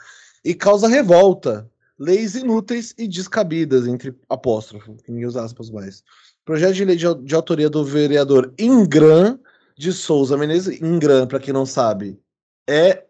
[0.44, 1.70] E causa revolta.
[1.98, 6.04] Leis inúteis e descabidas, entre apóstrofo, ninguém usa aspas mais.
[6.44, 9.40] Projeto de lei de, de autoria do vereador Ingram
[9.78, 10.82] de Souza Menezes.
[10.82, 12.20] Ingram, para quem não sabe,
[12.68, 13.04] é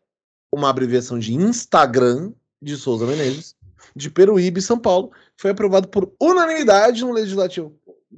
[0.51, 2.31] uma abreviação de Instagram
[2.61, 3.55] de Souza Menezes
[3.95, 7.75] de Peruíbe, São Paulo, foi aprovado por unanimidade no legislativo.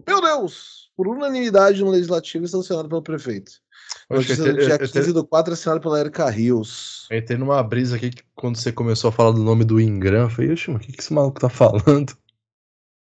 [0.08, 0.90] Meu Deus!
[0.96, 3.52] Por unanimidade no legislativo e sancionado pelo prefeito.
[4.10, 7.08] Notícia do dia eu te- 15 do 4 assinado pela Erika Rios.
[7.12, 10.24] Eu entrei numa brisa aqui que quando você começou a falar do nome do Ingram,
[10.24, 12.16] eu falei, oxe, mas o que, que esse maluco tá falando?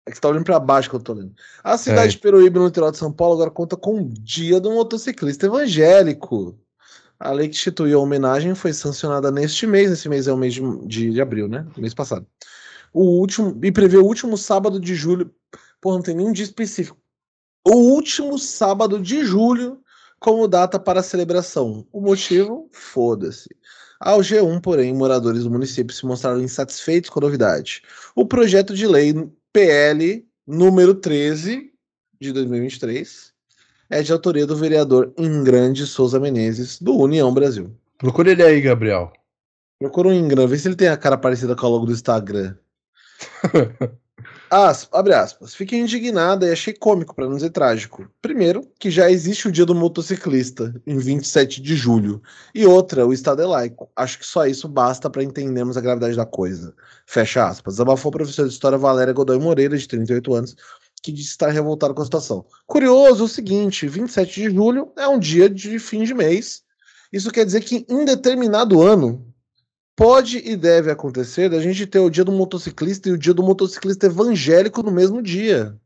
[0.06, 1.32] É que você tá olhando pra baixo que eu tô lendo.
[1.62, 2.10] A cidade É.
[2.10, 6.58] de Peruíbe, no interior de São Paulo, agora conta com o dia do motociclista evangélico.
[7.20, 9.92] A lei que instituiu a homenagem foi sancionada neste mês.
[9.92, 11.64] Esse mês é o mês de, de- de abril, né?
[11.76, 12.26] Mês passado.
[12.92, 13.56] O último.
[13.62, 15.32] E prevê o último sábado de julho.
[15.80, 16.98] Pô, não tem nenhum dia específico.
[17.64, 19.78] O último sábado de julho
[20.18, 21.86] como data para a celebração.
[21.92, 22.68] O motivo?
[22.72, 23.48] Foda-se.
[24.00, 27.82] Ao G1, porém, moradores do município se mostraram insatisfeitos com a novidade.
[28.16, 29.14] O projeto de lei
[29.52, 31.70] PL número 13
[32.18, 33.32] de 2023
[33.90, 37.70] é de autoria do vereador Ingram de Souza Menezes, do União Brasil.
[37.98, 39.12] Procura ele aí, Gabriel.
[39.78, 42.56] Procura o Ingram, vê se ele tem a cara parecida com a logo do Instagram.
[44.52, 45.54] As, abre aspas.
[45.54, 48.06] Fiquei indignada e achei cômico, para não dizer trágico.
[48.20, 52.22] Primeiro, que já existe o dia do motociclista, em 27 de julho.
[52.54, 53.90] E outra, o Estado é laico.
[53.96, 56.74] Acho que só isso basta para entendermos a gravidade da coisa.
[57.06, 57.80] Fecha aspas.
[57.80, 60.56] Abafou a professora de História Valéria Godoy Moreira, de 38 anos,
[61.02, 62.44] que disse estar revoltada com a situação.
[62.66, 66.62] Curioso o seguinte: 27 de julho é um dia de fim de mês.
[67.10, 69.31] Isso quer dizer que em determinado ano
[69.96, 73.42] pode e deve acontecer da gente ter o dia do motociclista e o dia do
[73.42, 75.78] motociclista evangélico no mesmo dia.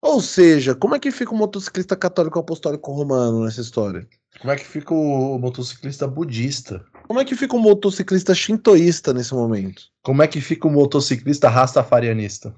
[0.00, 4.08] Ou seja, como é que fica o motociclista católico apostólico romano nessa história?
[4.40, 6.84] Como é que fica o motociclista budista?
[7.08, 9.82] Como é que fica o motociclista shintoísta nesse momento?
[10.02, 12.54] Como é que fica o motociclista rastafarianista?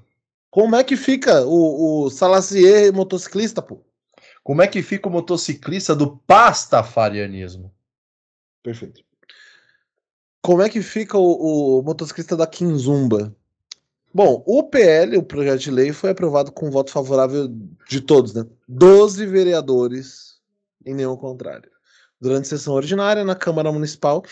[0.51, 3.83] Como é que fica o, o Salacier motociclista, pô?
[4.43, 7.73] Como é que fica o motociclista do pastafarianismo?
[8.61, 9.03] Perfeito.
[10.41, 13.35] Como é que fica o, o motociclista da Kinzumba?
[14.13, 17.47] Bom, o PL, o projeto de lei, foi aprovado com voto favorável
[17.87, 18.45] de todos, né?
[18.67, 20.39] 12 vereadores
[20.85, 21.69] e nenhum contrário.
[22.19, 24.23] Durante sessão ordinária na Câmara Municipal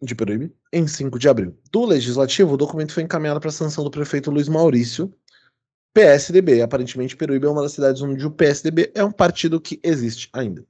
[0.00, 1.58] de Peruíbe, em 5 de abril.
[1.72, 5.12] Do Legislativo, o documento foi encaminhado para a sanção do prefeito Luiz Maurício,
[5.92, 6.62] PSDB.
[6.62, 10.64] Aparentemente, Peruíbe é uma das cidades onde o PSDB é um partido que existe ainda.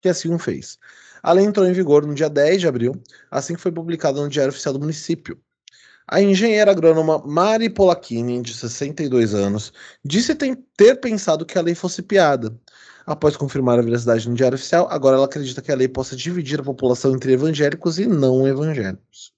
[0.00, 0.78] Que assim o fez.
[1.26, 4.28] A lei entrou em vigor no dia 10 de abril, assim que foi publicada no
[4.28, 5.36] Diário Oficial do Município.
[6.06, 9.72] A engenheira agrônoma Mari Polacchini, de 62 anos,
[10.04, 12.56] disse ter pensado que a lei fosse piada.
[13.04, 16.60] Após confirmar a veracidade no Diário Oficial, agora ela acredita que a lei possa dividir
[16.60, 19.32] a população entre evangélicos e não evangélicos.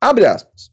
[0.00, 0.70] Abre aspas.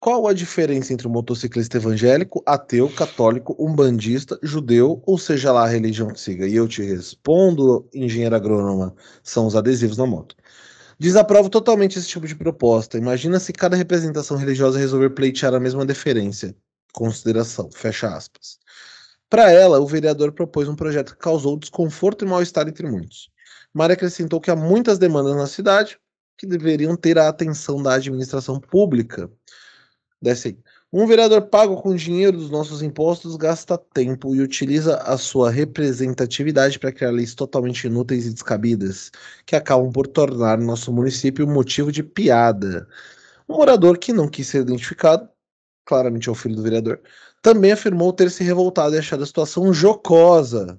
[0.00, 5.68] Qual a diferença entre um motociclista evangélico, ateu, católico, umbandista, judeu, ou seja lá a
[5.68, 6.48] religião que siga?
[6.48, 10.34] E eu te respondo, engenheira agrônoma, são os adesivos na moto.
[10.98, 12.96] Desaprovo totalmente esse tipo de proposta.
[12.96, 16.56] Imagina se cada representação religiosa resolver pleitear a mesma deferência.
[16.94, 18.58] Consideração, fecha aspas.
[19.28, 23.30] Para ela, o vereador propôs um projeto que causou desconforto e mal-estar entre muitos.
[23.74, 25.98] Mari acrescentou que há muitas demandas na cidade
[26.38, 29.30] que deveriam ter a atenção da administração pública.
[30.22, 30.58] Desce aí.
[30.92, 36.78] Um vereador pago com dinheiro dos nossos impostos gasta tempo e utiliza a sua representatividade
[36.78, 39.10] para criar leis totalmente inúteis e descabidas,
[39.46, 42.86] que acabam por tornar nosso município motivo de piada.
[43.48, 45.28] Um morador que não quis ser identificado,
[45.86, 47.00] claramente é o filho do vereador,
[47.40, 50.78] também afirmou ter se revoltado e achado a situação jocosa.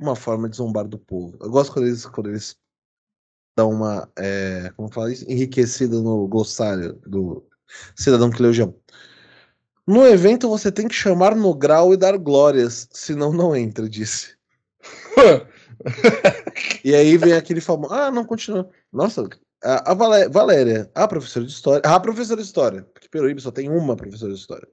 [0.00, 1.36] Uma forma de zombar do povo.
[1.40, 2.56] Eu gosto quando eles, quando eles
[3.56, 5.30] dão uma, é, como fala isso?
[5.30, 7.49] Enriquecida no glossário do
[7.94, 8.74] cidadão que leu o João.
[9.86, 14.34] No evento você tem que chamar no grau e dar glórias, senão não entra, disse.
[16.84, 17.92] E aí vem aquele famoso.
[17.92, 18.68] Ah, não, continua.
[18.92, 19.26] Nossa,
[19.64, 21.82] a, a Valé- Valéria, a professora de história.
[21.84, 24.68] A professora de história, porque Peruíbe só tem uma professora de história.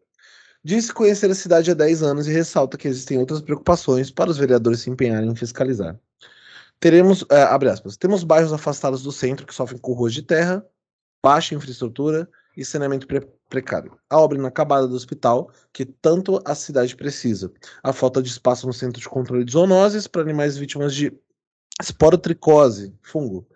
[0.63, 4.37] Disse conhecer a cidade há 10 anos e ressalta que existem outras preocupações para os
[4.37, 5.97] vereadores se empenharem em fiscalizar.
[6.79, 10.65] Teremos, é, abre aspas, temos bairros afastados do centro que sofrem com ruas de terra,
[11.23, 13.95] baixa infraestrutura e saneamento pre- precário.
[14.09, 17.51] A obra inacabada do hospital, que tanto a cidade precisa.
[17.83, 21.13] A falta de espaço no centro de controle de zoonoses para animais vítimas de
[21.79, 23.47] esporotricose, fungo.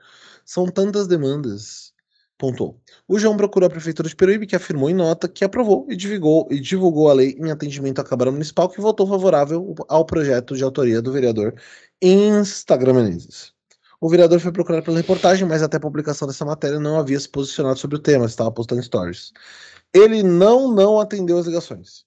[0.46, 1.92] São tantas demandas.
[2.38, 2.82] Pontuou.
[3.08, 6.48] O João procurou a Prefeitura de Peruíbe, que afirmou em nota que aprovou e divulgou,
[6.50, 10.64] e divulgou a lei em atendimento à Câmara Municipal, que votou favorável ao projeto de
[10.64, 11.54] autoria do vereador
[12.02, 13.54] Instagram Menezes.
[14.02, 17.30] O vereador foi procurado pela reportagem, mas até a publicação dessa matéria não havia se
[17.30, 19.32] posicionado sobre o tema, estava postando stories.
[19.94, 22.04] Ele não, não atendeu as ligações.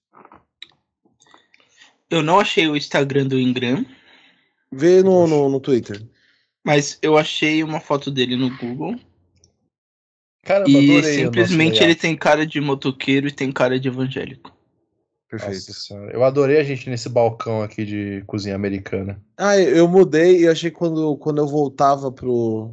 [2.11, 3.87] Eu não achei o Instagram do Ingram,
[4.73, 6.05] Vê no, no, no Twitter.
[6.65, 8.99] mas eu achei uma foto dele no Google.
[10.43, 14.54] Caramba, E simplesmente ele tem cara de motoqueiro e tem cara de evangélico.
[15.39, 15.73] Perfeito.
[16.13, 19.21] Eu adorei a gente nesse balcão aqui de cozinha americana.
[19.37, 22.73] Ah, eu mudei e achei que quando, quando eu voltava pro,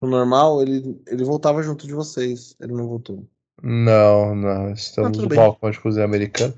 [0.00, 2.56] pro normal, ele, ele voltava junto de vocês.
[2.60, 3.26] Ele não voltou.
[3.62, 4.72] Não, não.
[4.72, 5.38] Estamos Ah, no bem.
[5.38, 6.54] balcão de cozinha americana.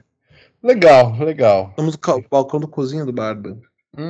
[0.62, 1.68] Legal, legal.
[1.70, 3.60] Estamos no balcão do cozinha do Barba.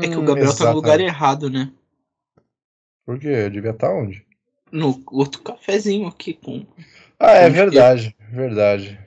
[0.03, 1.17] É que o Hum, Gabriel tá no lugar exatamente.
[1.17, 1.73] errado, né?
[3.05, 3.29] Por quê?
[3.29, 4.25] Eu devia estar onde?
[4.73, 6.65] No outro cafezinho aqui com.
[7.19, 7.51] Ah, é é?
[7.51, 8.99] verdade, verdade.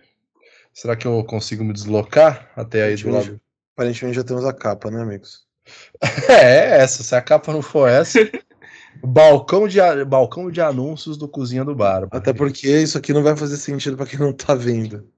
[0.77, 3.41] Será que eu consigo me deslocar até aí do lado?
[3.75, 5.47] Aparentemente já temos a capa, né, amigos?
[6.29, 7.01] É, essa.
[7.01, 8.19] Se a capa não for essa.
[9.03, 12.15] balcão, de, balcão de anúncios do Cozinha do Barba.
[12.15, 15.09] Até porque isso aqui não vai fazer sentido pra quem não tá vendo.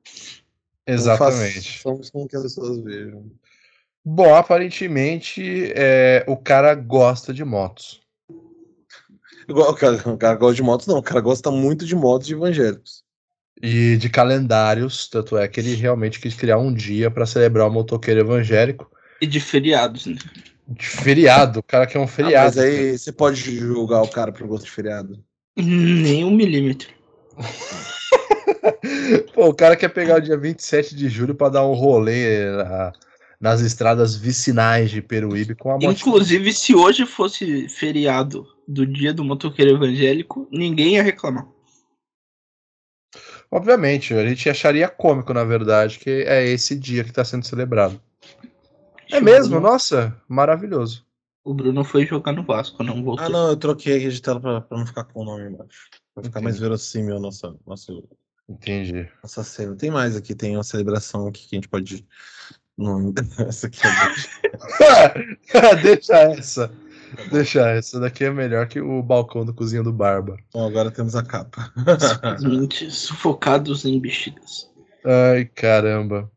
[0.87, 1.79] Exatamente.
[1.79, 3.29] Façamos com que as pessoas vejam.
[4.03, 7.99] Bom, aparentemente é, o cara gosta de motos.
[9.45, 10.99] Igual, o, cara, o cara gosta de motos, não.
[10.99, 13.03] O cara gosta muito de motos de evangélicos.
[13.61, 17.71] E de calendários, tanto é que ele realmente quis criar um dia para celebrar o
[17.71, 18.89] motoqueiro evangélico.
[19.21, 20.15] E de feriados, né?
[20.67, 22.45] De feriado, o cara quer um Ah, feriado.
[22.45, 25.19] mas aí você pode julgar o cara por gosto de feriado.
[25.57, 26.87] Nem um milímetro.
[29.33, 32.93] Pô, o cara quer pegar o dia 27 de julho para dar um rolê na-
[33.39, 35.85] nas estradas vicinais de Peruíbe com a moto.
[35.85, 41.47] Inclusive, se hoje fosse feriado do dia do motoqueiro evangélico, ninguém ia reclamar.
[43.51, 47.99] Obviamente, a gente acharia cômico, na verdade, que é esse dia que está sendo celebrado.
[49.11, 49.59] É mesmo?
[49.59, 51.05] Nossa, maravilhoso.
[51.43, 53.25] O Bruno foi jogar no Vasco, não voltou.
[53.25, 55.89] Ah, não, eu troquei aqui de tela pra, pra não ficar com o nome embaixo.
[56.13, 57.91] Pra ficar mais verossímil a nossa, nossa,
[58.47, 59.09] Entendi.
[59.23, 59.75] nossa cena.
[59.75, 62.05] Tem mais aqui, tem uma celebração aqui que a gente pode.
[62.77, 63.11] Não,
[63.47, 65.75] essa aqui é.
[65.81, 66.71] Deixa essa.
[67.31, 67.99] Deixa essa.
[67.99, 70.37] daqui é melhor que o balcão do cozinha do Barba.
[70.53, 71.71] Bom, agora temos a capa.
[72.37, 74.69] Simplesmente sufocados em bexigas.
[75.05, 76.29] Ai, caramba.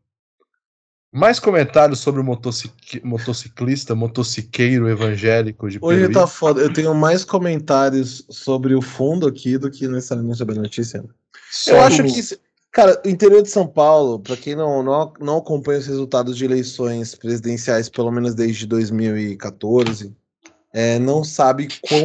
[1.15, 6.13] Mais comentários sobre o motocic- motociclista, motociqueiro evangélico de Hoje Peruíbe?
[6.13, 6.59] tá foda.
[6.61, 11.03] Eu tenho mais comentários sobre o fundo aqui do que necessariamente sobre a notícia.
[11.51, 12.39] Só Eu acho que.
[12.71, 16.45] Cara, o interior de São Paulo, pra quem não, não, não acompanha os resultados de
[16.45, 20.11] eleições presidenciais, pelo menos desde 2014,
[20.73, 22.03] é, não sabe quão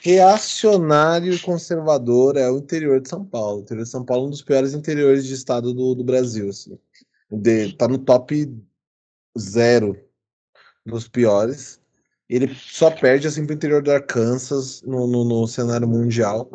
[0.00, 3.58] reacionário e conservador é o interior de São Paulo.
[3.58, 6.48] O interior de São Paulo é um dos piores interiores de estado do, do Brasil.
[6.48, 6.78] Assim.
[7.30, 8.50] De- tá no top
[9.38, 9.98] zero
[10.86, 11.80] dos piores.
[12.28, 16.48] Ele só perde assim pro interior do Arkansas no, no, no cenário mundial.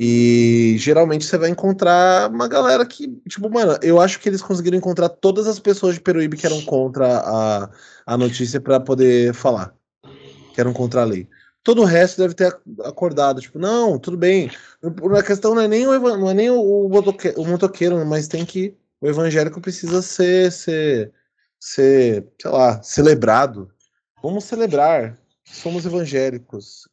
[0.00, 4.78] E geralmente você vai encontrar uma galera que, tipo, mano, eu acho que eles conseguiram
[4.78, 7.70] encontrar todas as pessoas de Peruíbe que eram contra a,
[8.06, 9.74] a notícia para poder falar.
[10.58, 11.28] Que eram contra a lei.
[11.62, 12.52] Todo o resto deve ter
[12.82, 14.50] acordado, tipo, não, tudo bem.
[15.16, 18.26] A questão não é nem o, não é nem o, o motoque- o motoqueiro, mas
[18.26, 18.76] tem que.
[19.00, 21.12] O evangélico precisa ser, ser,
[21.60, 23.72] ser, sei lá, celebrado.
[24.20, 25.16] Vamos celebrar.
[25.44, 26.88] Somos evangélicos.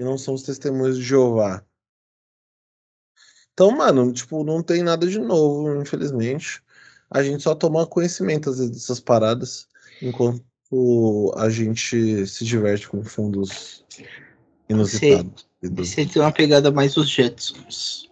[0.00, 1.64] E não somos testemunhos de Jeová.
[3.52, 6.60] Então, mano, tipo, não tem nada de novo, infelizmente.
[7.08, 9.68] A gente só toma conhecimento às vezes, dessas paradas
[10.02, 10.44] enquanto
[11.36, 13.84] a gente se diverte com fundos
[14.68, 15.46] inusitados.
[15.78, 18.10] Esse tem uma pegada mais os Jetsons.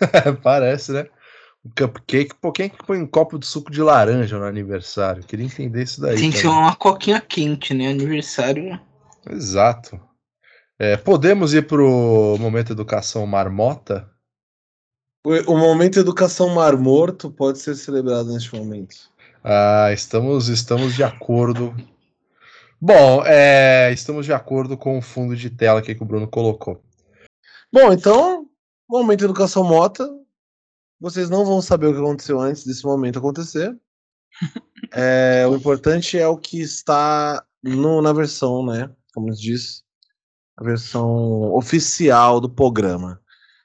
[0.42, 1.06] Parece, né?
[1.64, 2.34] Um cupcake.
[2.40, 5.24] Pô, quem é que põe um copo de suco de laranja no aniversário?
[5.24, 6.16] Queria entender isso daí.
[6.16, 7.88] Tem que ser uma coquinha quente, né?
[7.88, 8.78] Aniversário.
[9.28, 10.00] Exato.
[10.78, 14.08] É, podemos ir pro momento educação marmota?
[15.24, 18.94] O, o momento educação mar morto pode ser celebrado neste momento.
[19.48, 21.72] Ah, estamos, estamos de acordo.
[22.80, 26.82] Bom, é, estamos de acordo com o fundo de tela que o Bruno colocou.
[27.72, 28.48] Bom, então,
[28.90, 30.04] momento educação mota.
[30.98, 33.76] Vocês não vão saber o que aconteceu antes desse momento acontecer.
[34.92, 38.88] É, o importante é o que está no- na versão, né?
[39.14, 39.82] Como se diz,
[40.56, 43.20] a versão oficial do programa.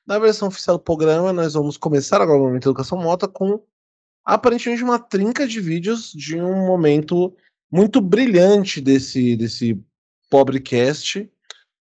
[0.08, 3.62] Na versão oficial do programa, nós vamos começar agora o momento educação mota com
[4.26, 7.34] aparentemente uma trinca de vídeos de um momento
[7.72, 9.80] muito brilhante desse, desse
[10.30, 11.30] pobrecast,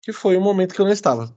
[0.01, 1.35] que foi o momento que eu não estava.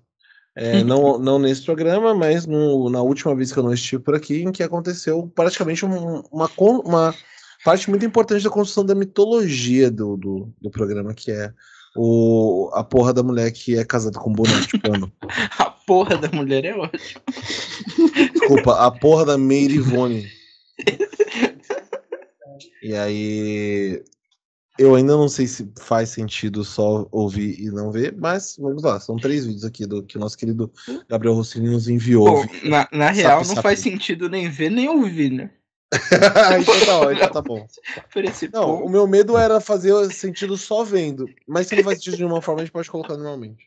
[0.57, 4.15] É, não, não nesse programa, mas no- na última vez que eu não estive por
[4.15, 7.15] aqui, em que aconteceu praticamente um- uma, uma
[7.65, 11.53] parte muito importante da construção da mitologia do, do, do programa, que é
[11.97, 15.13] o, a porra da mulher que é casada com um boneco de pano.
[15.59, 17.21] A porra da mulher é ótima.
[18.33, 20.27] Desculpa, a porra da Meire Ivone.
[22.83, 24.03] E aí.
[24.77, 28.99] Eu ainda não sei se faz sentido só ouvir e não ver, mas vamos lá.
[28.99, 30.69] São três vídeos aqui do que o nosso querido
[31.09, 32.43] Gabriel Rossini nos enviou.
[32.43, 33.63] Bom, na, na real, não sabe.
[33.63, 35.51] faz sentido nem ver nem ouvir, né?
[36.61, 37.65] então tá, ó, então tá bom.
[38.53, 41.29] Não, o meu medo era fazer sentido só vendo.
[41.47, 43.65] Mas se não faz sentido de uma forma, a gente pode colocar normalmente.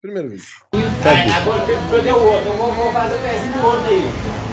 [0.00, 0.46] Primeiro vídeo.
[1.36, 2.56] Agora cadê o outro?
[2.56, 4.47] Vamos, vamos fazer o pezinho do outro aí.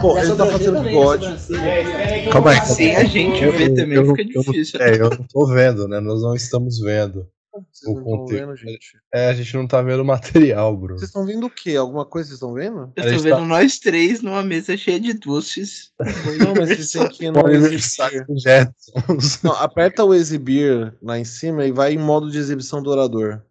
[0.00, 1.26] Pô, ele tá fazendo bigode.
[1.26, 2.66] É, espera aí que eu Calma aí.
[2.66, 4.80] Sem a gente Eu- ver também eu não- fica eu não- difícil.
[4.80, 6.00] É, eu não tô vendo, né?
[6.00, 7.28] Nós não estamos vendo.
[7.52, 8.28] Vocês não estão conteúdo.
[8.40, 8.96] vendo, gente?
[9.12, 10.98] É, a gente não tá vendo o material, Bruno.
[10.98, 11.74] Vocês estão vendo o quê?
[11.76, 12.92] Alguma coisa vocês estão vendo?
[12.96, 15.90] Eu tô vendo tá- nós três numa mesa cheia de doces.
[16.38, 18.24] Não, mas O exibir.
[18.26, 19.42] do Jetsons.
[19.42, 23.42] Não, aperta o exibir lá em cima e vai em modo de exibição do orador.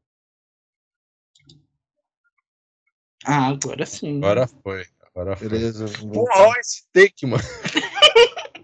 [3.26, 4.18] Ah, agora sim.
[4.18, 4.86] Agora foi.
[5.38, 5.50] Foi.
[5.50, 5.86] Beleza?
[6.14, 7.44] Pô, olha esse take, mano.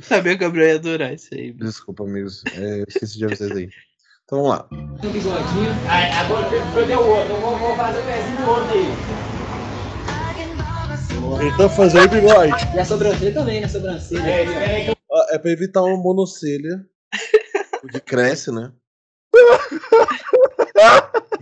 [0.00, 1.52] Sabia que o Gabriel ia adorar isso aí.
[1.52, 2.42] Desculpa, amigos.
[2.54, 3.68] É, eu esqueci de avisar aí.
[4.24, 4.66] Então vamos lá.
[4.72, 5.70] Um bigodinho.
[5.88, 7.34] Aí, agora cadê o outro?
[7.36, 9.20] Vamos, vamos fazer o pezinho do outro aí.
[11.40, 12.52] Ele tá fazendo bigode.
[12.74, 13.68] E a sobrancelha também, né?
[13.68, 14.22] Sobrancelha.
[14.22, 14.96] É, aí que eu
[15.30, 16.84] É pra evitar uma monocelha.
[17.80, 18.72] Porque cresce, né?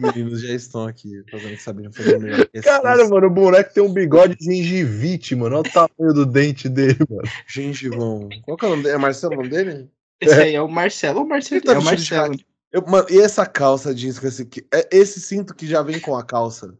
[0.00, 2.48] Meninos já estão aqui fazendo que sabiam fazer melhor.
[2.52, 5.56] esse- Caralho, mano, o boneco tem um bigode de gengivite, mano.
[5.56, 7.22] Olha o tamanho do dente dele, mano.
[7.46, 8.28] Gengivão.
[8.42, 8.94] Qual que é o nome dele?
[8.94, 9.88] É Marcelo o nome dele?
[10.20, 11.60] Esse aí é o Marcelo ou o Marcelo?
[11.62, 12.36] Tá é o Marcelo.
[12.72, 14.44] Eu, mano, e essa calça jeans com esse.
[14.44, 16.74] que- é Esse cinto que já vem com a calça.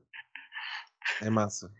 [1.22, 1.70] É massa.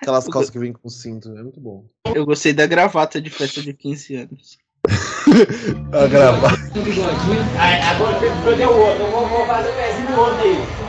[0.00, 1.28] Aquelas calças que vem com cinto.
[1.36, 1.84] É muito bom.
[2.14, 4.58] Eu gostei da gravata de festa de 15 anos.
[5.92, 6.04] A.
[7.60, 9.10] Aí, agora cadê o outro?
[9.10, 10.87] Vamos, vamos fazer o pezinho do outro aí.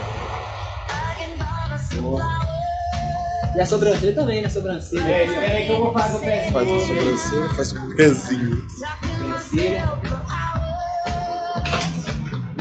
[3.55, 4.49] E a sobrancelha também, né?
[4.49, 5.03] Sobrancelha.
[5.09, 6.87] É, espera aí que eu vou fazer o pezinho Faz aí.
[6.87, 8.67] sobrancelha, faz com pezinho.
[8.69, 9.91] Sobrancelha.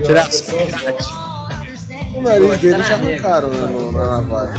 [0.04, 0.28] Tirar
[2.14, 4.54] O nariz dele já arrancaram né, no- na navalha.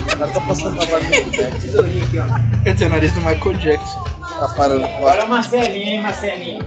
[0.00, 1.60] O cara tá passando navalha no boneco.
[1.60, 2.24] Tesourinha aqui, ó.
[2.68, 4.04] Eu tenho o nariz do Michael Jackson.
[4.40, 6.64] Tá parando com Agora a, o Marcelinho, hein, Marcelinho?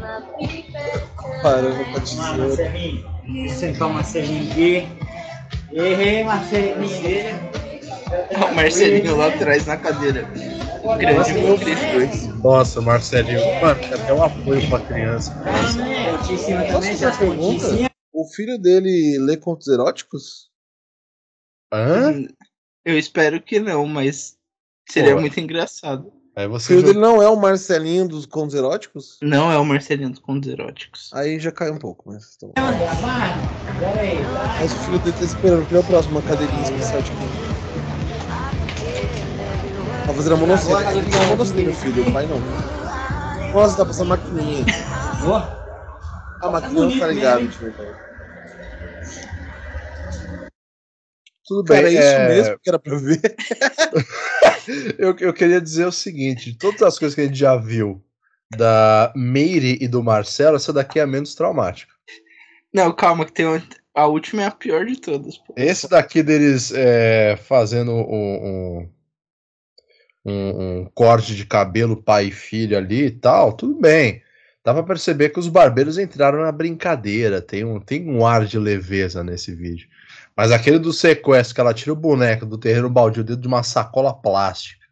[1.42, 2.38] parando a lá, tesoura.
[2.38, 3.50] Marcelinho.
[3.50, 4.88] Sentar o Marcelinho aqui.
[5.72, 7.40] Errei, Marcelinho.
[8.36, 10.24] O Marcelinho lá atrás na cadeira.
[10.98, 12.36] Grande meu Cristo.
[12.44, 13.40] Nossa, Marcelinho.
[13.62, 15.34] Mano, até um apoio pra criança.
[17.18, 17.90] Pontinho.
[18.12, 20.52] O filho dele lê contos eróticos?
[21.74, 22.28] Hã?
[22.86, 24.38] Eu espero que não, mas
[24.88, 25.22] seria Pô.
[25.22, 26.14] muito engraçado.
[26.36, 26.68] Aí O você.
[26.70, 29.20] filho jogou- dele não é o Marcelinho dos contos eróticos?
[29.22, 31.12] Não é o Marcelinho dos contos eróticos.
[31.14, 32.54] Aí já cai um pouco, mas tá bom.
[34.60, 35.66] Mas o filho dele tá esperando.
[35.68, 36.16] Que é o próximo?
[36.16, 37.30] Uma cadeirinha especial de quem?
[40.06, 40.92] Tá fazendo a monocelha.
[40.92, 42.10] Tem que fazer a monocelha, meu filho.
[42.10, 42.42] O pai não.
[43.54, 44.66] Nossa, tá passando maquininha.
[45.24, 45.48] Ó,
[46.42, 47.90] A maquininha não tá ligado, de verdade.
[47.90, 48.13] Tudo Cara,
[51.50, 51.94] é bem.
[51.94, 53.22] isso é, mesmo que era pra ver.
[54.98, 58.02] Eu, eu queria dizer o seguinte: de todas as coisas que a gente já viu
[58.56, 61.92] da Meire e do Marcelo, essa daqui é a menos traumática.
[62.74, 63.62] Não, calma, que tem uma-
[63.94, 65.38] a última é a pior de todas.
[65.38, 65.54] Pô.
[65.58, 68.90] Esse daqui deles é, fazendo um, um,
[70.26, 74.22] um- um corte de cabelo pai e filho ali e tal, tudo bem.
[74.64, 77.42] Dá pra perceber que os barbeiros entraram na brincadeira.
[77.42, 79.90] Tem um, tem um ar de leveza nesse vídeo.
[80.36, 83.64] Mas aquele do sequestro, que ela tira o boneco do terreno baldio dentro de uma
[83.64, 84.84] sacola plástica.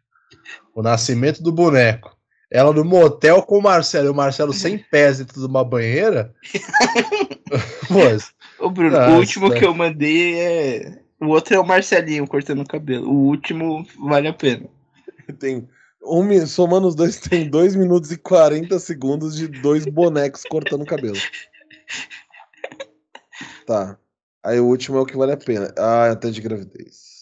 [0.74, 2.16] O nascimento do boneco.
[2.50, 6.34] Ela no motel com o Marcelo, e o Marcelo sem pés dentro de uma banheira.
[7.86, 8.32] Pois,
[8.62, 9.10] Ô, Bruno, Nossa.
[9.10, 11.02] o último que eu mandei é.
[11.20, 13.10] O outro é o Marcelinho cortando o cabelo.
[13.10, 14.68] O último vale a pena.
[15.38, 15.68] Tem
[16.00, 20.86] um, somando os dois, tem 2 minutos e 40 segundos de dois bonecos cortando o
[20.86, 21.16] cabelo.
[23.66, 23.96] Tá.
[24.44, 25.72] Aí o último é o que vale a pena.
[25.78, 27.12] Ah, até de gravidez.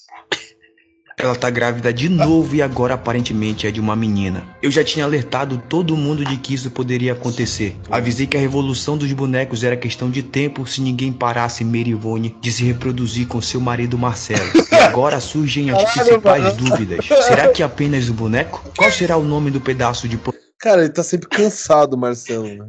[1.18, 4.42] Ela tá grávida de novo e agora aparentemente é de uma menina.
[4.62, 7.76] Eu já tinha alertado todo mundo de que isso poderia acontecer.
[7.90, 12.50] Avisei que a revolução dos bonecos era questão de tempo se ninguém parasse Merivone de
[12.50, 14.50] se reproduzir com seu marido Marcelo.
[14.72, 17.04] E agora surgem as principais dúvidas.
[17.04, 18.64] Será que é apenas o boneco?
[18.74, 20.18] Qual será o nome do pedaço de
[20.58, 22.46] Cara, ele tá sempre cansado, Marcelo.
[22.46, 22.66] Né?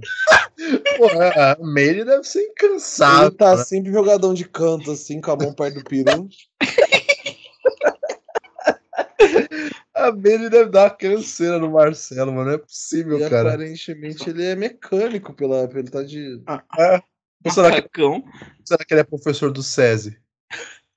[0.97, 3.31] Porra, a Meire deve ser Ele incansável.
[3.31, 3.63] tá né?
[3.63, 6.27] sempre jogadão de canto, assim, com a mão perto do peru.
[9.93, 12.45] A Meire deve dar uma canseira no Marcelo, mano.
[12.49, 13.53] Não é possível, E cara.
[13.53, 16.41] aparentemente ele é mecânico pela, pela tá de.
[17.45, 18.23] Ou será que, Macacão.
[18.65, 20.17] será que ele é professor do SESI?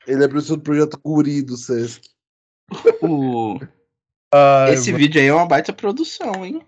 [0.06, 2.00] Ele é professor do projeto Guri do Sesc.
[3.02, 3.58] O...
[4.32, 6.64] Ai, Esse mano, vídeo aí é uma baita produção, hein?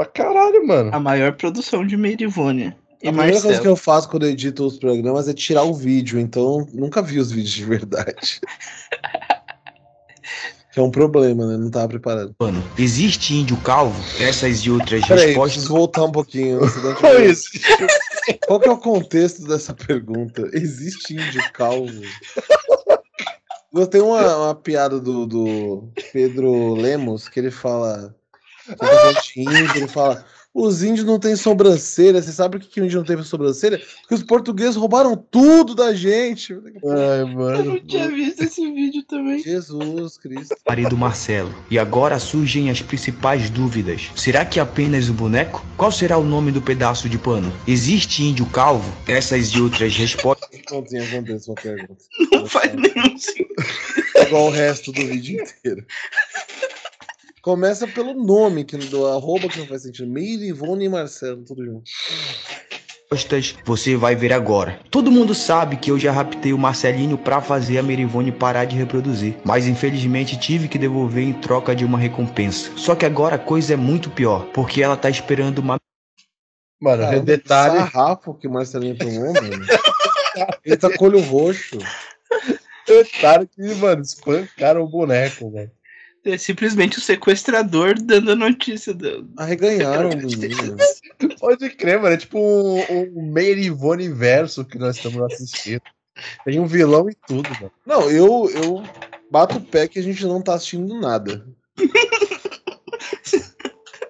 [0.00, 0.90] Pra caralho, mano.
[0.94, 2.76] A maior produção de Meirivônia.
[3.02, 5.74] E a primeira coisa que eu faço quando eu edito os programas é tirar o
[5.74, 8.40] vídeo, então nunca vi os vídeos de verdade.
[10.72, 11.56] Que é um problema, né?
[11.56, 12.32] Não tava preparado.
[12.38, 12.62] pano.
[12.78, 14.00] Existe índio calvo?
[14.22, 16.60] Essas e outras Peraí, respostas preciso voltar um pouquinho.
[17.28, 17.50] isso?
[18.46, 20.48] Qual que é o contexto dessa pergunta?
[20.52, 22.00] Existe índio calvo?
[23.74, 28.14] Eu tenho uma, uma piada do, do Pedro Lemos que ele fala.
[29.36, 30.24] Índio, ele fala.
[30.52, 32.20] Os índios não têm sobrancelha.
[32.20, 33.78] Você sabe por que, que o índio não tem sobrancelha?
[34.00, 36.52] Porque os portugueses roubaram tudo da gente.
[36.52, 37.64] Ai, Eu mano.
[37.64, 39.40] não tinha visto esse vídeo também.
[39.40, 40.56] Jesus Cristo.
[40.68, 41.54] marido Marcelo.
[41.70, 44.10] E agora surgem as principais dúvidas.
[44.16, 45.64] Será que é apenas o boneco?
[45.76, 47.52] Qual será o nome do pedaço de pano?
[47.68, 48.92] Existe índio calvo?
[49.06, 52.02] Essas e outras respostas Prontinho, acontece uma pergunta.
[52.32, 53.54] Não faz nenhum sentido.
[54.26, 55.86] Igual o resto do vídeo inteiro.
[57.42, 60.10] Começa pelo nome, que do arroba que não faz sentido.
[60.10, 61.84] Meire, Ivone e Marcelo, tudo junto.
[63.64, 64.78] você vai ver agora.
[64.90, 68.76] Todo mundo sabe que eu já raptei o Marcelinho pra fazer a Merivone parar de
[68.76, 69.36] reproduzir.
[69.42, 72.70] Mas infelizmente tive que devolver em troca de uma recompensa.
[72.76, 74.46] Só que agora a coisa é muito pior.
[74.52, 75.78] Porque ela tá esperando uma
[76.80, 77.74] Mano, Cara, detalhe.
[77.74, 79.66] O sarrafo que o Marcelinho tomou, mano.
[80.64, 81.78] Ele tá com o olho roxo.
[82.86, 85.70] Detalhe que, mano, espancaram o boneco, velho.
[86.24, 89.28] É simplesmente o sequestrador dando a notícia do.
[89.36, 91.38] Arreganharam o.
[91.38, 92.14] Pode crer, mano.
[92.14, 95.82] É tipo um, um Mary Ivone verso que nós estamos assistindo.
[96.44, 97.72] Tem um vilão e tudo, mano.
[97.86, 98.82] Não, eu, eu
[99.30, 101.46] bato o pé que a gente não tá assistindo nada.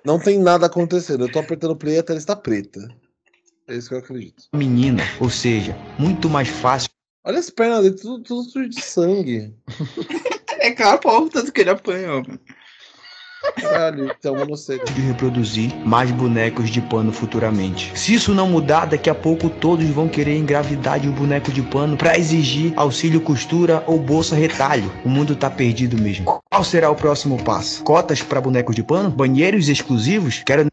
[0.03, 1.27] Não tem nada acontecendo.
[1.27, 2.89] Eu tô apertando play e a tela está preta.
[3.69, 4.45] É isso que eu acredito.
[4.55, 5.03] menina.
[5.21, 6.91] Ou seja, muito mais fácil
[7.23, 9.55] Olha as pernas dele, tudo, tudo sujo de sangue.
[10.61, 12.23] É cara, pau, tanto que ele apanhou.
[12.23, 12.39] mano.
[13.59, 14.85] Caralho, tem uma moceira.
[14.85, 17.99] de reproduzir mais bonecos de pano futuramente.
[17.99, 21.63] Se isso não mudar, daqui a pouco todos vão querer engravidar de um boneco de
[21.63, 24.93] pano pra exigir auxílio costura ou bolsa retalho.
[25.05, 26.27] O mundo tá perdido mesmo.
[26.51, 27.83] Qual será o próximo passo?
[27.83, 29.11] Cotas pra bonecos de pano?
[29.11, 30.43] Banheiros exclusivos?
[30.45, 30.67] Quero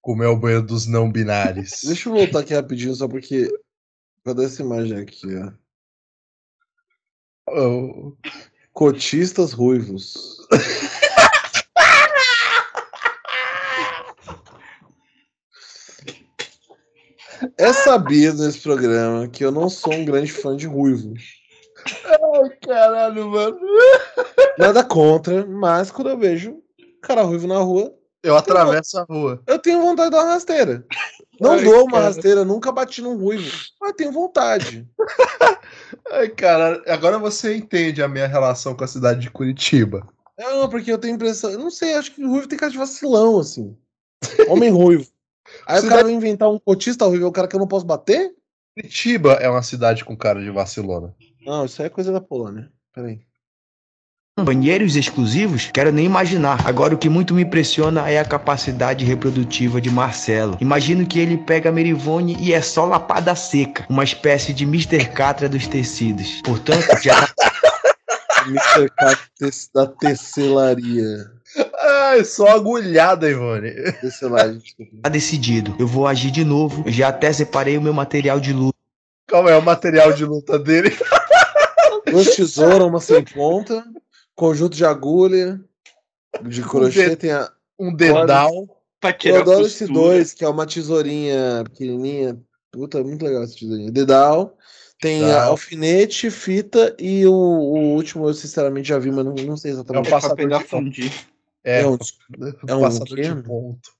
[0.00, 1.82] Como é o banheiro dos não binários.
[1.84, 3.50] Deixa eu voltar aqui rapidinho, só porque.
[4.24, 5.52] Cadê essa imagem aqui, ó?
[7.48, 8.12] Oh,
[8.72, 10.36] Cotistas ruivos.
[17.58, 21.14] É sabido nesse programa que eu não sou um grande fã de ruivo.
[22.62, 23.58] caralho, mano.
[24.58, 26.62] Nada contra, mas quando eu vejo
[27.02, 29.40] cara ruivo na rua, Eu atravesso a rua.
[29.46, 30.84] eu tenho vontade de dar uma rasteira.
[31.40, 32.04] Não Ai, dou uma cara.
[32.06, 33.50] rasteira, nunca bati num ruivo,
[33.80, 34.86] mas tenho vontade.
[36.10, 40.06] Ai, cara, agora você entende a minha relação com a cidade de Curitiba.
[40.38, 41.50] Não, porque eu tenho impressão.
[41.50, 43.76] Eu não sei, acho que o ruivo tem cara de vacilão, assim.
[44.48, 45.06] Homem ruivo.
[45.66, 47.68] Aí o Cidade- cara vai inventar um cotista ruivo, é o cara que eu não
[47.68, 48.34] posso bater?
[48.74, 51.14] Curitiba é uma cidade com cara de vacilona.
[51.44, 52.70] Não, isso aí é coisa da Polônia.
[52.92, 53.20] Peraí.
[54.46, 55.70] Banheiros exclusivos?
[55.72, 56.66] Quero nem imaginar.
[56.66, 60.58] Agora o que muito me impressiona é a capacidade reprodutiva de Marcelo.
[60.60, 65.06] Imagino que ele pega a Merivone e é só lapada seca, uma espécie de Mr.
[65.08, 66.42] Catra dos tecidos.
[66.44, 67.52] Portanto, já tá
[68.46, 68.90] Mr.
[68.98, 71.30] Cat te- da tecelaria.
[71.80, 73.70] Ai, só agulhada, Ivone.
[74.00, 74.92] Tecelagem, desculpa.
[75.02, 75.74] Tá decidido.
[75.78, 76.82] Eu vou agir de novo.
[76.84, 78.76] Eu já até separei o meu material de luta.
[79.30, 80.94] Qual é o material de luta dele?
[82.10, 83.82] Duas tesouras, uma sem ponta.
[84.36, 85.60] Conjunto de agulha.
[86.42, 87.50] De crochê de- tem a.
[87.78, 88.68] Um dedal.
[89.00, 92.38] Pra Eu tirar a adoro esse dois, que é uma tesourinha pequenininha.
[92.70, 93.90] Puta, muito legal essa tesourinha.
[93.90, 94.56] Dedal.
[95.00, 95.50] Tem a Dedal.
[95.50, 99.74] alfinete, fita e o, o último eu sinceramente já vi, mas não, não sei É
[99.74, 100.06] um exatamente.
[100.06, 100.84] É pra passador pegar de ponto.
[100.84, 101.12] fundir.
[101.64, 101.98] É, É um- um
[102.68, 103.90] é um passador de ponto.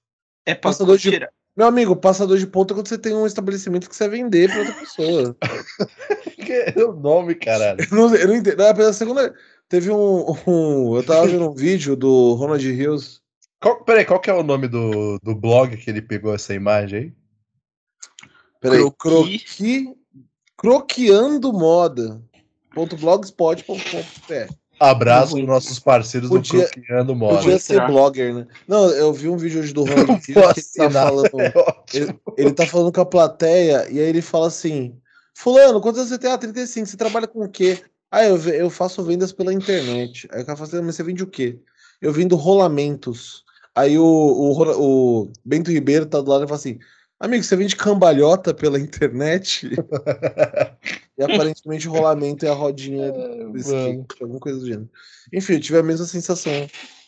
[0.46, 1.28] É Passador de- tirar.
[1.56, 4.48] Meu amigo, passador de ponta é quando você tem um estabelecimento que você vai vender
[4.50, 5.36] pra outra pessoa.
[6.46, 7.80] Que é o nome, caralho.
[7.90, 8.60] Eu não, eu não entendo.
[8.62, 9.34] Ah, pela segunda.
[9.68, 13.20] Teve um, um- Eu tava vendo um vídeo do Ronald Rios.
[13.60, 16.98] Qual, peraí, qual que é o nome do, do blog que ele pegou essa imagem
[16.98, 17.12] aí?
[18.60, 19.38] Peraí, Croqui.
[19.38, 19.94] croqui.
[20.56, 22.22] Croqueando moda.
[22.74, 24.52] Ponto blogspot.com.br.
[24.78, 27.38] Abraço aos nossos parceiros Podia- do Croqueando Moda.
[27.38, 28.46] Podia ser blogger, né?
[28.68, 31.40] Não, eu vi um vídeo hoje do Ronald Rios que ele tá falando.
[31.40, 32.20] é ótimo.
[32.36, 34.94] Ele tá falando com a plateia e aí ele fala assim:
[35.34, 36.30] Fulano, quantos anos você tem?
[36.30, 36.86] Ah, 35.
[36.86, 37.82] Você trabalha com o quê?
[38.10, 40.28] Ah, eu, eu faço vendas pela internet.
[40.32, 41.58] Aí o cara fala assim: "Ah, mas você vende o quê?
[42.00, 43.44] Eu vendo rolamentos.
[43.74, 46.78] Aí o, o, o Bento Ribeiro tá do lado e fala assim:
[47.18, 49.68] Amigo, você vende cambalhota pela internet?
[51.18, 53.10] e aparentemente o rolamento é a rodinha
[53.50, 54.90] do skate, alguma coisa do gênero.
[55.32, 56.52] Enfim, eu tive a mesma sensação.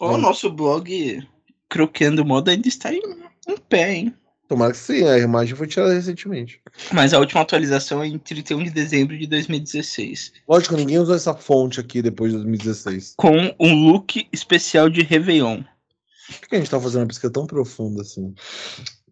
[0.01, 0.19] O Hum.
[0.19, 1.27] nosso blog
[1.69, 3.03] Croqueando Moda ainda está em,
[3.47, 4.15] em pé, hein?
[4.49, 6.63] Tomara que sim, a imagem foi tirada recentemente.
[6.91, 10.33] Mas a última atualização é em 31 de dezembro de 2016.
[10.49, 13.15] Lógico, ninguém usou essa fonte aqui depois de 2016.
[13.19, 15.63] Com um look especial de Réveillon.
[16.41, 18.35] Por que a gente tá fazendo uma pesquisa tão profunda assim?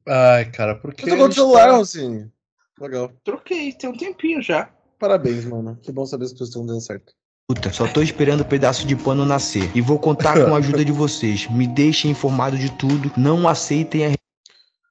[0.09, 1.03] Ai, cara, porque.
[1.03, 2.85] Você trocou a de gente celular, tá-?
[2.85, 3.13] Legal.
[3.23, 4.71] Troquei, tem um tempinho já.
[4.99, 5.79] Parabéns, mano.
[5.83, 7.13] Que bom saber que as coisas estão dando certo.
[7.49, 9.71] Puta, Só tô esperando o pedaço de pano nascer.
[9.75, 11.49] E vou contar com a ajuda de vocês.
[11.49, 13.13] Me deixem informado de tudo.
[13.17, 14.11] Não aceitem a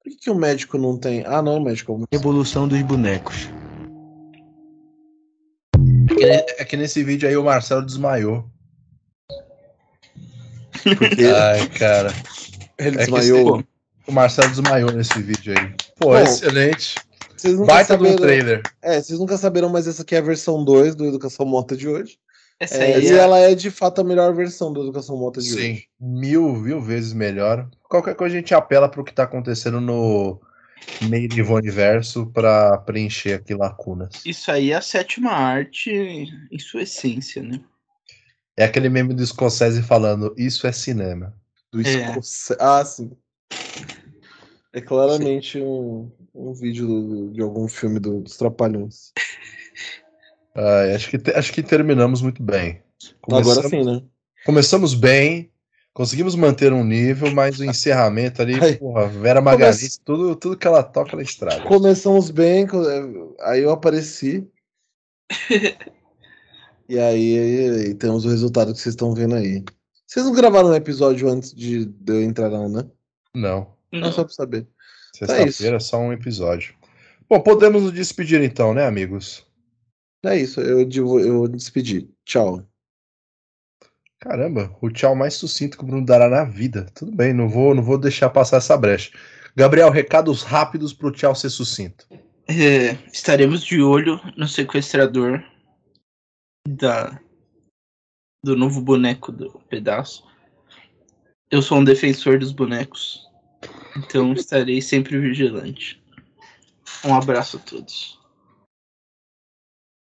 [0.06, 1.23] Por que, que o médico não tem.
[1.26, 2.06] Ah, não, o médico.
[2.11, 3.49] revolução dos bonecos.
[6.22, 8.45] É que- É que nesse vídeo aí o Marcelo desmaiou.
[10.84, 12.14] Porque Ai, cara.
[12.77, 13.56] ele É desmaiou.
[13.60, 13.68] esse-
[14.07, 15.73] O Marcelo desmaiou nesse vídeo aí.
[15.98, 16.94] Pô, Bom, excelente.
[17.36, 18.15] Vocês nunca Baita saberam.
[18.18, 18.61] trailer.
[18.84, 21.88] É, vocês nunca saberam, mas essa aqui é a versão 2 do Educação Mota de
[21.88, 22.18] hoje.
[22.60, 25.41] Essa É, aí e é, ela é de fato a melhor versão do Educação Mota
[25.41, 25.88] de Sim, hoje.
[25.99, 27.69] mil, mil vezes melhor.
[27.84, 30.40] Qualquer coisa a gente apela pro que tá acontecendo no
[31.10, 34.26] meio de Universo pra preencher aqui lacunas.
[34.26, 37.60] Isso aí é a sétima arte em sua essência, né?
[38.57, 41.36] É aquele meme do Scorsese falando, isso é cinema.
[41.73, 41.84] Do É.
[41.84, 42.57] Scorsese.
[42.61, 43.11] Ah, sim.
[44.72, 49.11] É claramente um, um vídeo do- de algum filme do- dos Trapalhões.
[50.95, 52.82] Acho, que, acho que terminamos muito bem.
[53.23, 54.02] Agora Começamos- sim, né?
[54.45, 55.52] Começamos bem,
[55.94, 58.76] conseguimos manter um nível, mas o encerramento ali, Ai.
[58.77, 61.64] porra, Vera Magalhães, tudo, tudo que ela toca, ela estraga.
[61.64, 64.48] Começamos bem, co- aí eu apareci.
[66.88, 69.64] e aí, aí temos o resultado que vocês estão vendo aí.
[70.07, 72.84] Vocês não gravaram um episódio antes de, de eu entrar, não, né?
[73.34, 74.11] Não, Não, Não.
[74.11, 74.68] só pra saber.
[75.14, 76.76] sexta-feira é só um episódio.
[77.27, 79.44] Bom, podemos nos despedir então, né, amigos?
[80.26, 80.89] É isso, eu,
[81.19, 82.10] eu despedi.
[82.26, 82.65] Tchau.
[84.19, 86.88] Caramba, o tchau mais sucinto que o Bruno dará na vida.
[86.95, 89.11] Tudo bem, não vou, não vou deixar passar essa brecha.
[89.56, 92.07] Gabriel, recados rápidos pro tchau ser sucinto.
[92.47, 95.43] É, estaremos de olho no sequestrador
[96.68, 97.19] da
[98.43, 100.23] do novo boneco do pedaço.
[101.49, 103.27] Eu sou um defensor dos bonecos,
[103.97, 106.02] então estarei sempre vigilante.
[107.03, 108.14] Um abraço a todos.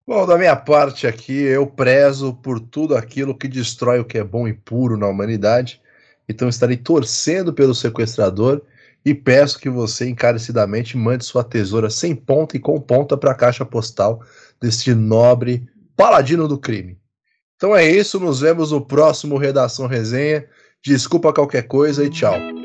[0.07, 4.23] Bom, da minha parte aqui, eu prezo por tudo aquilo que destrói o que é
[4.23, 5.81] bom e puro na humanidade.
[6.27, 8.61] Então estarei torcendo pelo sequestrador
[9.05, 13.35] e peço que você encarecidamente mande sua tesoura sem ponta e com ponta para a
[13.35, 14.23] caixa postal
[14.59, 16.97] deste nobre paladino do crime.
[17.55, 20.47] Então é isso, nos vemos no próximo Redação Resenha.
[20.83, 22.60] Desculpa qualquer coisa e tchau.